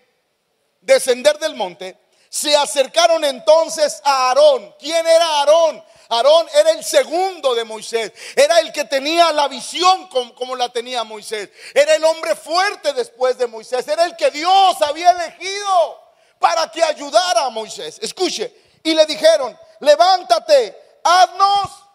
descender 0.81 1.37
del 1.37 1.53
monte, 1.53 1.95
se 2.27 2.55
acercaron 2.55 3.23
entonces 3.23 4.01
a 4.03 4.29
Aarón. 4.29 4.75
¿Quién 4.79 5.05
era 5.05 5.41
Aarón? 5.41 5.83
Aarón 6.09 6.47
era 6.55 6.71
el 6.71 6.83
segundo 6.83 7.53
de 7.53 7.65
Moisés. 7.65 8.11
Era 8.35 8.59
el 8.61 8.71
que 8.71 8.85
tenía 8.85 9.31
la 9.31 9.47
visión 9.47 10.07
como, 10.07 10.55
la 10.55 10.69
tenía 10.69 11.03
Moisés. 11.03 11.51
Era 11.75 11.93
el 11.93 12.03
hombre 12.03 12.35
fuerte 12.35 12.91
después 12.93 13.37
de 13.37 13.45
Moisés. 13.45 13.87
Era 13.87 14.05
el 14.05 14.15
que 14.15 14.31
Dios 14.31 14.81
había 14.81 15.11
elegido 15.11 16.01
para 16.39 16.67
que 16.71 16.83
ayudara 16.83 17.45
a 17.45 17.49
Moisés. 17.51 17.99
Escuche, 18.01 18.51
y 18.81 18.95
le 18.95 19.05
dijeron, 19.05 19.55
levántate, 19.81 20.99
haznos 21.03 21.88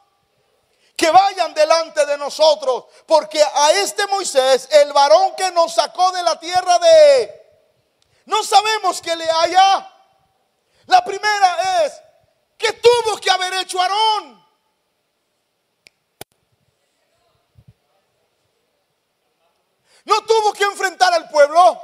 que 1.05 1.11
vayan 1.11 1.53
delante 1.53 2.07
de 2.07 2.17
nosotros, 2.17 2.87
porque 3.05 3.43
a 3.43 3.73
este 3.73 4.07
Moisés, 4.07 4.67
el 4.71 4.91
varón 4.95 5.35
que 5.37 5.51
nos 5.51 5.75
sacó 5.75 6.11
de 6.13 6.23
la 6.23 6.41
tierra 6.41 6.79
de... 6.79 7.43
No 8.25 8.43
sabemos 8.43 9.03
que 9.03 9.15
le 9.15 9.31
haya. 9.31 9.93
La 10.87 11.05
primera 11.05 11.85
es, 11.85 11.93
que 12.57 12.73
tuvo 12.73 13.19
que 13.19 13.31
haber 13.31 13.53
hecho 13.53 13.79
Aarón? 13.83 14.43
No 20.07 20.25
tuvo 20.25 20.55
que 20.55 20.65
enfrentar 20.65 21.13
al 21.13 21.29
pueblo. 21.29 21.83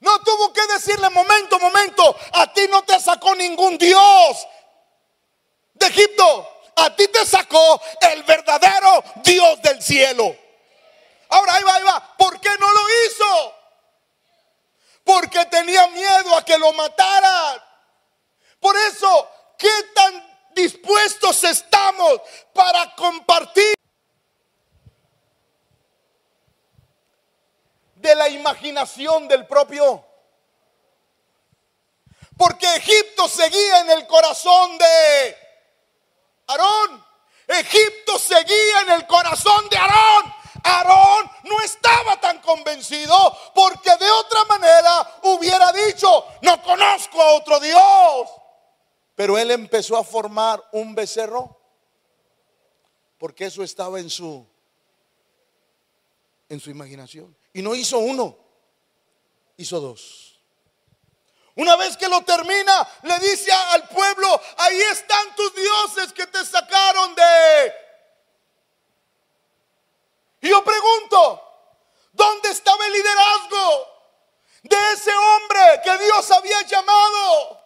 No 0.00 0.20
tuvo 0.20 0.52
que 0.52 0.66
decirle, 0.66 1.08
momento, 1.08 1.58
momento, 1.58 2.14
a 2.34 2.52
ti 2.52 2.68
no 2.68 2.84
te 2.84 3.00
sacó 3.00 3.34
ningún 3.34 3.78
Dios 3.78 4.46
de 5.72 5.86
Egipto. 5.86 6.53
A 6.76 6.94
ti 6.94 7.08
te 7.08 7.24
sacó 7.24 7.80
el 8.00 8.22
verdadero 8.24 9.04
Dios 9.16 9.62
del 9.62 9.82
cielo. 9.82 10.36
Ahora 11.28 11.54
ahí 11.54 11.62
va, 11.62 11.74
ahí 11.74 11.82
va. 11.84 12.16
¿Por 12.16 12.40
qué 12.40 12.50
no 12.58 12.66
lo 12.72 12.80
hizo? 13.06 13.54
Porque 15.04 15.44
tenía 15.46 15.86
miedo 15.88 16.36
a 16.36 16.44
que 16.44 16.58
lo 16.58 16.72
mataran. 16.72 17.62
Por 18.60 18.76
eso, 18.76 19.30
¿qué 19.58 19.70
tan 19.94 20.34
dispuestos 20.54 21.44
estamos 21.44 22.20
para 22.52 22.94
compartir 22.94 23.74
de 28.04 28.14
la 28.14 28.28
imaginación 28.28 29.26
del 29.26 29.46
propio. 29.46 30.04
Porque 32.36 32.66
Egipto 32.76 33.28
seguía 33.28 33.80
en 33.80 33.90
el 33.92 34.06
corazón 34.06 34.76
de 34.76 35.43
Aarón. 36.46 37.04
Egipto 37.46 38.18
seguía 38.18 38.80
en 38.82 38.92
el 38.92 39.06
corazón 39.06 39.68
de 39.68 39.76
Aarón. 39.76 40.34
Aarón 40.62 41.30
no 41.44 41.60
estaba 41.60 42.18
tan 42.20 42.40
convencido 42.40 43.14
porque 43.54 43.90
de 43.96 44.10
otra 44.10 44.44
manera 44.46 45.20
hubiera 45.24 45.72
dicho, 45.72 46.26
no 46.40 46.62
conozco 46.62 47.20
a 47.20 47.34
otro 47.34 47.60
Dios. 47.60 48.30
Pero 49.14 49.38
él 49.38 49.50
empezó 49.50 49.96
a 49.96 50.04
formar 50.04 50.62
un 50.72 50.94
becerro 50.94 51.60
porque 53.18 53.46
eso 53.46 53.62
estaba 53.62 54.00
en 54.00 54.10
su 54.10 54.46
en 56.48 56.60
su 56.60 56.70
imaginación. 56.70 57.36
Y 57.52 57.62
no 57.62 57.74
hizo 57.74 57.98
uno, 57.98 58.36
hizo 59.56 59.80
dos. 59.80 60.23
Una 61.56 61.76
vez 61.76 61.96
que 61.96 62.08
lo 62.08 62.22
termina, 62.22 62.88
le 63.02 63.18
dice 63.20 63.52
al 63.52 63.88
pueblo, 63.88 64.40
ahí 64.58 64.80
están 64.80 65.34
tus 65.36 65.54
dioses 65.54 66.12
que 66.12 66.26
te 66.26 66.44
sacaron 66.44 67.14
de... 67.14 67.74
Y 70.40 70.48
yo 70.48 70.64
pregunto, 70.64 71.42
¿dónde 72.12 72.50
estaba 72.50 72.84
el 72.86 72.92
liderazgo 72.92 73.88
de 74.62 74.92
ese 74.92 75.14
hombre 75.14 75.80
que 75.84 75.98
Dios 75.98 76.30
había 76.32 76.60
llamado? 76.62 77.60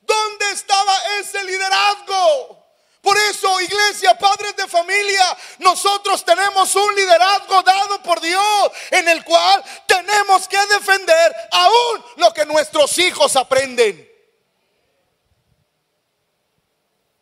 ¿Dónde 0.00 0.50
estaba 0.50 0.94
ese 1.20 1.44
liderazgo? 1.44 2.61
Por 3.02 3.18
eso, 3.18 3.60
iglesia, 3.60 4.16
padres 4.16 4.54
de 4.54 4.68
familia, 4.68 5.36
nosotros 5.58 6.24
tenemos 6.24 6.72
un 6.76 6.94
liderazgo 6.94 7.60
dado 7.62 8.00
por 8.00 8.20
Dios 8.20 8.70
en 8.92 9.08
el 9.08 9.24
cual 9.24 9.62
tenemos 9.88 10.46
que 10.46 10.58
defender 10.66 11.34
aún 11.50 12.04
lo 12.18 12.32
que 12.32 12.46
nuestros 12.46 12.96
hijos 12.98 13.34
aprenden. 13.34 14.08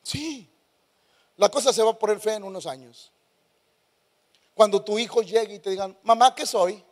Sí, 0.03 0.47
la 1.37 1.49
cosa 1.49 1.73
se 1.73 1.83
va 1.83 1.93
a 1.93 1.99
poner 1.99 2.21
fe 2.21 2.35
en 2.35 2.45
unos 2.45 2.67
años. 2.67 3.11
Cuando 4.53 4.85
tu 4.85 4.99
hijo 4.99 5.23
llegue 5.23 5.55
y 5.55 5.59
te 5.61 5.71
digan, 5.71 5.99
mamá, 6.03 6.35
¿qué 6.35 6.45
soy? 6.45 6.85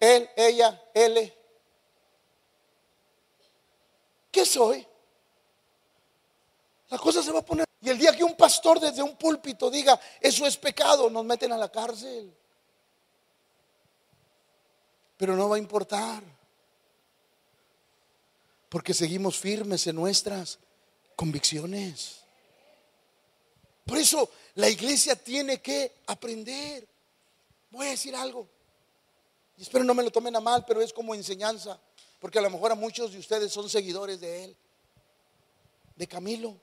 Él, 0.00 0.28
ella, 0.34 0.82
él. 0.92 1.32
¿Qué 4.34 4.44
soy? 4.44 4.84
La 6.88 6.98
cosa 6.98 7.22
se 7.22 7.30
va 7.30 7.38
a 7.38 7.44
poner. 7.44 7.64
Y 7.80 7.88
el 7.88 7.96
día 7.96 8.16
que 8.16 8.24
un 8.24 8.36
pastor 8.36 8.80
desde 8.80 9.00
un 9.00 9.16
púlpito 9.16 9.70
diga, 9.70 9.98
eso 10.20 10.44
es 10.44 10.56
pecado, 10.56 11.08
nos 11.08 11.24
meten 11.24 11.52
a 11.52 11.56
la 11.56 11.70
cárcel. 11.70 12.34
Pero 15.16 15.36
no 15.36 15.48
va 15.48 15.54
a 15.54 15.60
importar. 15.60 16.20
Porque 18.68 18.92
seguimos 18.92 19.38
firmes 19.38 19.86
en 19.86 19.94
nuestras 19.94 20.58
convicciones. 21.14 22.24
Por 23.86 23.98
eso 23.98 24.28
la 24.56 24.68
iglesia 24.68 25.14
tiene 25.14 25.62
que 25.62 25.94
aprender. 26.08 26.88
Voy 27.70 27.86
a 27.86 27.90
decir 27.90 28.16
algo. 28.16 28.48
Y 29.56 29.62
espero 29.62 29.84
no 29.84 29.94
me 29.94 30.02
lo 30.02 30.10
tomen 30.10 30.34
a 30.34 30.40
mal, 30.40 30.64
pero 30.66 30.82
es 30.82 30.92
como 30.92 31.14
enseñanza. 31.14 31.78
Porque 32.24 32.38
a 32.38 32.40
lo 32.40 32.48
mejor 32.48 32.72
a 32.72 32.74
muchos 32.74 33.12
de 33.12 33.18
ustedes 33.18 33.52
son 33.52 33.68
seguidores 33.68 34.18
de 34.18 34.44
él, 34.44 34.56
de 35.94 36.08
Camilo. 36.08 36.58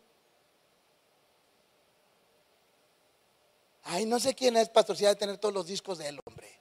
Ay, 3.84 4.08
no 4.08 4.20
sé 4.20 4.34
quién 4.34 4.58
es 4.58 4.70
pastor, 4.70 4.98
de 4.98 5.16
tener 5.16 5.38
todos 5.38 5.54
los 5.54 5.68
discos 5.68 6.00
de 6.00 6.08
él, 6.08 6.20
hombre. 6.26 6.60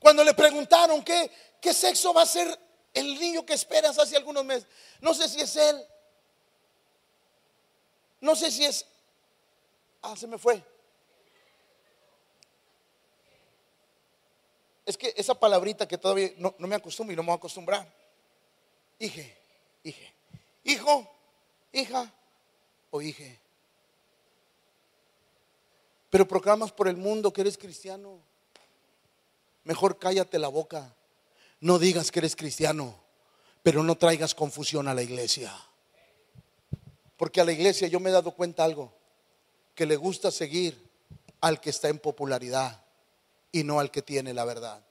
Cuando 0.00 0.24
le 0.24 0.34
preguntaron 0.34 1.04
qué, 1.04 1.30
qué 1.60 1.72
sexo 1.72 2.12
va 2.12 2.22
a 2.22 2.26
ser 2.26 2.58
el 2.92 3.16
niño 3.20 3.46
que 3.46 3.54
esperas 3.54 3.96
hace 4.00 4.16
algunos 4.16 4.44
meses, 4.44 4.66
no 5.00 5.14
sé 5.14 5.28
si 5.28 5.40
es 5.40 5.54
él, 5.54 5.86
no 8.20 8.34
sé 8.34 8.50
si 8.50 8.64
es, 8.64 8.84
ah, 10.02 10.16
se 10.16 10.26
me 10.26 10.36
fue. 10.36 10.71
Es 14.84 14.96
que 14.98 15.14
esa 15.16 15.34
palabrita 15.34 15.86
que 15.86 15.98
todavía 15.98 16.32
no, 16.36 16.54
me 16.58 16.74
acostumbro 16.74 17.12
y 17.12 17.16
no 17.16 17.22
me 17.22 17.26
voy 17.26 17.34
a 17.34 17.36
acostumbrar. 17.36 17.92
Hije, 18.98 19.36
hije. 19.82 20.12
Hijo, 20.64 21.10
hija 21.72 22.12
o 22.90 23.00
hije. 23.00 23.38
Pero 26.10 26.26
proclamas 26.26 26.72
por 26.72 26.88
el 26.88 26.96
mundo 26.96 27.32
que 27.32 27.40
eres 27.40 27.56
cristiano. 27.56 28.20
Mejor 29.64 29.98
cállate 29.98 30.38
la 30.38 30.48
boca. 30.48 30.94
No 31.60 31.78
digas 31.78 32.10
que 32.10 32.18
eres 32.18 32.36
cristiano. 32.36 33.00
pero 33.62 33.84
no 33.84 33.94
traigas 33.94 34.34
confusión 34.34 34.88
a 34.88 34.94
la 34.94 35.02
iglesia. 35.02 35.54
Porque 37.16 37.40
a 37.40 37.44
la 37.44 37.52
iglesia 37.52 37.86
yo 37.86 38.00
me 38.00 38.10
he 38.10 38.12
dado 38.12 38.32
cuenta 38.32 38.64
algo, 38.64 38.92
que 39.76 39.86
le 39.86 39.94
gusta 39.94 40.32
seguir 40.32 40.76
al 41.40 41.60
que 41.60 41.70
está 41.70 41.88
en 41.88 42.00
popularidad 42.00 42.81
y 43.52 43.62
no 43.64 43.78
al 43.78 43.90
que 43.90 44.02
tiene 44.02 44.32
la 44.32 44.44
verdad. 44.44 44.82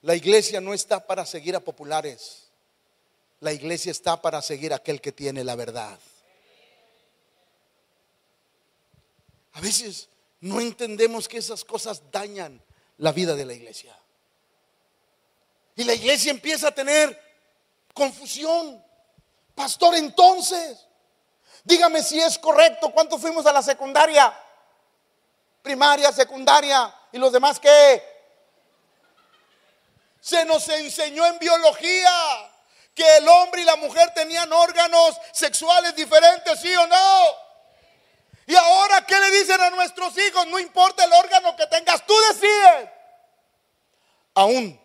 La 0.00 0.16
iglesia 0.16 0.60
no 0.60 0.74
está 0.74 1.06
para 1.06 1.24
seguir 1.24 1.54
a 1.54 1.60
populares. 1.60 2.48
La 3.40 3.52
iglesia 3.52 3.92
está 3.92 4.20
para 4.20 4.42
seguir 4.42 4.72
a 4.72 4.76
aquel 4.76 5.00
que 5.00 5.12
tiene 5.12 5.44
la 5.44 5.54
verdad. 5.54 5.98
A 9.52 9.60
veces 9.60 10.08
no 10.40 10.60
entendemos 10.60 11.28
que 11.28 11.38
esas 11.38 11.64
cosas 11.64 12.02
dañan 12.10 12.60
la 12.98 13.12
vida 13.12 13.36
de 13.36 13.44
la 13.44 13.52
iglesia. 13.52 13.96
Y 15.76 15.84
la 15.84 15.94
iglesia 15.94 16.30
empieza 16.30 16.68
a 16.68 16.74
tener 16.74 17.20
confusión. 17.94 18.82
Pastor, 19.54 19.94
entonces, 19.94 20.86
dígame 21.64 22.02
si 22.02 22.20
es 22.20 22.38
correcto. 22.38 22.90
¿Cuánto 22.92 23.18
fuimos 23.18 23.46
a 23.46 23.52
la 23.52 23.62
secundaria? 23.62 24.32
Primaria, 25.62 26.12
secundaria. 26.12 26.94
¿Y 27.12 27.18
los 27.18 27.32
demás 27.32 27.58
qué? 27.60 28.02
Se 30.20 30.44
nos 30.44 30.68
enseñó 30.68 31.26
en 31.26 31.38
biología 31.38 32.10
que 32.94 33.16
el 33.16 33.28
hombre 33.28 33.62
y 33.62 33.64
la 33.64 33.76
mujer 33.76 34.12
tenían 34.14 34.52
órganos 34.52 35.16
sexuales 35.32 35.96
diferentes, 35.96 36.60
¿sí 36.60 36.74
o 36.74 36.86
no? 36.86 37.26
Y 38.46 38.54
ahora, 38.54 39.04
¿qué 39.06 39.18
le 39.18 39.30
dicen 39.30 39.60
a 39.60 39.70
nuestros 39.70 40.16
hijos? 40.18 40.46
No 40.48 40.58
importa 40.58 41.04
el 41.04 41.12
órgano 41.12 41.56
que 41.56 41.66
tengas, 41.66 42.04
tú 42.06 42.14
decides. 42.28 42.90
Aún 44.34 44.80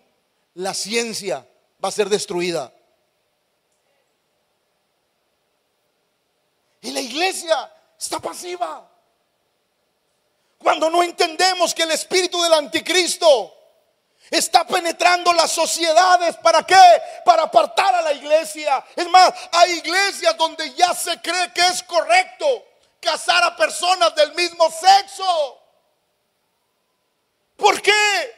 la 0.54 0.74
ciencia 0.74 1.46
va 1.84 1.90
a 1.90 1.92
ser 1.92 2.10
destruida. 2.10 2.72
Y 6.82 6.92
la 6.92 7.02
iglesia 7.02 7.72
está 7.98 8.20
pasiva. 8.20 8.88
Cuando 10.58 10.90
no 10.90 11.04
entendemos 11.04 11.74
que 11.74 11.84
el 11.84 11.92
espíritu 11.92 12.42
del 12.42 12.54
anticristo 12.54 13.54
está 14.30 14.66
penetrando 14.66 15.32
las 15.34 15.52
sociedades, 15.52 16.36
¿para 16.38 16.64
qué? 16.64 17.02
Para 17.24 17.44
apartar 17.44 17.96
a 17.96 18.02
la 18.02 18.14
iglesia. 18.14 18.84
Es 18.96 19.08
más, 19.10 19.34
hay 19.52 19.74
iglesias 19.74 20.36
donde 20.38 20.74
ya 20.74 20.94
se 20.94 21.22
cree 21.22 21.54
que 21.54 21.66
es 21.68 21.84
correcto 21.84 22.66
casar 23.00 23.44
a 23.44 23.56
personas 23.56 24.14
del 24.16 24.34
mismo 24.34 24.70
sexo. 24.72 25.62
¿Por 27.56 27.82
qué? 27.82 28.36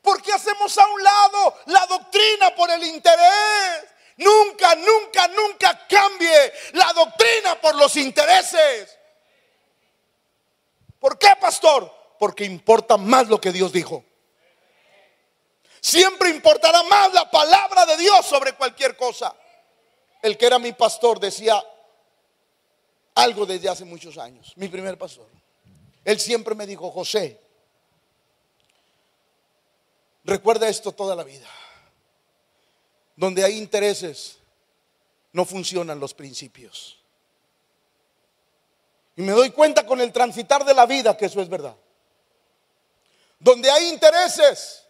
Porque 0.00 0.32
hacemos 0.32 0.76
a 0.78 0.86
un 0.86 1.02
lado 1.02 1.58
la 1.66 1.86
doctrina 1.86 2.54
por 2.54 2.70
el 2.70 2.84
interés. 2.84 3.91
Nunca, 4.22 4.74
nunca, 4.76 5.28
nunca 5.28 5.86
cambie 5.88 6.52
la 6.72 6.92
doctrina 6.92 7.60
por 7.60 7.74
los 7.74 7.96
intereses. 7.96 8.98
¿Por 10.98 11.18
qué, 11.18 11.30
pastor? 11.40 11.92
Porque 12.18 12.44
importa 12.44 12.96
más 12.96 13.28
lo 13.28 13.40
que 13.40 13.52
Dios 13.52 13.72
dijo. 13.72 14.04
Siempre 15.80 16.30
importará 16.30 16.82
más 16.84 17.12
la 17.12 17.30
palabra 17.30 17.84
de 17.86 17.96
Dios 17.96 18.24
sobre 18.24 18.52
cualquier 18.54 18.96
cosa. 18.96 19.34
El 20.22 20.38
que 20.38 20.46
era 20.46 20.58
mi 20.58 20.72
pastor 20.72 21.18
decía 21.18 21.62
algo 23.14 23.44
desde 23.44 23.68
hace 23.68 23.84
muchos 23.84 24.16
años, 24.18 24.52
mi 24.56 24.68
primer 24.68 24.96
pastor. 24.96 25.26
Él 26.04 26.20
siempre 26.20 26.54
me 26.54 26.66
dijo, 26.66 26.90
José, 26.90 27.42
Recuerda 30.24 30.68
esto 30.68 30.92
toda 30.92 31.16
la 31.16 31.24
vida. 31.24 31.48
Donde 33.16 33.44
hay 33.44 33.58
intereses, 33.58 34.38
no 35.32 35.44
funcionan 35.44 36.00
los 36.00 36.14
principios. 36.14 36.98
Y 39.16 39.22
me 39.22 39.32
doy 39.32 39.50
cuenta 39.50 39.84
con 39.84 40.00
el 40.00 40.12
transitar 40.12 40.64
de 40.64 40.74
la 40.74 40.86
vida 40.86 41.16
que 41.16 41.26
eso 41.26 41.40
es 41.40 41.48
verdad. 41.48 41.76
Donde 43.38 43.70
hay 43.70 43.88
intereses, 43.88 44.84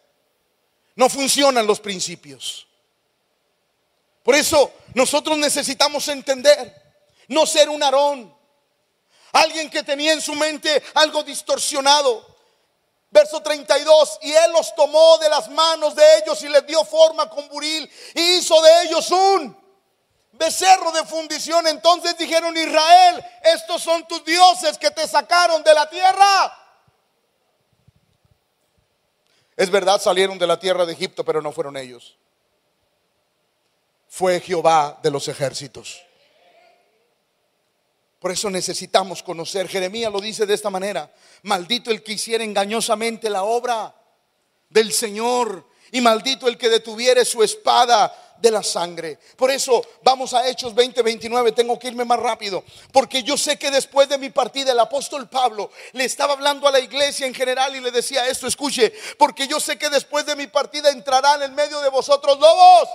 no 0.95 1.09
funcionan 1.09 1.67
los 1.67 1.81
principios. 1.81 2.67
Por 4.23 4.35
eso 4.35 4.73
nosotros 4.95 5.37
necesitamos 5.39 6.07
entender, 6.09 6.97
no 7.29 7.47
ser 7.47 7.69
un 7.69 7.83
Aarón, 7.83 8.33
alguien 9.33 9.71
que 9.71 9.83
tenía 9.83 10.13
en 10.13 10.21
su 10.21 10.35
mente 10.35 10.83
algo 10.95 11.23
distorsionado, 11.25 12.32
Verso 13.13 13.43
32, 13.43 14.21
y 14.23 14.33
él 14.33 14.53
los 14.53 14.75
tomó 14.75 15.19
de 15.19 15.29
las 15.29 15.51
manos 15.51 15.95
de 15.95 16.03
ellos 16.19 16.43
y 16.43 16.49
les 16.49 16.67
dio 16.67 16.83
forma 16.83 17.29
con 17.29 17.47
buril 17.49 17.89
y 18.15 18.39
hizo 18.39 18.61
de 18.63 18.85
ellos 18.85 19.11
un 19.11 19.55
becerro 20.33 20.91
de 20.93 21.05
fundición. 21.05 21.67
Entonces 21.67 22.17
dijeron, 22.17 22.57
Israel, 22.57 23.23
estos 23.45 23.83
son 23.83 24.09
tus 24.09 24.25
dioses 24.25 24.79
que 24.79 24.91
te 24.91 25.07
sacaron 25.07 25.63
de 25.63 25.75
la 25.75 25.91
tierra. 25.91 26.59
Es 29.59 29.71
verdad, 29.71 30.01
salieron 30.01 30.39
de 30.39 30.47
la 30.47 30.59
tierra 30.59 30.87
de 30.87 30.95
Egipto, 30.95 31.23
pero 31.23 31.43
no 31.43 31.53
fueron 31.53 31.77
ellos. 31.77 32.17
Fue 34.09 34.41
Jehová 34.41 34.99
de 35.03 35.11
los 35.11 35.29
ejércitos. 35.29 36.03
Por 38.23 38.31
eso 38.31 38.49
necesitamos 38.51 39.21
conocer. 39.21 39.67
Jeremías 39.67 40.13
lo 40.13 40.21
dice 40.21 40.47
de 40.47 40.55
esta 40.55 40.71
manera. 40.71 41.13
Maldito 41.43 41.91
el 41.91 42.05
que 42.05 42.13
hiciera 42.13 42.45
engañosamente 42.45 43.29
la 43.29 43.43
obra 43.43 43.93
del 44.69 44.93
Señor. 44.93 45.69
Y 45.91 46.01
maldito 46.01 46.47
el 46.47 46.57
que 46.57 46.69
detuviere 46.69 47.25
su 47.25 47.43
espada 47.43 48.37
de 48.39 48.53
la 48.53 48.63
sangre. 48.63 49.19
Por 49.37 49.51
eso 49.51 49.85
vamos 50.05 50.35
a 50.35 50.49
Hechos 50.49 50.73
20, 50.73 51.03
29. 51.03 51.51
Tengo 51.51 51.77
que 51.81 51.89
irme 51.89 52.05
más 52.05 52.21
rápido. 52.21 52.63
Porque 52.93 53.25
yo 53.25 53.37
sé 53.37 53.59
que 53.59 53.73
después 53.73 54.09
de 54.09 54.19
mi 54.19 54.31
partida 54.31 54.71
el 54.71 54.79
apóstol 54.79 55.29
Pablo 55.29 55.73
le 55.91 56.05
estaba 56.05 56.35
hablando 56.35 56.69
a 56.69 56.71
la 56.71 56.79
iglesia 56.79 57.27
en 57.27 57.35
general 57.35 57.75
y 57.75 57.81
le 57.81 57.91
decía 57.91 58.29
esto, 58.29 58.47
escuche, 58.47 58.93
porque 59.19 59.49
yo 59.49 59.59
sé 59.59 59.77
que 59.79 59.91
después 59.91 60.25
de 60.27 60.37
mi 60.37 60.47
partida 60.47 60.91
entrarán 60.91 61.43
en 61.43 61.57
medio 61.57 61.81
de 61.81 61.89
vosotros 61.89 62.39
lobos 62.39 62.89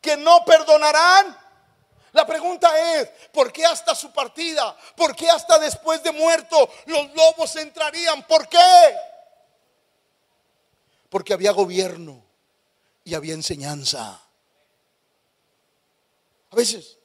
que 0.00 0.16
no 0.16 0.44
perdonarán 0.44 1.45
pregunta 2.36 3.00
es, 3.00 3.08
¿por 3.32 3.50
qué 3.50 3.64
hasta 3.64 3.94
su 3.94 4.12
partida? 4.12 4.76
¿Por 4.94 5.16
qué 5.16 5.28
hasta 5.28 5.58
después 5.58 6.02
de 6.02 6.12
muerto 6.12 6.68
los 6.86 7.14
lobos 7.14 7.56
entrarían? 7.56 8.26
¿Por 8.26 8.46
qué? 8.48 8.58
Porque 11.08 11.32
había 11.32 11.52
gobierno 11.52 12.22
y 13.04 13.14
había 13.14 13.32
enseñanza. 13.32 14.20
A 16.50 16.56
veces, 16.56 16.98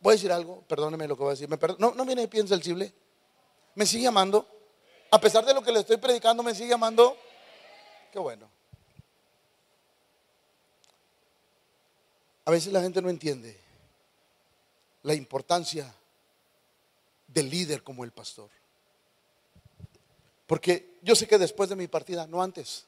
voy 0.00 0.12
a 0.12 0.16
decir 0.16 0.30
algo, 0.30 0.62
perdóneme 0.62 1.08
lo 1.08 1.16
que 1.16 1.22
voy 1.24 1.30
a 1.30 1.36
decir. 1.36 1.48
no, 1.78 1.92
no 1.92 2.04
viene 2.04 2.22
de 2.22 2.28
pie 2.28 2.46
sensible. 2.46 2.92
Me 3.74 3.86
sigue 3.86 4.06
amando. 4.06 4.46
A 5.10 5.20
pesar 5.20 5.44
de 5.44 5.52
lo 5.52 5.62
que 5.62 5.72
le 5.72 5.80
estoy 5.80 5.96
predicando, 5.96 6.42
me 6.44 6.54
sigue 6.54 6.72
amando. 6.72 7.16
Qué 8.12 8.18
bueno. 8.18 8.48
A 12.44 12.50
veces 12.52 12.72
la 12.72 12.80
gente 12.80 13.02
no 13.02 13.10
entiende 13.10 13.65
la 15.06 15.14
importancia 15.14 15.94
del 17.28 17.48
líder 17.48 17.84
como 17.84 18.02
el 18.02 18.10
pastor. 18.10 18.50
Porque 20.48 20.98
yo 21.00 21.14
sé 21.14 21.28
que 21.28 21.38
después 21.38 21.68
de 21.68 21.76
mi 21.76 21.86
partida, 21.86 22.26
no 22.26 22.42
antes, 22.42 22.86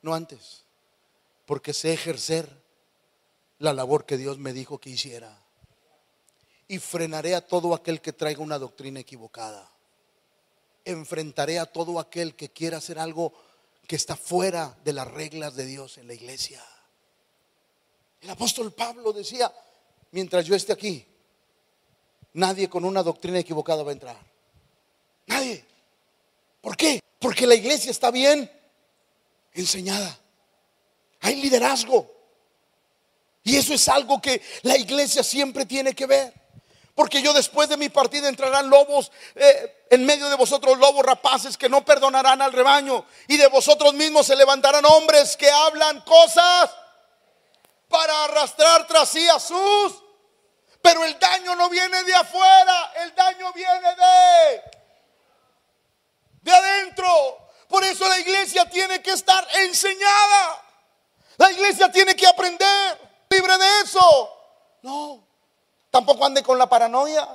no 0.00 0.14
antes, 0.14 0.62
porque 1.44 1.74
sé 1.74 1.92
ejercer 1.92 2.50
la 3.58 3.74
labor 3.74 4.06
que 4.06 4.16
Dios 4.16 4.38
me 4.38 4.54
dijo 4.54 4.78
que 4.78 4.88
hiciera. 4.88 5.38
Y 6.68 6.78
frenaré 6.78 7.34
a 7.34 7.46
todo 7.46 7.74
aquel 7.74 8.00
que 8.00 8.14
traiga 8.14 8.42
una 8.42 8.58
doctrina 8.58 9.00
equivocada. 9.00 9.70
Enfrentaré 10.86 11.58
a 11.58 11.66
todo 11.66 12.00
aquel 12.00 12.34
que 12.34 12.48
quiera 12.48 12.78
hacer 12.78 12.98
algo 12.98 13.34
que 13.86 13.96
está 13.96 14.16
fuera 14.16 14.74
de 14.84 14.94
las 14.94 15.06
reglas 15.06 15.54
de 15.54 15.66
Dios 15.66 15.98
en 15.98 16.06
la 16.06 16.14
iglesia. 16.14 16.64
El 18.22 18.30
apóstol 18.30 18.72
Pablo 18.72 19.12
decía, 19.12 19.52
mientras 20.10 20.44
yo 20.44 20.54
esté 20.54 20.72
aquí, 20.72 21.06
nadie 22.32 22.68
con 22.68 22.84
una 22.84 23.02
doctrina 23.02 23.38
equivocada 23.38 23.82
va 23.82 23.90
a 23.90 23.92
entrar. 23.92 24.16
Nadie. 25.26 25.64
¿Por 26.60 26.76
qué? 26.76 27.00
Porque 27.18 27.46
la 27.46 27.54
iglesia 27.54 27.90
está 27.90 28.10
bien 28.10 28.50
enseñada. 29.52 30.18
Hay 31.20 31.36
liderazgo. 31.36 32.14
Y 33.42 33.56
eso 33.56 33.74
es 33.74 33.88
algo 33.88 34.20
que 34.20 34.42
la 34.62 34.76
iglesia 34.76 35.22
siempre 35.22 35.66
tiene 35.66 35.94
que 35.94 36.06
ver. 36.06 36.34
Porque 36.94 37.22
yo 37.22 37.32
después 37.32 37.68
de 37.68 37.76
mi 37.76 37.88
partida 37.88 38.28
entrarán 38.28 38.68
lobos 38.68 39.12
eh, 39.36 39.86
en 39.90 40.04
medio 40.04 40.28
de 40.28 40.34
vosotros, 40.34 40.78
lobos 40.78 41.06
rapaces 41.06 41.56
que 41.56 41.68
no 41.68 41.84
perdonarán 41.84 42.42
al 42.42 42.52
rebaño. 42.52 43.04
Y 43.28 43.36
de 43.36 43.46
vosotros 43.46 43.94
mismos 43.94 44.26
se 44.26 44.36
levantarán 44.36 44.84
hombres 44.84 45.36
que 45.36 45.50
hablan 45.50 46.00
cosas 46.00 46.70
para 47.88 48.24
arrastrar 48.24 48.86
tras 48.86 49.08
sí 49.08 49.28
a 49.28 49.38
sus. 49.38 50.02
Pero 50.80 51.04
el 51.04 51.18
daño 51.18 51.56
no 51.56 51.68
viene 51.68 52.02
de 52.04 52.14
afuera, 52.14 52.92
el 53.02 53.14
daño 53.14 53.52
viene 53.52 53.94
de 53.96 54.78
de 56.42 56.52
adentro. 56.52 57.06
Por 57.68 57.84
eso 57.84 58.08
la 58.08 58.18
iglesia 58.18 58.68
tiene 58.68 59.02
que 59.02 59.12
estar 59.12 59.46
enseñada. 59.60 60.64
La 61.36 61.52
iglesia 61.52 61.90
tiene 61.92 62.16
que 62.16 62.26
aprender. 62.26 62.98
Libre 63.30 63.58
de 63.58 63.80
eso. 63.80 64.36
No. 64.82 65.24
Tampoco 65.90 66.24
ande 66.24 66.42
con 66.42 66.58
la 66.58 66.68
paranoia. 66.68 67.28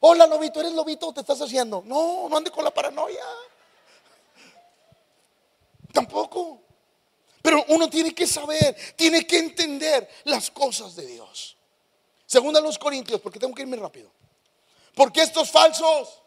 Hola, 0.00 0.26
lobito, 0.26 0.60
¿eres 0.60 0.72
lobito? 0.72 1.12
¿Te 1.12 1.20
estás 1.20 1.40
haciendo? 1.42 1.82
No, 1.84 2.28
no 2.28 2.36
ande 2.36 2.50
con 2.50 2.64
la 2.64 2.70
paranoia. 2.70 3.24
Tampoco. 5.92 6.62
Pero 7.42 7.64
uno 7.68 7.88
tiene 7.88 8.14
que 8.14 8.26
saber, 8.26 8.76
tiene 8.96 9.26
que 9.26 9.38
entender 9.38 10.08
las 10.24 10.50
cosas 10.50 10.94
de 10.94 11.06
Dios. 11.06 11.56
Segunda 12.26 12.60
a 12.60 12.62
los 12.62 12.78
Corintios, 12.78 13.20
porque 13.20 13.38
tengo 13.38 13.54
que 13.54 13.62
irme 13.62 13.76
rápido. 13.76 14.10
Porque 14.94 15.22
estos 15.22 15.50
falsos, 15.50 16.22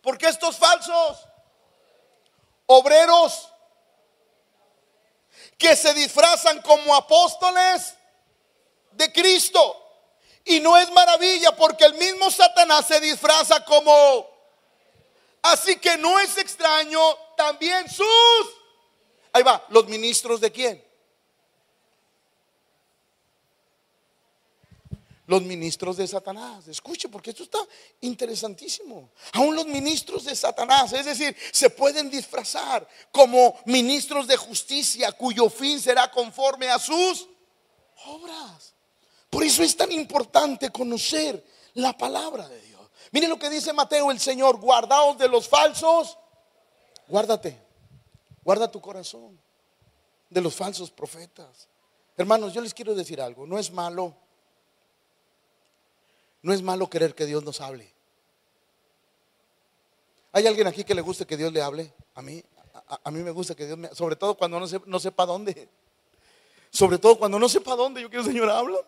porque 0.00 0.26
estos 0.28 0.56
falsos 0.56 1.26
obreros 2.66 3.48
que 5.58 5.76
se 5.76 5.92
disfrazan 5.94 6.62
como 6.62 6.94
apóstoles 6.94 7.94
de 8.92 9.12
Cristo. 9.12 9.80
Y 10.44 10.60
no 10.60 10.76
es 10.76 10.90
maravilla 10.92 11.56
porque 11.56 11.84
el 11.84 11.94
mismo 11.94 12.30
Satanás 12.30 12.86
se 12.86 13.00
disfraza 13.00 13.64
como... 13.64 14.32
Así 15.42 15.76
que 15.76 15.96
no 15.98 16.18
es 16.18 16.36
extraño 16.38 17.00
también 17.36 17.88
sus... 17.90 18.63
Ahí 19.34 19.42
va, 19.42 19.66
los 19.70 19.88
ministros 19.88 20.40
de 20.40 20.52
quién? 20.52 20.84
Los 25.26 25.42
ministros 25.42 25.96
de 25.96 26.06
Satanás. 26.06 26.68
Escuche, 26.68 27.08
porque 27.08 27.30
esto 27.30 27.42
está 27.42 27.58
interesantísimo. 28.02 29.10
Aún 29.32 29.56
los 29.56 29.66
ministros 29.66 30.22
de 30.22 30.36
Satanás, 30.36 30.92
es 30.92 31.06
decir, 31.06 31.36
se 31.50 31.68
pueden 31.68 32.08
disfrazar 32.10 32.88
como 33.10 33.58
ministros 33.64 34.28
de 34.28 34.36
justicia 34.36 35.10
cuyo 35.10 35.50
fin 35.50 35.80
será 35.80 36.08
conforme 36.12 36.68
a 36.68 36.78
sus 36.78 37.28
obras. 38.06 38.72
Por 39.30 39.42
eso 39.42 39.64
es 39.64 39.76
tan 39.76 39.90
importante 39.90 40.70
conocer 40.70 41.44
la 41.72 41.98
palabra 41.98 42.48
de 42.48 42.60
Dios. 42.60 42.88
Mire 43.10 43.26
lo 43.26 43.36
que 43.36 43.50
dice 43.50 43.72
Mateo 43.72 44.12
el 44.12 44.20
Señor, 44.20 44.60
guardaos 44.60 45.18
de 45.18 45.26
los 45.26 45.48
falsos. 45.48 46.16
Guárdate, 47.08 47.63
guarda 48.44 48.70
tu 48.70 48.80
corazón 48.80 49.38
de 50.30 50.40
los 50.40 50.54
falsos 50.54 50.90
profetas. 50.90 51.68
Hermanos, 52.16 52.52
yo 52.52 52.60
les 52.60 52.74
quiero 52.74 52.94
decir 52.94 53.20
algo, 53.20 53.46
no 53.46 53.58
es 53.58 53.72
malo 53.72 54.14
no 56.44 56.52
es 56.52 56.60
malo 56.60 56.90
querer 56.90 57.14
que 57.14 57.24
Dios 57.24 57.42
nos 57.42 57.62
hable. 57.62 57.90
¿Hay 60.30 60.46
alguien 60.46 60.66
aquí 60.66 60.84
que 60.84 60.94
le 60.94 61.00
guste 61.00 61.24
que 61.24 61.38
Dios 61.38 61.50
le 61.50 61.62
hable? 61.62 61.90
A 62.14 62.20
mí, 62.20 62.44
a, 63.02 63.10
mí 63.10 63.22
me 63.22 63.30
gusta 63.30 63.54
que 63.54 63.64
Dios 63.64 63.78
me 63.78 63.88
sobre 63.94 64.14
todo 64.14 64.36
cuando 64.36 64.60
no, 64.60 64.66
no 64.84 65.00
sepa 65.00 65.24
dónde. 65.24 65.70
Sobre 66.68 66.98
todo 66.98 67.18
cuando 67.18 67.38
no 67.38 67.48
sepa 67.48 67.74
dónde, 67.74 68.02
yo 68.02 68.10
quiero, 68.10 68.24
Señor, 68.24 68.50
háblame. 68.50 68.84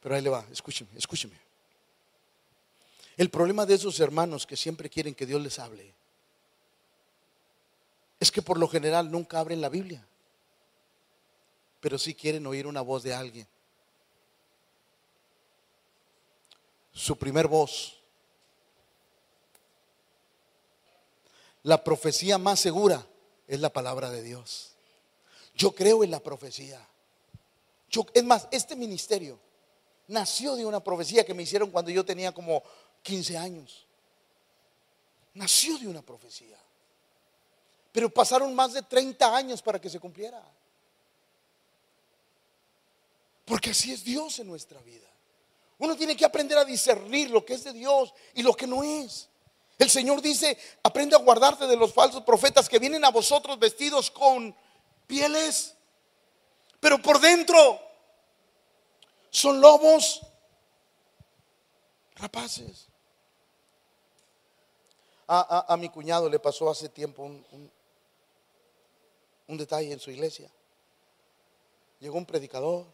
Pero 0.00 0.16
ahí 0.16 0.22
le 0.22 0.30
va, 0.30 0.44
escúcheme, 0.50 0.90
escúcheme. 0.96 1.38
El 3.16 3.30
problema 3.30 3.64
de 3.64 3.74
esos 3.74 4.00
hermanos 4.00 4.44
que 4.44 4.56
siempre 4.56 4.90
quieren 4.90 5.14
que 5.14 5.24
Dios 5.24 5.40
les 5.40 5.60
hable 5.60 5.94
es 8.22 8.30
que 8.30 8.42
por 8.42 8.58
lo 8.58 8.68
general 8.68 9.10
nunca 9.10 9.38
abren 9.40 9.60
la 9.60 9.68
Biblia, 9.68 10.06
pero 11.80 11.98
sí 11.98 12.14
quieren 12.14 12.46
oír 12.46 12.66
una 12.66 12.80
voz 12.80 13.02
de 13.02 13.14
alguien. 13.14 13.46
su 16.92 17.16
primer 17.16 17.48
voz. 17.48 17.98
La 21.62 21.82
profecía 21.82 22.38
más 22.38 22.60
segura 22.60 23.06
es 23.46 23.60
la 23.60 23.70
palabra 23.70 24.10
de 24.10 24.22
Dios. 24.22 24.72
Yo 25.54 25.74
creo 25.74 26.04
en 26.04 26.10
la 26.10 26.20
profecía. 26.20 26.86
Yo, 27.90 28.06
es 28.14 28.24
más, 28.24 28.48
este 28.50 28.74
ministerio 28.74 29.38
nació 30.08 30.56
de 30.56 30.66
una 30.66 30.80
profecía 30.80 31.24
que 31.24 31.34
me 31.34 31.42
hicieron 31.42 31.70
cuando 31.70 31.90
yo 31.90 32.04
tenía 32.04 32.32
como 32.32 32.62
15 33.02 33.38
años. 33.38 33.86
Nació 35.34 35.78
de 35.78 35.88
una 35.88 36.02
profecía. 36.02 36.58
Pero 37.92 38.08
pasaron 38.08 38.54
más 38.54 38.72
de 38.72 38.82
30 38.82 39.36
años 39.36 39.60
para 39.60 39.80
que 39.80 39.90
se 39.90 40.00
cumpliera. 40.00 40.42
Porque 43.44 43.70
así 43.70 43.92
es 43.92 44.02
Dios 44.02 44.38
en 44.38 44.46
nuestra 44.46 44.80
vida. 44.80 45.08
Uno 45.78 45.96
tiene 45.96 46.16
que 46.16 46.24
aprender 46.24 46.56
a 46.56 46.64
discernir 46.64 47.30
lo 47.30 47.44
que 47.44 47.54
es 47.54 47.64
de 47.64 47.72
Dios 47.72 48.14
y 48.34 48.42
lo 48.42 48.54
que 48.54 48.66
no 48.66 48.82
es. 48.82 49.28
El 49.78 49.90
Señor 49.90 50.22
dice, 50.22 50.56
aprende 50.82 51.16
a 51.16 51.18
guardarte 51.18 51.66
de 51.66 51.76
los 51.76 51.92
falsos 51.92 52.22
profetas 52.22 52.68
que 52.68 52.78
vienen 52.78 53.04
a 53.04 53.10
vosotros 53.10 53.58
vestidos 53.58 54.10
con 54.10 54.54
pieles, 55.06 55.74
pero 56.78 57.02
por 57.02 57.20
dentro 57.20 57.80
son 59.28 59.60
lobos 59.60 60.20
rapaces. 62.14 62.86
A, 65.26 65.76
mi 65.78 65.88
cuñado 65.88 66.28
le 66.28 66.38
pasó 66.38 66.70
hace 66.70 66.90
tiempo 66.90 67.22
un, 67.22 67.44
un 67.52 67.72
detalle 69.48 69.92
en 69.92 70.00
su 70.00 70.10
iglesia. 70.10 70.50
Llegó 72.00 72.18
un 72.18 72.26
predicador 72.26 72.86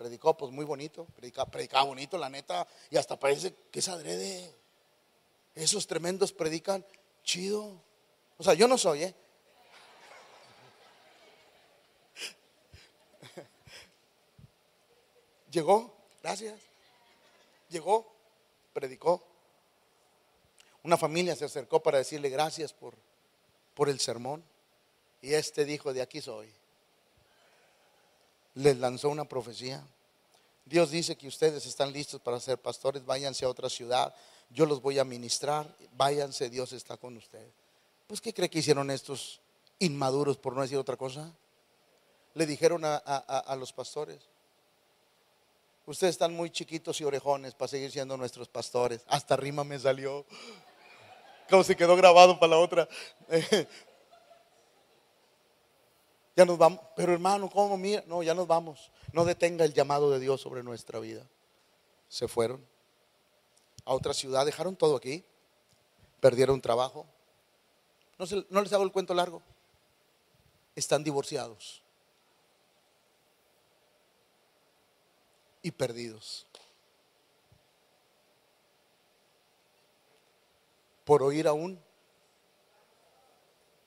predicó 0.00 0.34
pues 0.34 0.50
muy 0.50 0.64
bonito, 0.64 1.04
predicaba, 1.04 1.84
bonito, 1.84 2.16
la 2.16 2.30
neta, 2.30 2.66
y 2.88 2.96
hasta 2.96 3.20
parece 3.20 3.54
que 3.70 3.80
es 3.80 3.88
adrede. 3.88 4.50
Esos 5.54 5.86
tremendos 5.86 6.32
predican 6.32 6.82
chido. 7.22 7.82
O 8.38 8.42
sea, 8.42 8.54
yo 8.54 8.66
no 8.66 8.78
soy, 8.78 9.02
¿eh? 9.02 9.14
Llegó, 15.50 15.94
gracias. 16.22 16.58
Llegó, 17.68 18.10
predicó. 18.72 19.22
Una 20.82 20.96
familia 20.96 21.36
se 21.36 21.44
acercó 21.44 21.82
para 21.82 21.98
decirle 21.98 22.30
gracias 22.30 22.72
por, 22.72 22.94
por 23.74 23.90
el 23.90 24.00
sermón. 24.00 24.42
Y 25.22 25.34
este 25.34 25.64
dijo, 25.64 25.92
de 25.92 26.02
aquí 26.02 26.20
soy 26.20 26.52
les 28.54 28.78
lanzó 28.78 29.08
una 29.08 29.24
profecía. 29.24 29.82
Dios 30.64 30.90
dice 30.90 31.16
que 31.16 31.28
ustedes 31.28 31.66
están 31.66 31.92
listos 31.92 32.20
para 32.20 32.40
ser 32.40 32.58
pastores, 32.58 33.04
váyanse 33.04 33.44
a 33.44 33.48
otra 33.48 33.68
ciudad, 33.68 34.14
yo 34.50 34.66
los 34.66 34.80
voy 34.82 34.98
a 34.98 35.04
ministrar, 35.04 35.74
váyanse, 35.92 36.50
Dios 36.50 36.72
está 36.72 36.96
con 36.96 37.16
ustedes. 37.16 37.52
Pues, 38.06 38.20
¿qué 38.20 38.34
cree 38.34 38.50
que 38.50 38.58
hicieron 38.58 38.90
estos 38.90 39.40
inmaduros, 39.78 40.36
por 40.36 40.54
no 40.54 40.62
decir 40.62 40.78
otra 40.78 40.96
cosa? 40.96 41.32
Le 42.34 42.46
dijeron 42.46 42.82
a, 42.84 43.56
los 43.58 43.72
pastores, 43.72 44.20
ustedes 45.86 46.12
están 46.12 46.34
muy 46.34 46.50
chiquitos 46.50 47.00
y 47.00 47.04
orejones 47.04 47.54
para 47.54 47.68
seguir 47.68 47.90
siendo 47.90 48.16
nuestros 48.16 48.48
pastores. 48.48 49.02
Hasta 49.08 49.36
rima 49.36 49.64
me 49.64 49.78
salió. 49.78 50.24
Como 51.48 51.64
se 51.64 51.76
quedó 51.76 51.96
grabado 51.96 52.38
para 52.38 52.50
la 52.50 52.58
otra. 52.58 52.88
Ya 56.36 56.44
nos 56.44 56.58
vamos. 56.58 56.80
Pero 56.96 57.12
hermano, 57.12 57.50
¿cómo 57.50 57.76
mira? 57.76 58.02
No, 58.06 58.22
ya 58.22 58.34
nos 58.34 58.46
vamos. 58.46 58.90
No 59.12 59.24
detenga 59.24 59.64
el 59.64 59.74
llamado 59.74 60.10
de 60.10 60.20
Dios 60.20 60.40
sobre 60.40 60.62
nuestra 60.62 60.98
vida. 60.98 61.26
Se 62.08 62.28
fueron 62.28 62.64
a 63.84 63.94
otra 63.94 64.14
ciudad, 64.14 64.44
dejaron 64.44 64.76
todo 64.76 64.96
aquí, 64.96 65.24
perdieron 66.20 66.60
trabajo. 66.60 67.06
No, 68.18 68.26
no 68.50 68.62
les 68.62 68.72
hago 68.72 68.84
el 68.84 68.92
cuento 68.92 69.14
largo. 69.14 69.42
Están 70.74 71.02
divorciados 71.02 71.82
y 75.62 75.70
perdidos. 75.70 76.46
Por 81.04 81.22
oír 81.22 81.48
a 81.48 81.52
un 81.52 81.80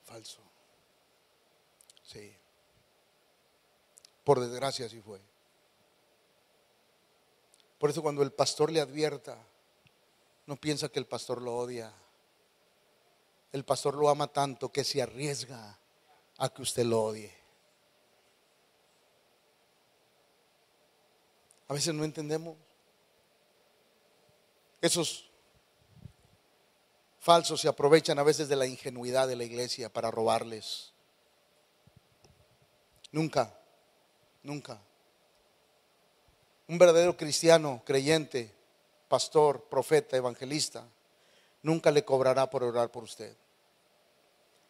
falso. 0.04 0.40
Por 4.24 4.40
desgracia 4.40 4.86
así 4.86 5.00
fue. 5.00 5.20
Por 7.78 7.90
eso 7.90 8.02
cuando 8.02 8.22
el 8.22 8.32
pastor 8.32 8.72
le 8.72 8.80
advierta, 8.80 9.36
no 10.46 10.56
piensa 10.56 10.88
que 10.88 10.98
el 10.98 11.06
pastor 11.06 11.42
lo 11.42 11.56
odia. 11.56 11.92
El 13.52 13.64
pastor 13.64 13.94
lo 13.94 14.08
ama 14.08 14.26
tanto 14.28 14.72
que 14.72 14.84
se 14.84 15.02
arriesga 15.02 15.78
a 16.38 16.48
que 16.48 16.62
usted 16.62 16.84
lo 16.84 17.02
odie. 17.02 17.32
A 21.68 21.74
veces 21.74 21.94
no 21.94 22.04
entendemos. 22.04 22.56
Esos 24.80 25.30
falsos 27.18 27.60
se 27.60 27.68
aprovechan 27.68 28.18
a 28.18 28.22
veces 28.22 28.48
de 28.48 28.56
la 28.56 28.66
ingenuidad 28.66 29.28
de 29.28 29.36
la 29.36 29.44
iglesia 29.44 29.92
para 29.92 30.10
robarles. 30.10 30.93
Nunca 33.14 33.54
Nunca. 34.44 34.78
Un 36.68 36.78
verdadero 36.78 37.16
cristiano, 37.16 37.82
creyente, 37.84 38.52
pastor, 39.08 39.64
profeta, 39.64 40.16
evangelista, 40.16 40.84
nunca 41.62 41.90
le 41.90 42.04
cobrará 42.04 42.48
por 42.48 42.62
orar 42.62 42.90
por 42.90 43.04
usted. 43.04 43.34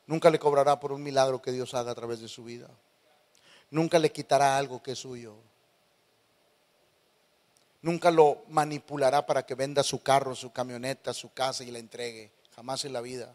Nunca 0.06 0.30
le 0.30 0.38
cobrará 0.38 0.78
por 0.78 0.92
un 0.92 1.02
milagro 1.02 1.42
que 1.42 1.50
Dios 1.50 1.74
haga 1.74 1.90
a 1.90 1.94
través 1.94 2.20
de 2.20 2.28
su 2.28 2.44
vida. 2.44 2.68
Nunca 3.70 3.98
le 3.98 4.12
quitará 4.12 4.56
algo 4.56 4.80
que 4.80 4.92
es 4.92 4.98
suyo. 4.98 5.34
Nunca 7.82 8.12
lo 8.12 8.44
manipulará 8.48 9.26
para 9.26 9.44
que 9.44 9.56
venda 9.56 9.82
su 9.82 10.02
carro, 10.02 10.36
su 10.36 10.52
camioneta, 10.52 11.12
su 11.12 11.32
casa 11.32 11.64
y 11.64 11.70
la 11.70 11.80
entregue. 11.80 12.30
Jamás 12.54 12.84
en 12.84 12.92
la 12.92 13.00
vida. 13.00 13.34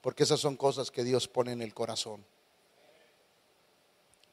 Porque 0.00 0.24
esas 0.24 0.40
son 0.40 0.56
cosas 0.56 0.90
que 0.90 1.04
Dios 1.04 1.28
pone 1.28 1.52
en 1.52 1.62
el 1.62 1.72
corazón. 1.72 2.24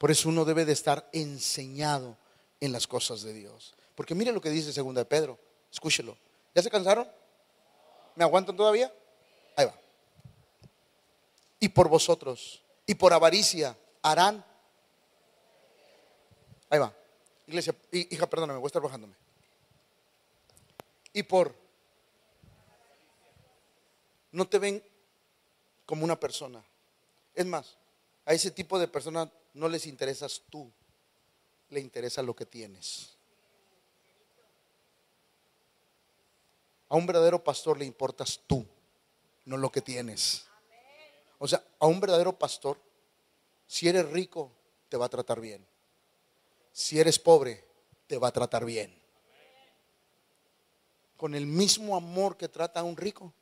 Por 0.00 0.10
eso 0.10 0.30
uno 0.30 0.46
debe 0.46 0.64
de 0.64 0.72
estar 0.72 1.06
enseñado 1.12 2.16
en 2.58 2.72
las 2.72 2.86
cosas 2.86 3.20
de 3.20 3.34
Dios. 3.34 3.74
Porque 3.94 4.14
mire 4.14 4.32
lo 4.32 4.40
que 4.40 4.48
dice 4.48 4.72
segunda 4.72 5.02
de 5.02 5.04
Pedro. 5.04 5.38
Escúchelo. 5.70 6.16
¿Ya 6.54 6.62
se 6.62 6.70
cansaron? 6.70 7.06
¿Me 8.16 8.24
aguantan 8.24 8.56
todavía? 8.56 8.90
Ahí 9.56 9.66
va. 9.66 9.74
Y 11.58 11.68
por 11.68 11.90
vosotros, 11.90 12.62
y 12.86 12.94
por 12.94 13.12
avaricia, 13.12 13.76
harán. 14.00 14.42
Ahí 16.70 16.78
va. 16.78 16.94
Iglesia, 17.46 17.74
hija, 17.92 18.26
perdóname, 18.26 18.58
voy 18.58 18.68
a 18.68 18.68
estar 18.68 18.80
bajándome. 18.80 19.14
Y 21.12 21.24
por. 21.24 21.54
No 24.32 24.48
te 24.48 24.58
ven 24.58 24.82
como 25.84 26.04
una 26.04 26.18
persona. 26.18 26.64
Es 27.34 27.44
más, 27.44 27.76
a 28.24 28.32
ese 28.32 28.50
tipo 28.50 28.78
de 28.78 28.88
personas 28.88 29.28
no 29.54 29.68
les 29.68 29.86
interesas 29.86 30.42
tú, 30.50 30.72
le 31.68 31.80
interesa 31.80 32.22
lo 32.22 32.34
que 32.34 32.46
tienes. 32.46 33.16
A 36.88 36.96
un 36.96 37.06
verdadero 37.06 37.42
pastor 37.42 37.78
le 37.78 37.84
importas 37.84 38.40
tú, 38.46 38.66
no 39.44 39.56
lo 39.56 39.70
que 39.70 39.80
tienes. 39.80 40.44
O 41.38 41.46
sea, 41.46 41.64
a 41.78 41.86
un 41.86 42.00
verdadero 42.00 42.38
pastor, 42.38 42.80
si 43.66 43.88
eres 43.88 44.08
rico, 44.10 44.52
te 44.88 44.96
va 44.96 45.06
a 45.06 45.08
tratar 45.08 45.40
bien. 45.40 45.66
Si 46.72 46.98
eres 46.98 47.18
pobre, 47.18 47.64
te 48.06 48.18
va 48.18 48.28
a 48.28 48.32
tratar 48.32 48.64
bien. 48.64 49.00
Con 51.16 51.34
el 51.34 51.46
mismo 51.46 51.96
amor 51.96 52.36
que 52.36 52.48
trata 52.48 52.80
a 52.80 52.82
un 52.82 52.96
rico, 52.96 53.32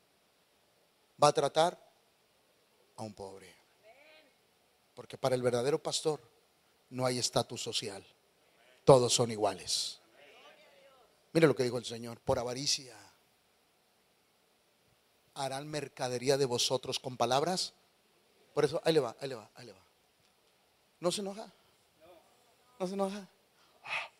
va 1.22 1.28
a 1.28 1.32
tratar 1.32 1.78
a 2.96 3.02
un 3.02 3.14
pobre. 3.14 3.57
Porque 4.98 5.16
para 5.16 5.36
el 5.36 5.42
verdadero 5.42 5.80
pastor 5.80 6.20
no 6.90 7.06
hay 7.06 7.20
estatus 7.20 7.62
social. 7.62 8.04
Todos 8.84 9.14
son 9.14 9.30
iguales. 9.30 10.00
Mire 11.32 11.46
lo 11.46 11.54
que 11.54 11.62
dijo 11.62 11.78
el 11.78 11.84
Señor, 11.84 12.18
por 12.18 12.40
avaricia 12.40 12.96
harán 15.34 15.68
mercadería 15.68 16.36
de 16.36 16.46
vosotros 16.46 16.98
con 16.98 17.16
palabras. 17.16 17.74
Por 18.54 18.64
eso, 18.64 18.82
ahí 18.84 18.92
le 18.92 18.98
va, 18.98 19.14
ahí 19.20 19.28
le 19.28 19.36
va, 19.36 19.48
ahí 19.54 19.66
le 19.66 19.72
va. 19.72 19.86
¿No 20.98 21.12
se 21.12 21.20
enoja? 21.20 21.48
¿No 22.80 22.86
se 22.88 22.94
enoja? 22.94 23.28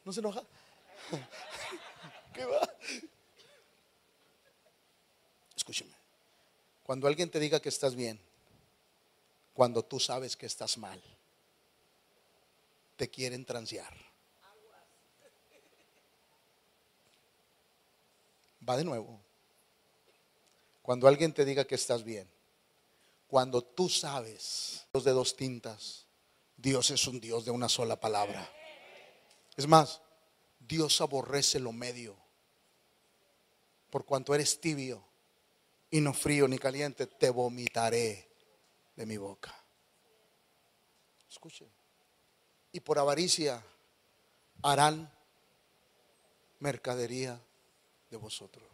¿No 0.05 0.13
se 0.13 0.21
enoja? 0.21 0.45
¿Qué 2.33 2.45
va? 2.45 2.61
Escúcheme. 5.57 5.97
Cuando 6.85 7.09
alguien 7.09 7.33
te 7.33 7.41
diga 7.41 7.59
que 7.59 7.69
estás 7.69 7.97
bien, 7.97 8.28
cuando 9.59 9.85
tú 9.85 9.99
sabes 9.99 10.37
que 10.37 10.47
estás 10.47 10.79
mal, 10.79 11.03
te 12.95 13.11
quieren 13.11 13.45
transear. 13.45 13.93
Va 18.69 18.77
de 18.77 18.85
nuevo. 18.85 19.21
Cuando 20.81 21.09
alguien 21.09 21.35
te 21.35 21.45
diga 21.45 21.65
que 21.65 21.75
estás 21.75 22.05
bien, 22.05 22.31
cuando 23.27 23.65
tú 23.65 23.89
sabes, 23.89 24.87
Dios 24.93 25.03
de 25.03 25.11
dos 25.11 25.35
tintas, 25.35 26.07
Dios 26.57 26.93
es 26.93 27.09
un 27.09 27.19
Dios 27.19 27.45
de 27.45 27.51
una 27.51 27.69
sola 27.69 27.99
palabra. 27.99 28.49
Es 29.57 29.67
más, 29.67 30.01
Dios 30.61 31.01
aborrece 31.01 31.59
lo 31.59 31.73
medio. 31.73 32.17
Por 33.91 34.05
cuanto 34.05 34.37
eres 34.37 34.61
tibio 34.61 35.05
y 35.91 36.01
no 36.01 36.15
frío 36.15 36.47
ni 36.47 36.61
caliente, 36.61 37.09
te 37.09 37.31
vomitaré 37.31 38.28
de 38.99 39.07
mi 39.07 39.17
boca. 39.17 39.55
Escuche. 41.31 41.67
Y 42.73 42.81
por 42.81 42.99
avaricia 42.99 43.65
harán 44.63 45.11
mercadería 46.61 47.41
de 48.11 48.17
vosotros 48.19 48.69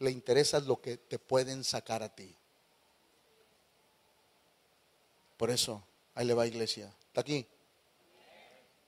le 0.00 0.10
interesa 0.10 0.60
lo 0.60 0.80
que 0.80 0.96
te 0.96 1.18
pueden 1.18 1.62
sacar 1.62 2.02
a 2.02 2.14
ti. 2.14 2.34
Por 5.36 5.50
eso, 5.50 5.86
ahí 6.14 6.26
le 6.26 6.34
va 6.34 6.46
iglesia. 6.46 6.92
¿Está 7.06 7.20
aquí? 7.20 7.46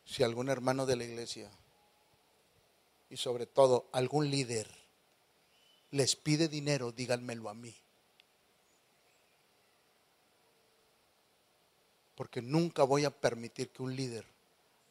Si 0.05 0.23
algún 0.23 0.49
hermano 0.49 0.85
de 0.87 0.97
la 0.97 1.05
iglesia 1.05 1.51
y 3.09 3.17
sobre 3.17 3.47
todo 3.47 3.89
algún 3.93 4.31
líder 4.31 4.69
les 5.91 6.17
pide 6.17 6.49
dinero, 6.49 6.93
díganmelo 6.93 7.49
a 7.51 7.55
mí. 7.55 7.75
Porque 12.15 12.43
nunca 12.43 12.85
voy 12.85 13.05
a 13.05 13.11
permitir 13.11 13.71
que 13.71 13.83
un 13.83 13.97
líder 13.97 14.25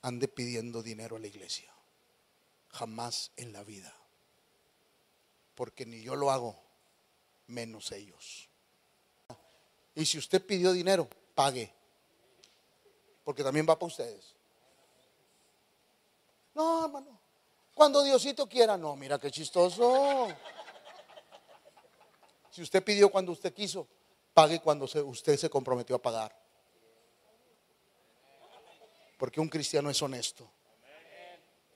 ande 0.01 0.27
pidiendo 0.27 0.81
dinero 0.81 1.15
a 1.15 1.19
la 1.19 1.27
iglesia. 1.27 1.71
Jamás 2.69 3.31
en 3.35 3.53
la 3.53 3.63
vida 3.63 3.95
porque 5.61 5.85
ni 5.85 6.01
yo 6.01 6.15
lo 6.15 6.31
hago, 6.31 6.55
menos 7.45 7.91
ellos. 7.91 8.49
Y 9.93 10.05
si 10.07 10.17
usted 10.17 10.43
pidió 10.43 10.71
dinero, 10.71 11.07
pague, 11.35 11.71
porque 13.23 13.43
también 13.43 13.67
va 13.69 13.77
para 13.77 13.85
ustedes. 13.85 14.33
No, 16.55 16.85
hermano, 16.85 17.19
cuando 17.75 18.01
Diosito 18.01 18.49
quiera, 18.49 18.75
no, 18.75 18.95
mira 18.95 19.19
qué 19.19 19.29
chistoso. 19.29 20.29
Si 22.49 22.63
usted 22.63 22.83
pidió 22.83 23.11
cuando 23.11 23.31
usted 23.31 23.53
quiso, 23.53 23.87
pague 24.33 24.59
cuando 24.59 24.85
usted 24.85 25.37
se 25.37 25.47
comprometió 25.47 25.95
a 25.95 26.01
pagar. 26.01 26.40
Porque 29.21 29.39
un 29.39 29.49
cristiano 29.49 29.91
es 29.91 30.01
honesto. 30.01 30.49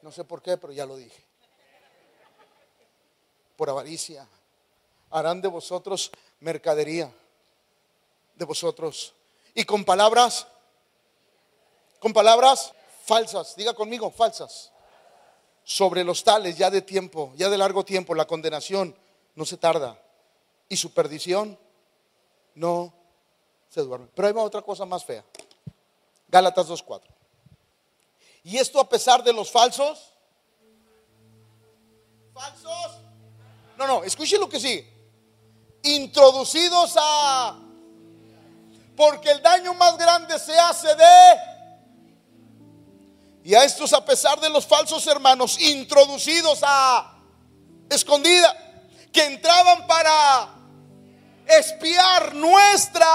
No 0.01 0.11
sé 0.11 0.23
por 0.23 0.41
qué, 0.41 0.57
pero 0.57 0.73
ya 0.73 0.83
lo 0.87 0.97
dije 0.97 1.23
por 3.55 3.69
avaricia. 3.69 4.27
Harán 5.11 5.41
de 5.41 5.47
vosotros 5.47 6.11
mercadería, 6.39 7.11
de 8.33 8.45
vosotros. 8.45 9.13
Y 9.53 9.63
con 9.63 9.85
palabras, 9.85 10.47
con 11.99 12.13
palabras 12.13 12.73
falsas, 13.05 13.55
diga 13.55 13.75
conmigo, 13.75 14.09
falsas. 14.09 14.71
Sobre 15.63 16.03
los 16.03 16.23
tales 16.23 16.57
ya 16.57 16.71
de 16.71 16.81
tiempo, 16.81 17.31
ya 17.35 17.47
de 17.47 17.59
largo 17.59 17.85
tiempo, 17.85 18.15
la 18.15 18.25
condenación 18.25 18.95
no 19.35 19.45
se 19.45 19.57
tarda. 19.57 20.01
Y 20.67 20.77
su 20.77 20.95
perdición 20.95 21.59
no 22.55 22.91
se 23.69 23.81
duerme. 23.81 24.07
Pero 24.15 24.27
hay 24.27 24.33
otra 24.35 24.63
cosa 24.63 24.83
más 24.85 25.05
fea. 25.05 25.23
Gálatas 26.27 26.67
2.4. 26.67 27.14
Y 28.45 28.57
esto 28.57 28.79
a 28.79 28.87
pesar 28.87 29.23
de 29.23 29.33
los 29.33 29.49
falsos, 29.49 30.13
falsos 32.31 33.01
no, 33.75 33.87
no, 33.87 34.03
escuche 34.03 34.37
lo 34.37 34.47
que 34.47 34.59
sigue. 34.59 34.87
Introducidos 35.81 36.93
a... 36.95 37.57
Porque 38.95 39.31
el 39.31 39.41
daño 39.41 39.73
más 39.73 39.97
grande 39.97 40.37
se 40.37 40.57
hace 40.57 40.95
de... 40.95 41.55
Y 43.43 43.55
a 43.55 43.63
estos, 43.63 43.93
a 43.93 44.05
pesar 44.05 44.39
de 44.39 44.49
los 44.49 44.65
falsos 44.65 45.05
hermanos, 45.07 45.59
introducidos 45.59 46.59
a 46.63 47.17
escondida, 47.89 48.55
que 49.11 49.25
entraban 49.25 49.87
para 49.87 50.49
espiar 51.47 52.35
nuestra... 52.35 53.07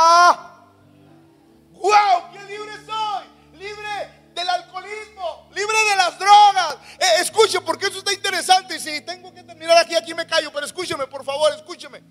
¡Wow! 1.71 2.33
¡Qué 2.33 2.45
libre 2.47 2.73
soy! 2.85 3.27
Libre 3.59 4.20
del 4.41 4.49
alcoholismo, 4.49 5.49
libre 5.55 5.77
de 5.91 5.97
las 5.97 6.19
drogas. 6.19 6.77
Eh, 6.99 7.21
escuche, 7.21 7.61
porque 7.61 7.87
eso 7.87 7.99
está 7.99 8.13
interesante. 8.13 8.77
Y 8.77 8.81
si 8.81 9.01
tengo 9.03 9.33
que 9.33 9.43
terminar 9.43 9.79
aquí, 9.79 9.95
aquí 9.95 10.15
me 10.15 10.27
callo, 10.27 10.53
pero 10.53 10.67
escúcheme, 10.67 11.07
por 11.07 11.25
favor, 11.25 11.53
escúcheme. 11.55 12.03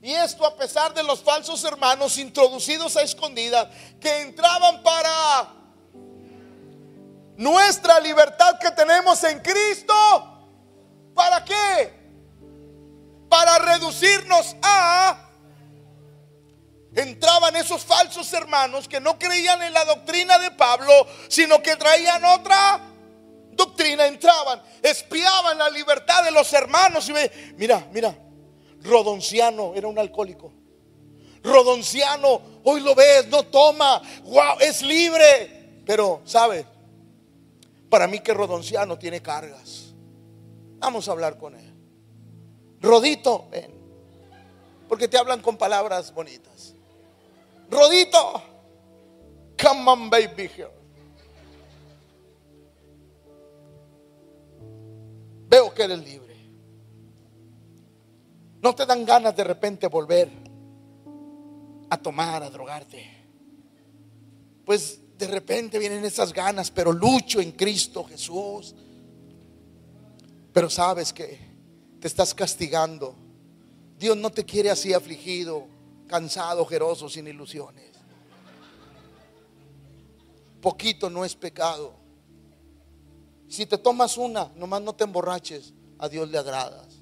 Y 0.00 0.12
esto 0.12 0.46
a 0.46 0.56
pesar 0.56 0.94
de 0.94 1.02
los 1.02 1.22
falsos 1.22 1.62
hermanos 1.64 2.18
introducidos 2.18 2.96
a 2.96 3.02
escondidas 3.02 3.68
que 4.00 4.22
entraban 4.22 4.82
para 4.82 5.54
nuestra 7.36 7.98
libertad 8.00 8.58
que 8.58 8.70
tenemos 8.70 9.22
en 9.24 9.40
Cristo. 9.40 9.94
¿Para 11.14 11.44
qué? 11.44 11.98
Para 13.28 13.58
reducirnos 13.58 14.54
a 14.62 15.27
entraban 16.94 17.56
esos 17.56 17.84
falsos 17.84 18.32
hermanos 18.32 18.88
que 18.88 19.00
no 19.00 19.18
creían 19.18 19.62
en 19.62 19.72
la 19.72 19.84
doctrina 19.84 20.38
de 20.38 20.50
Pablo, 20.52 20.92
sino 21.28 21.62
que 21.62 21.76
traían 21.76 22.24
otra 22.24 22.80
doctrina, 23.52 24.06
entraban, 24.06 24.62
espiaban 24.82 25.58
la 25.58 25.68
libertad 25.68 26.24
de 26.24 26.30
los 26.30 26.52
hermanos 26.52 27.08
y 27.08 27.12
mira, 27.56 27.86
mira, 27.92 28.16
Rodonciano 28.82 29.74
era 29.74 29.88
un 29.88 29.98
alcohólico. 29.98 30.52
Rodonciano, 31.42 32.40
hoy 32.64 32.80
lo 32.80 32.94
ves, 32.94 33.26
no 33.28 33.44
toma, 33.44 34.00
wow, 34.24 34.58
es 34.60 34.82
libre. 34.82 35.82
Pero, 35.84 36.20
¿sabe? 36.24 36.66
Para 37.88 38.06
mí 38.06 38.20
que 38.20 38.34
Rodonciano 38.34 38.98
tiene 38.98 39.22
cargas. 39.22 39.94
Vamos 40.78 41.08
a 41.08 41.12
hablar 41.12 41.38
con 41.38 41.56
él. 41.56 41.74
Rodito, 42.80 43.48
ven. 43.50 43.74
Porque 44.88 45.08
te 45.08 45.18
hablan 45.18 45.40
con 45.40 45.56
palabras 45.56 46.12
bonitas. 46.12 46.74
Rodito, 47.70 48.42
come 49.56 49.90
on, 49.90 50.10
baby 50.10 50.48
here. 50.48 50.70
Veo 55.48 55.72
que 55.72 55.82
eres 55.82 55.98
libre. 55.98 56.36
No 58.60 58.74
te 58.74 58.84
dan 58.84 59.04
ganas 59.04 59.34
de 59.36 59.44
repente 59.44 59.86
volver 59.86 60.30
a 61.90 61.96
tomar, 61.96 62.42
a 62.42 62.50
drogarte. 62.50 63.06
Pues 64.64 65.00
de 65.16 65.26
repente 65.26 65.78
vienen 65.78 66.04
esas 66.04 66.32
ganas, 66.32 66.70
pero 66.70 66.92
lucho 66.92 67.40
en 67.40 67.52
Cristo 67.52 68.04
Jesús. 68.04 68.74
Pero 70.52 70.68
sabes 70.68 71.12
que 71.12 71.38
te 72.00 72.08
estás 72.08 72.34
castigando. 72.34 73.14
Dios 73.98 74.16
no 74.16 74.30
te 74.30 74.44
quiere 74.44 74.70
así 74.70 74.92
afligido, 74.92 75.66
cansado, 76.08 76.62
ojeroso, 76.62 77.08
sin 77.08 77.28
ilusiones. 77.28 77.92
Poquito 80.60 81.08
no 81.08 81.24
es 81.24 81.36
pecado. 81.36 81.94
Si 83.48 83.66
te 83.66 83.78
tomas 83.78 84.18
una, 84.18 84.50
nomás 84.56 84.82
no 84.82 84.94
te 84.94 85.04
emborraches, 85.04 85.72
a 85.98 86.08
Dios 86.08 86.28
le 86.28 86.38
agradas. 86.38 86.96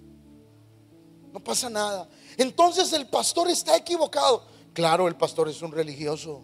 No 1.32 1.40
pasa 1.40 1.70
nada. 1.70 2.08
Entonces 2.36 2.92
el 2.92 3.08
pastor 3.08 3.48
está 3.48 3.76
equivocado. 3.76 4.44
Claro, 4.72 5.08
el 5.08 5.16
pastor 5.16 5.48
es 5.48 5.62
un 5.62 5.72
religioso, 5.72 6.42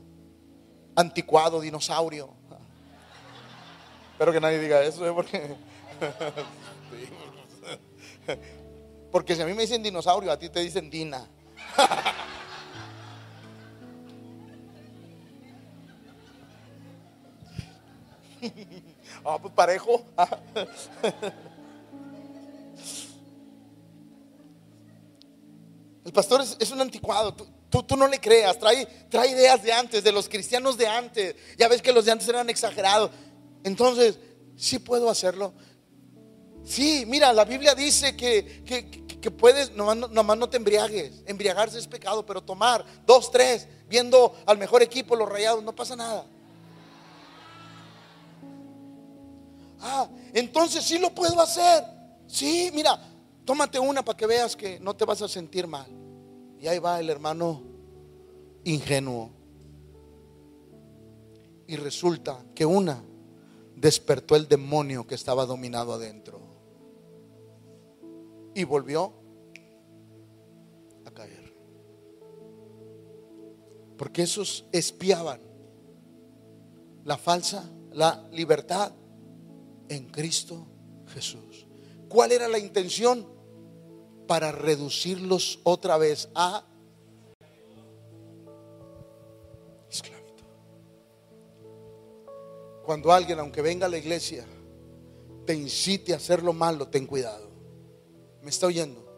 anticuado, 0.97 1.61
dinosaurio. 1.61 2.31
Espero 4.13 4.33
que 4.33 4.41
nadie 4.41 4.59
diga 4.59 4.83
eso, 4.83 5.07
¿eh? 5.07 5.13
porque 5.13 5.57
porque 9.13 9.37
si 9.37 9.43
a 9.43 9.47
mí 9.47 9.53
me 9.53 9.63
dicen 9.63 9.83
dinosaurio, 9.83 10.33
a 10.33 10.39
ti 10.39 10.49
te 10.49 10.61
dicen 10.61 10.91
Dina. 10.91 11.29
Ah, 19.25 19.39
pues 19.41 19.55
parejo. 19.55 20.05
El 26.05 26.13
pastor 26.13 26.43
es, 26.59 26.71
un 26.71 26.81
anticuado. 26.81 27.33
Tú, 27.71 27.83
tú, 27.85 27.97
no 27.97 28.09
le 28.09 28.19
creas. 28.19 28.59
Trae, 28.59 28.85
trae 29.09 29.31
ideas 29.31 29.63
de 29.63 29.73
antes, 29.73 30.03
de 30.03 30.11
los 30.11 30.29
cristianos 30.29 30.77
de 30.77 30.89
antes. 30.89 31.37
Ya 31.57 31.69
ves 31.69 31.81
que 31.81 31.93
los 31.93 32.05
de 32.05 32.11
antes 32.11 32.27
eran 32.29 32.51
exagerados. 32.51 33.13
Entonces, 33.63 34.19
sí 34.57 34.81
puedo 34.81 35.09
hacerlo. 35.09 35.53
Sí, 36.65 37.05
mira, 37.07 37.33
la 37.33 37.45
Biblia 37.45 37.75
dice 37.75 38.17
que, 38.17 38.65
que, 39.21 39.31
puedes, 39.31 39.71
nomás, 39.73 40.11
nomás, 40.11 40.39
no 40.39 40.49
te 40.49 40.57
embriagues. 40.57 41.23
Embriagarse 41.27 41.79
es 41.79 41.87
pecado, 41.87 42.27
pero 42.27 42.43
tomar 42.43 42.85
dos, 43.07 43.31
tres, 43.31 43.69
viendo 43.89 44.35
al 44.47 44.59
mejor 44.59 44.83
equipo, 44.83 45.15
los 45.15 45.29
rayados, 45.29 45.63
no 45.63 45.75
pasa 45.75 45.95
nada. 45.95 46.27
Ah, 49.83 50.09
entonces 50.33 50.85
sí 50.85 50.99
lo 50.99 51.13
puedo 51.13 51.41
hacer. 51.41 51.85
Sí, 52.29 52.71
mira, 52.73 52.99
tómate 53.45 53.79
una 53.79 54.05
para 54.05 54.17
que 54.17 54.27
veas 54.27 54.55
que 54.55 54.79
no 54.79 54.95
te 54.95 55.05
vas 55.05 55.21
a 55.23 55.29
sentir 55.29 55.67
mal. 55.67 55.91
Y 56.59 56.69
ahí 56.69 56.79
va 56.79 57.01
el 57.01 57.11
hermano 57.11 57.63
ingenuo. 58.65 59.31
Y 61.67 61.77
resulta 61.77 62.45
que 62.55 62.65
una 62.65 63.03
despertó 63.75 64.37
el 64.37 64.47
demonio 64.47 65.05
que 65.05 65.17
estaba 65.17 65.45
dominado 65.45 65.93
adentro 65.93 66.41
y 68.55 68.63
volvió 68.63 69.13
a 71.05 71.11
caer. 71.11 71.53
Porque 73.97 74.23
esos 74.23 74.67
espiaban 74.71 75.41
la 77.05 77.17
falsa, 77.17 77.69
la 77.91 78.29
libertad 78.31 78.93
en 79.95 80.07
Cristo 80.07 80.67
Jesús. 81.09 81.67
¿Cuál 82.09 82.33
era 82.33 82.49
la 82.49 82.59
intención? 82.59 83.27
Para 84.27 84.53
reducirlos 84.53 85.61
otra 85.65 85.99
vez 85.99 86.29
a 86.35 86.67
esclavitud. 89.91 90.45
Cuando 92.85 93.13
alguien, 93.13 93.39
aunque 93.39 93.63
venga 93.63 93.87
a 93.87 93.91
la 93.91 93.99
iglesia, 93.99 94.47
te 95.47 95.55
incite 95.55 96.13
a 96.13 96.17
hacer 96.17 96.43
lo 96.43 96.53
malo, 96.53 96.89
ten 96.89 97.07
cuidado. 97.07 97.51
¿Me 98.43 98.51
está 98.51 98.67
oyendo? 98.67 99.09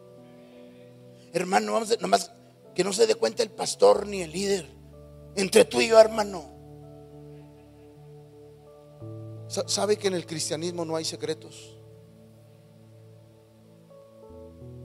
Hermano, 1.33 1.73
vamos 1.73 1.91
a, 1.91 1.97
nomás 1.97 2.31
que 2.73 2.83
no 2.83 2.93
se 2.93 3.07
dé 3.07 3.15
cuenta 3.15 3.43
el 3.43 3.51
pastor 3.51 4.07
ni 4.07 4.21
el 4.21 4.31
líder. 4.31 4.67
Entre 5.35 5.65
tú 5.65 5.81
y 5.81 5.87
yo, 5.87 5.99
hermano. 5.99 6.54
¿Sabe 9.67 9.97
que 9.97 10.07
en 10.07 10.13
el 10.13 10.25
cristianismo 10.25 10.85
no 10.85 10.95
hay 10.95 11.05
secretos? 11.05 11.77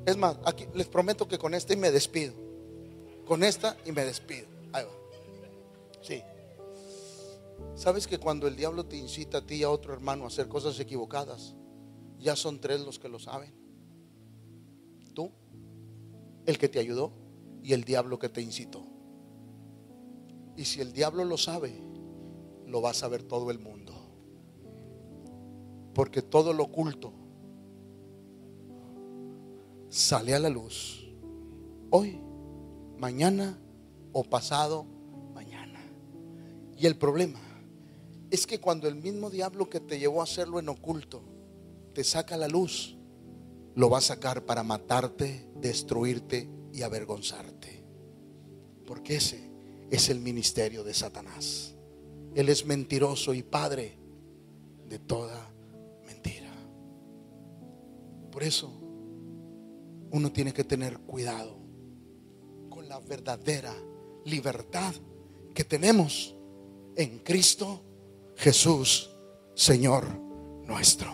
Es 0.06 0.16
más, 0.16 0.38
aquí 0.44 0.66
les 0.74 0.88
prometo 0.88 1.28
que 1.28 1.38
con 1.38 1.54
esta 1.54 1.72
y 1.72 1.76
me 1.76 1.90
despido. 1.90 2.34
Con 3.26 3.42
esta 3.44 3.76
y 3.84 3.92
me 3.92 4.04
despido. 4.04 4.46
Ahí 4.72 4.84
va. 4.84 4.90
Sí. 6.02 6.22
¿Sabes 7.74 8.06
que 8.06 8.18
cuando 8.18 8.46
el 8.46 8.56
diablo 8.56 8.84
te 8.86 8.96
incita 8.96 9.38
a 9.38 9.46
ti 9.46 9.56
y 9.56 9.62
a 9.62 9.70
otro 9.70 9.92
hermano 9.92 10.24
a 10.24 10.28
hacer 10.28 10.48
cosas 10.48 10.78
equivocadas, 10.80 11.54
ya 12.18 12.36
son 12.36 12.60
tres 12.60 12.80
los 12.80 12.98
que 12.98 13.08
lo 13.08 13.18
saben? 13.18 13.60
el 16.50 16.58
que 16.58 16.68
te 16.68 16.78
ayudó 16.78 17.12
y 17.62 17.72
el 17.72 17.84
diablo 17.84 18.18
que 18.18 18.28
te 18.28 18.42
incitó. 18.42 18.86
Y 20.56 20.64
si 20.64 20.80
el 20.80 20.92
diablo 20.92 21.24
lo 21.24 21.38
sabe, 21.38 21.82
lo 22.66 22.82
va 22.82 22.90
a 22.90 22.94
saber 22.94 23.22
todo 23.22 23.50
el 23.50 23.58
mundo. 23.58 23.79
Porque 26.00 26.22
todo 26.22 26.54
lo 26.54 26.62
oculto 26.62 27.12
sale 29.90 30.32
a 30.32 30.38
la 30.38 30.48
luz. 30.48 31.06
Hoy, 31.90 32.18
mañana 32.96 33.60
o 34.10 34.24
pasado 34.24 34.86
mañana. 35.34 35.78
Y 36.78 36.86
el 36.86 36.96
problema 36.96 37.38
es 38.30 38.46
que 38.46 38.60
cuando 38.60 38.88
el 38.88 38.94
mismo 38.94 39.28
diablo 39.28 39.68
que 39.68 39.78
te 39.78 39.98
llevó 39.98 40.22
a 40.22 40.24
hacerlo 40.24 40.58
en 40.58 40.70
oculto 40.70 41.22
te 41.92 42.02
saca 42.02 42.38
la 42.38 42.48
luz, 42.48 42.96
lo 43.74 43.90
va 43.90 43.98
a 43.98 44.00
sacar 44.00 44.46
para 44.46 44.62
matarte, 44.62 45.50
destruirte 45.56 46.48
y 46.72 46.80
avergonzarte. 46.80 47.84
Porque 48.86 49.16
ese 49.16 49.50
es 49.90 50.08
el 50.08 50.20
ministerio 50.20 50.82
de 50.82 50.94
Satanás. 50.94 51.74
Él 52.34 52.48
es 52.48 52.64
mentiroso 52.64 53.34
y 53.34 53.42
padre 53.42 53.98
de 54.88 54.98
toda. 54.98 55.50
Por 58.30 58.42
eso 58.42 58.70
uno 60.10 60.32
tiene 60.32 60.52
que 60.52 60.64
tener 60.64 60.98
cuidado 61.00 61.56
con 62.68 62.88
la 62.88 62.98
verdadera 63.00 63.74
libertad 64.24 64.94
que 65.54 65.64
tenemos 65.64 66.34
en 66.96 67.18
Cristo 67.20 67.80
Jesús, 68.36 69.10
Señor 69.54 70.06
nuestro. 70.66 71.10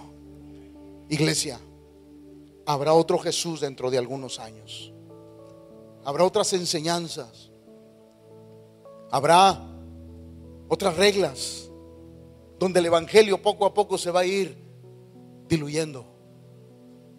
Iglesia, 1.08 1.60
habrá 2.66 2.92
otro 2.92 3.18
Jesús 3.18 3.60
dentro 3.60 3.90
de 3.90 3.98
algunos 3.98 4.38
años. 4.38 4.92
Habrá 6.04 6.24
otras 6.24 6.52
enseñanzas. 6.52 7.50
Habrá 9.10 9.60
otras 10.68 10.96
reglas 10.96 11.70
donde 12.58 12.80
el 12.80 12.86
Evangelio 12.86 13.40
poco 13.40 13.66
a 13.66 13.74
poco 13.74 13.98
se 13.98 14.10
va 14.10 14.20
a 14.20 14.26
ir 14.26 14.56
diluyendo. 15.48 16.15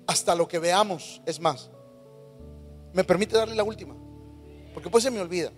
Hasta 0.07 0.33
lo 0.33 0.47
que 0.47 0.57
veamos. 0.57 1.21
Es 1.25 1.39
más, 1.39 1.69
¿me 2.93 3.03
permite 3.03 3.35
darle 3.35 3.55
la 3.55 3.63
última? 3.63 3.95
Porque 4.73 4.89
pues 4.89 5.03
se 5.03 5.11
me 5.11 5.19
olvida. 5.19 5.51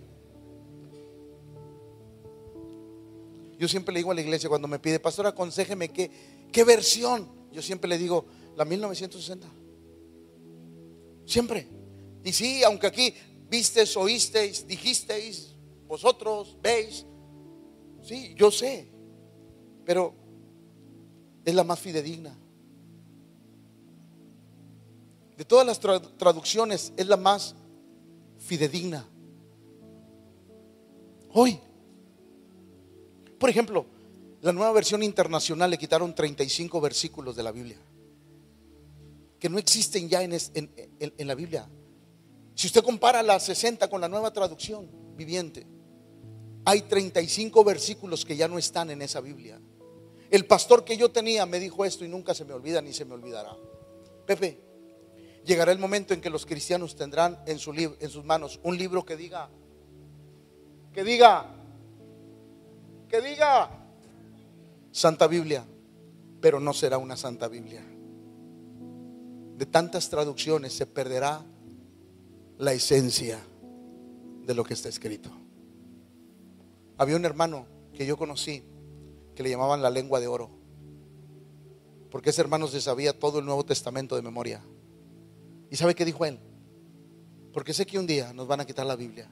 Yo 3.58 3.68
siempre 3.68 3.92
le 3.92 4.00
digo 4.00 4.10
a 4.10 4.14
la 4.14 4.22
iglesia 4.22 4.48
cuando 4.48 4.66
me 4.66 4.78
pide, 4.78 4.98
pastor, 4.98 5.26
aconsejeme 5.26 5.90
qué, 5.90 6.10
qué 6.50 6.64
versión. 6.64 7.28
Yo 7.52 7.60
siempre 7.60 7.88
le 7.88 7.98
digo, 7.98 8.24
la 8.56 8.64
1960. 8.64 9.46
Siempre. 11.26 11.68
Y 12.24 12.32
sí, 12.32 12.64
aunque 12.64 12.86
aquí 12.86 13.14
vistes, 13.50 13.96
oísteis, 13.96 14.66
dijisteis, 14.66 15.54
vosotros 15.86 16.56
veis. 16.62 17.04
Sí, 18.02 18.34
yo 18.36 18.50
sé. 18.50 18.88
Pero 19.84 20.14
es 21.44 21.54
la 21.54 21.64
más 21.64 21.78
fidedigna. 21.78 22.39
De 25.40 25.46
todas 25.46 25.66
las 25.66 25.80
tra- 25.80 26.02
traducciones 26.18 26.92
es 26.98 27.06
la 27.06 27.16
más 27.16 27.54
fidedigna. 28.36 29.08
Hoy, 31.32 31.58
por 33.38 33.48
ejemplo, 33.48 33.86
la 34.42 34.52
nueva 34.52 34.70
versión 34.72 35.02
internacional 35.02 35.70
le 35.70 35.78
quitaron 35.78 36.14
35 36.14 36.78
versículos 36.82 37.36
de 37.36 37.42
la 37.42 37.52
Biblia, 37.52 37.78
que 39.38 39.48
no 39.48 39.56
existen 39.56 40.10
ya 40.10 40.22
en 40.22 41.26
la 41.26 41.34
Biblia. 41.34 41.66
Si 42.54 42.66
usted 42.66 42.84
compara 42.84 43.22
la 43.22 43.40
60 43.40 43.88
con 43.88 44.02
la 44.02 44.10
nueva 44.10 44.30
traducción 44.34 44.90
viviente, 45.16 45.66
hay 46.66 46.82
35 46.82 47.64
versículos 47.64 48.26
que 48.26 48.36
ya 48.36 48.46
no 48.46 48.58
están 48.58 48.90
en 48.90 49.00
esa 49.00 49.22
Biblia. 49.22 49.58
El 50.30 50.44
pastor 50.44 50.84
que 50.84 50.98
yo 50.98 51.10
tenía 51.10 51.46
me 51.46 51.58
dijo 51.58 51.86
esto 51.86 52.04
y 52.04 52.08
nunca 52.08 52.34
se 52.34 52.44
me 52.44 52.52
olvida 52.52 52.82
ni 52.82 52.92
se 52.92 53.06
me 53.06 53.14
olvidará. 53.14 53.56
Pepe, 54.26 54.68
llegará 55.44 55.72
el 55.72 55.78
momento 55.78 56.14
en 56.14 56.20
que 56.20 56.30
los 56.30 56.46
cristianos 56.46 56.96
tendrán 56.96 57.38
en, 57.46 57.58
su 57.58 57.72
en 57.72 58.10
sus 58.10 58.24
manos 58.24 58.60
un 58.62 58.76
libro 58.76 59.04
que 59.04 59.16
diga, 59.16 59.48
que 60.92 61.04
diga, 61.04 61.46
que 63.08 63.20
diga 63.20 63.70
Santa 64.92 65.26
Biblia, 65.26 65.64
pero 66.40 66.60
no 66.60 66.72
será 66.72 66.98
una 66.98 67.16
Santa 67.16 67.48
Biblia. 67.48 67.82
De 69.56 69.66
tantas 69.66 70.08
traducciones 70.08 70.72
se 70.72 70.86
perderá 70.86 71.44
la 72.58 72.72
esencia 72.72 73.38
de 74.46 74.54
lo 74.54 74.64
que 74.64 74.74
está 74.74 74.88
escrito. 74.88 75.30
Había 76.96 77.16
un 77.16 77.24
hermano 77.24 77.66
que 77.94 78.06
yo 78.06 78.16
conocí 78.16 78.62
que 79.34 79.42
le 79.42 79.50
llamaban 79.50 79.82
la 79.82 79.90
lengua 79.90 80.20
de 80.20 80.26
oro, 80.26 80.50
porque 82.10 82.30
ese 82.30 82.40
hermano 82.40 82.66
se 82.66 82.80
sabía 82.80 83.18
todo 83.18 83.38
el 83.38 83.46
Nuevo 83.46 83.64
Testamento 83.64 84.16
de 84.16 84.22
memoria. 84.22 84.62
¿Y 85.70 85.76
sabe 85.76 85.94
qué 85.94 86.04
dijo 86.04 86.24
él? 86.24 86.38
Porque 87.52 87.72
sé 87.72 87.86
que 87.86 87.98
un 87.98 88.06
día 88.06 88.32
nos 88.32 88.46
van 88.46 88.60
a 88.60 88.66
quitar 88.66 88.86
la 88.86 88.96
Biblia 88.96 89.28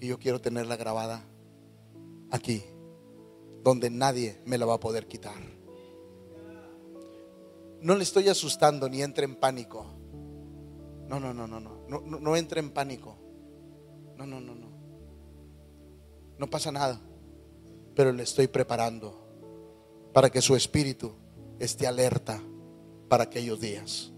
y 0.00 0.06
yo 0.06 0.18
quiero 0.18 0.40
tenerla 0.40 0.76
grabada 0.76 1.22
aquí, 2.30 2.62
donde 3.62 3.90
nadie 3.90 4.40
me 4.46 4.56
la 4.56 4.66
va 4.66 4.74
a 4.74 4.80
poder 4.80 5.06
quitar. 5.06 5.36
No 7.82 7.94
le 7.96 8.02
estoy 8.02 8.28
asustando 8.28 8.88
ni 8.88 9.02
entre 9.02 9.24
en 9.24 9.36
pánico. 9.36 9.86
No, 11.08 11.18
no, 11.18 11.34
no, 11.34 11.46
no, 11.46 11.60
no, 11.60 11.86
no, 11.88 12.00
no, 12.00 12.36
entre 12.36 12.60
en 12.60 12.70
pánico. 12.70 13.16
No, 14.16 14.26
no, 14.26 14.40
no, 14.40 14.54
no. 14.54 14.70
No 16.38 16.48
pasa 16.48 16.70
nada, 16.70 17.00
pero 17.94 18.12
le 18.12 18.22
estoy 18.22 18.46
preparando 18.46 19.18
para 20.12 20.30
que 20.30 20.40
su 20.40 20.56
espíritu 20.56 21.12
esté 21.58 21.86
alerta 21.86 22.40
para 23.08 23.24
aquellos 23.24 23.60
días. 23.60 24.12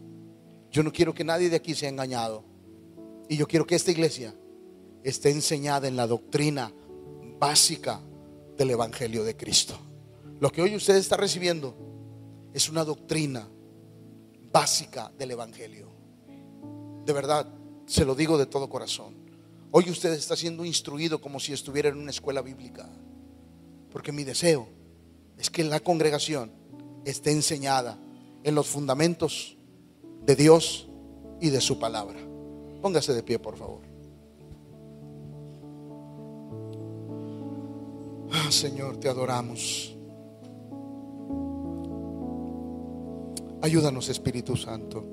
Yo 0.72 0.82
no 0.82 0.90
quiero 0.90 1.12
que 1.12 1.22
nadie 1.22 1.50
de 1.50 1.56
aquí 1.56 1.74
sea 1.74 1.90
engañado. 1.90 2.44
Y 3.28 3.36
yo 3.36 3.46
quiero 3.46 3.66
que 3.66 3.74
esta 3.74 3.90
iglesia 3.90 4.34
esté 5.04 5.30
enseñada 5.30 5.86
en 5.86 5.96
la 5.96 6.06
doctrina 6.06 6.72
básica 7.38 8.00
del 8.56 8.70
Evangelio 8.70 9.22
de 9.22 9.36
Cristo. 9.36 9.78
Lo 10.40 10.50
que 10.50 10.62
hoy 10.62 10.74
usted 10.74 10.96
está 10.96 11.18
recibiendo 11.18 11.76
es 12.54 12.70
una 12.70 12.84
doctrina 12.84 13.46
básica 14.50 15.12
del 15.18 15.32
Evangelio. 15.32 15.92
De 17.04 17.12
verdad, 17.12 17.52
se 17.86 18.06
lo 18.06 18.14
digo 18.14 18.38
de 18.38 18.46
todo 18.46 18.70
corazón. 18.70 19.14
Hoy 19.72 19.90
usted 19.90 20.12
está 20.14 20.36
siendo 20.36 20.64
instruido 20.64 21.20
como 21.20 21.38
si 21.38 21.52
estuviera 21.52 21.90
en 21.90 21.98
una 21.98 22.10
escuela 22.10 22.40
bíblica. 22.40 22.88
Porque 23.90 24.10
mi 24.10 24.24
deseo 24.24 24.68
es 25.36 25.50
que 25.50 25.64
la 25.64 25.80
congregación 25.80 26.50
esté 27.04 27.30
enseñada 27.30 27.98
en 28.42 28.54
los 28.54 28.68
fundamentos 28.68 29.58
de 30.24 30.36
Dios 30.36 30.88
y 31.40 31.50
de 31.50 31.60
su 31.60 31.78
palabra. 31.78 32.18
Póngase 32.80 33.12
de 33.12 33.22
pie, 33.22 33.38
por 33.38 33.56
favor. 33.56 33.80
Ah, 38.32 38.50
Señor, 38.50 38.96
te 38.96 39.08
adoramos. 39.08 39.96
Ayúdanos, 43.60 44.08
Espíritu 44.08 44.56
Santo. 44.56 45.04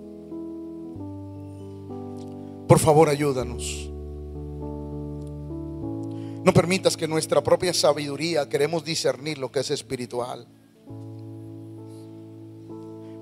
Por 2.68 2.80
favor, 2.80 3.10
ayúdanos. 3.10 3.89
No 6.43 6.53
permitas 6.53 6.95
que 6.95 7.07
nuestra 7.07 7.43
propia 7.43 7.74
sabiduría 7.74 8.47
queremos 8.47 8.84
discernir 8.84 9.38
lo 9.38 9.51
que 9.51 9.60
es 9.60 9.72
espiritual. 9.72 10.47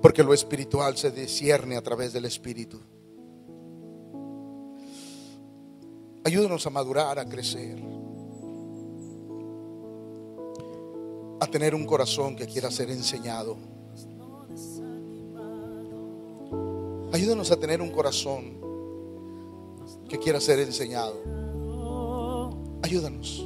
Porque 0.01 0.23
lo 0.23 0.33
espiritual 0.33 0.97
se 0.97 1.11
discierne 1.11 1.75
a 1.75 1.81
través 1.81 2.13
del 2.13 2.25
Espíritu. 2.25 2.79
Ayúdanos 6.23 6.65
a 6.67 6.69
madurar, 6.69 7.19
a 7.19 7.25
crecer. 7.25 7.81
A 11.39 11.47
tener 11.47 11.73
un 11.73 11.85
corazón 11.85 12.35
que 12.35 12.45
quiera 12.45 12.69
ser 12.69 12.89
enseñado. 12.89 13.57
Ayúdanos 17.13 17.49
a 17.51 17.57
tener 17.57 17.81
un 17.81 17.91
corazón 17.91 18.57
que 20.09 20.19
quiera 20.19 20.39
ser 20.39 20.59
enseñado. 20.59 21.15
Ayúdanos. 22.83 23.45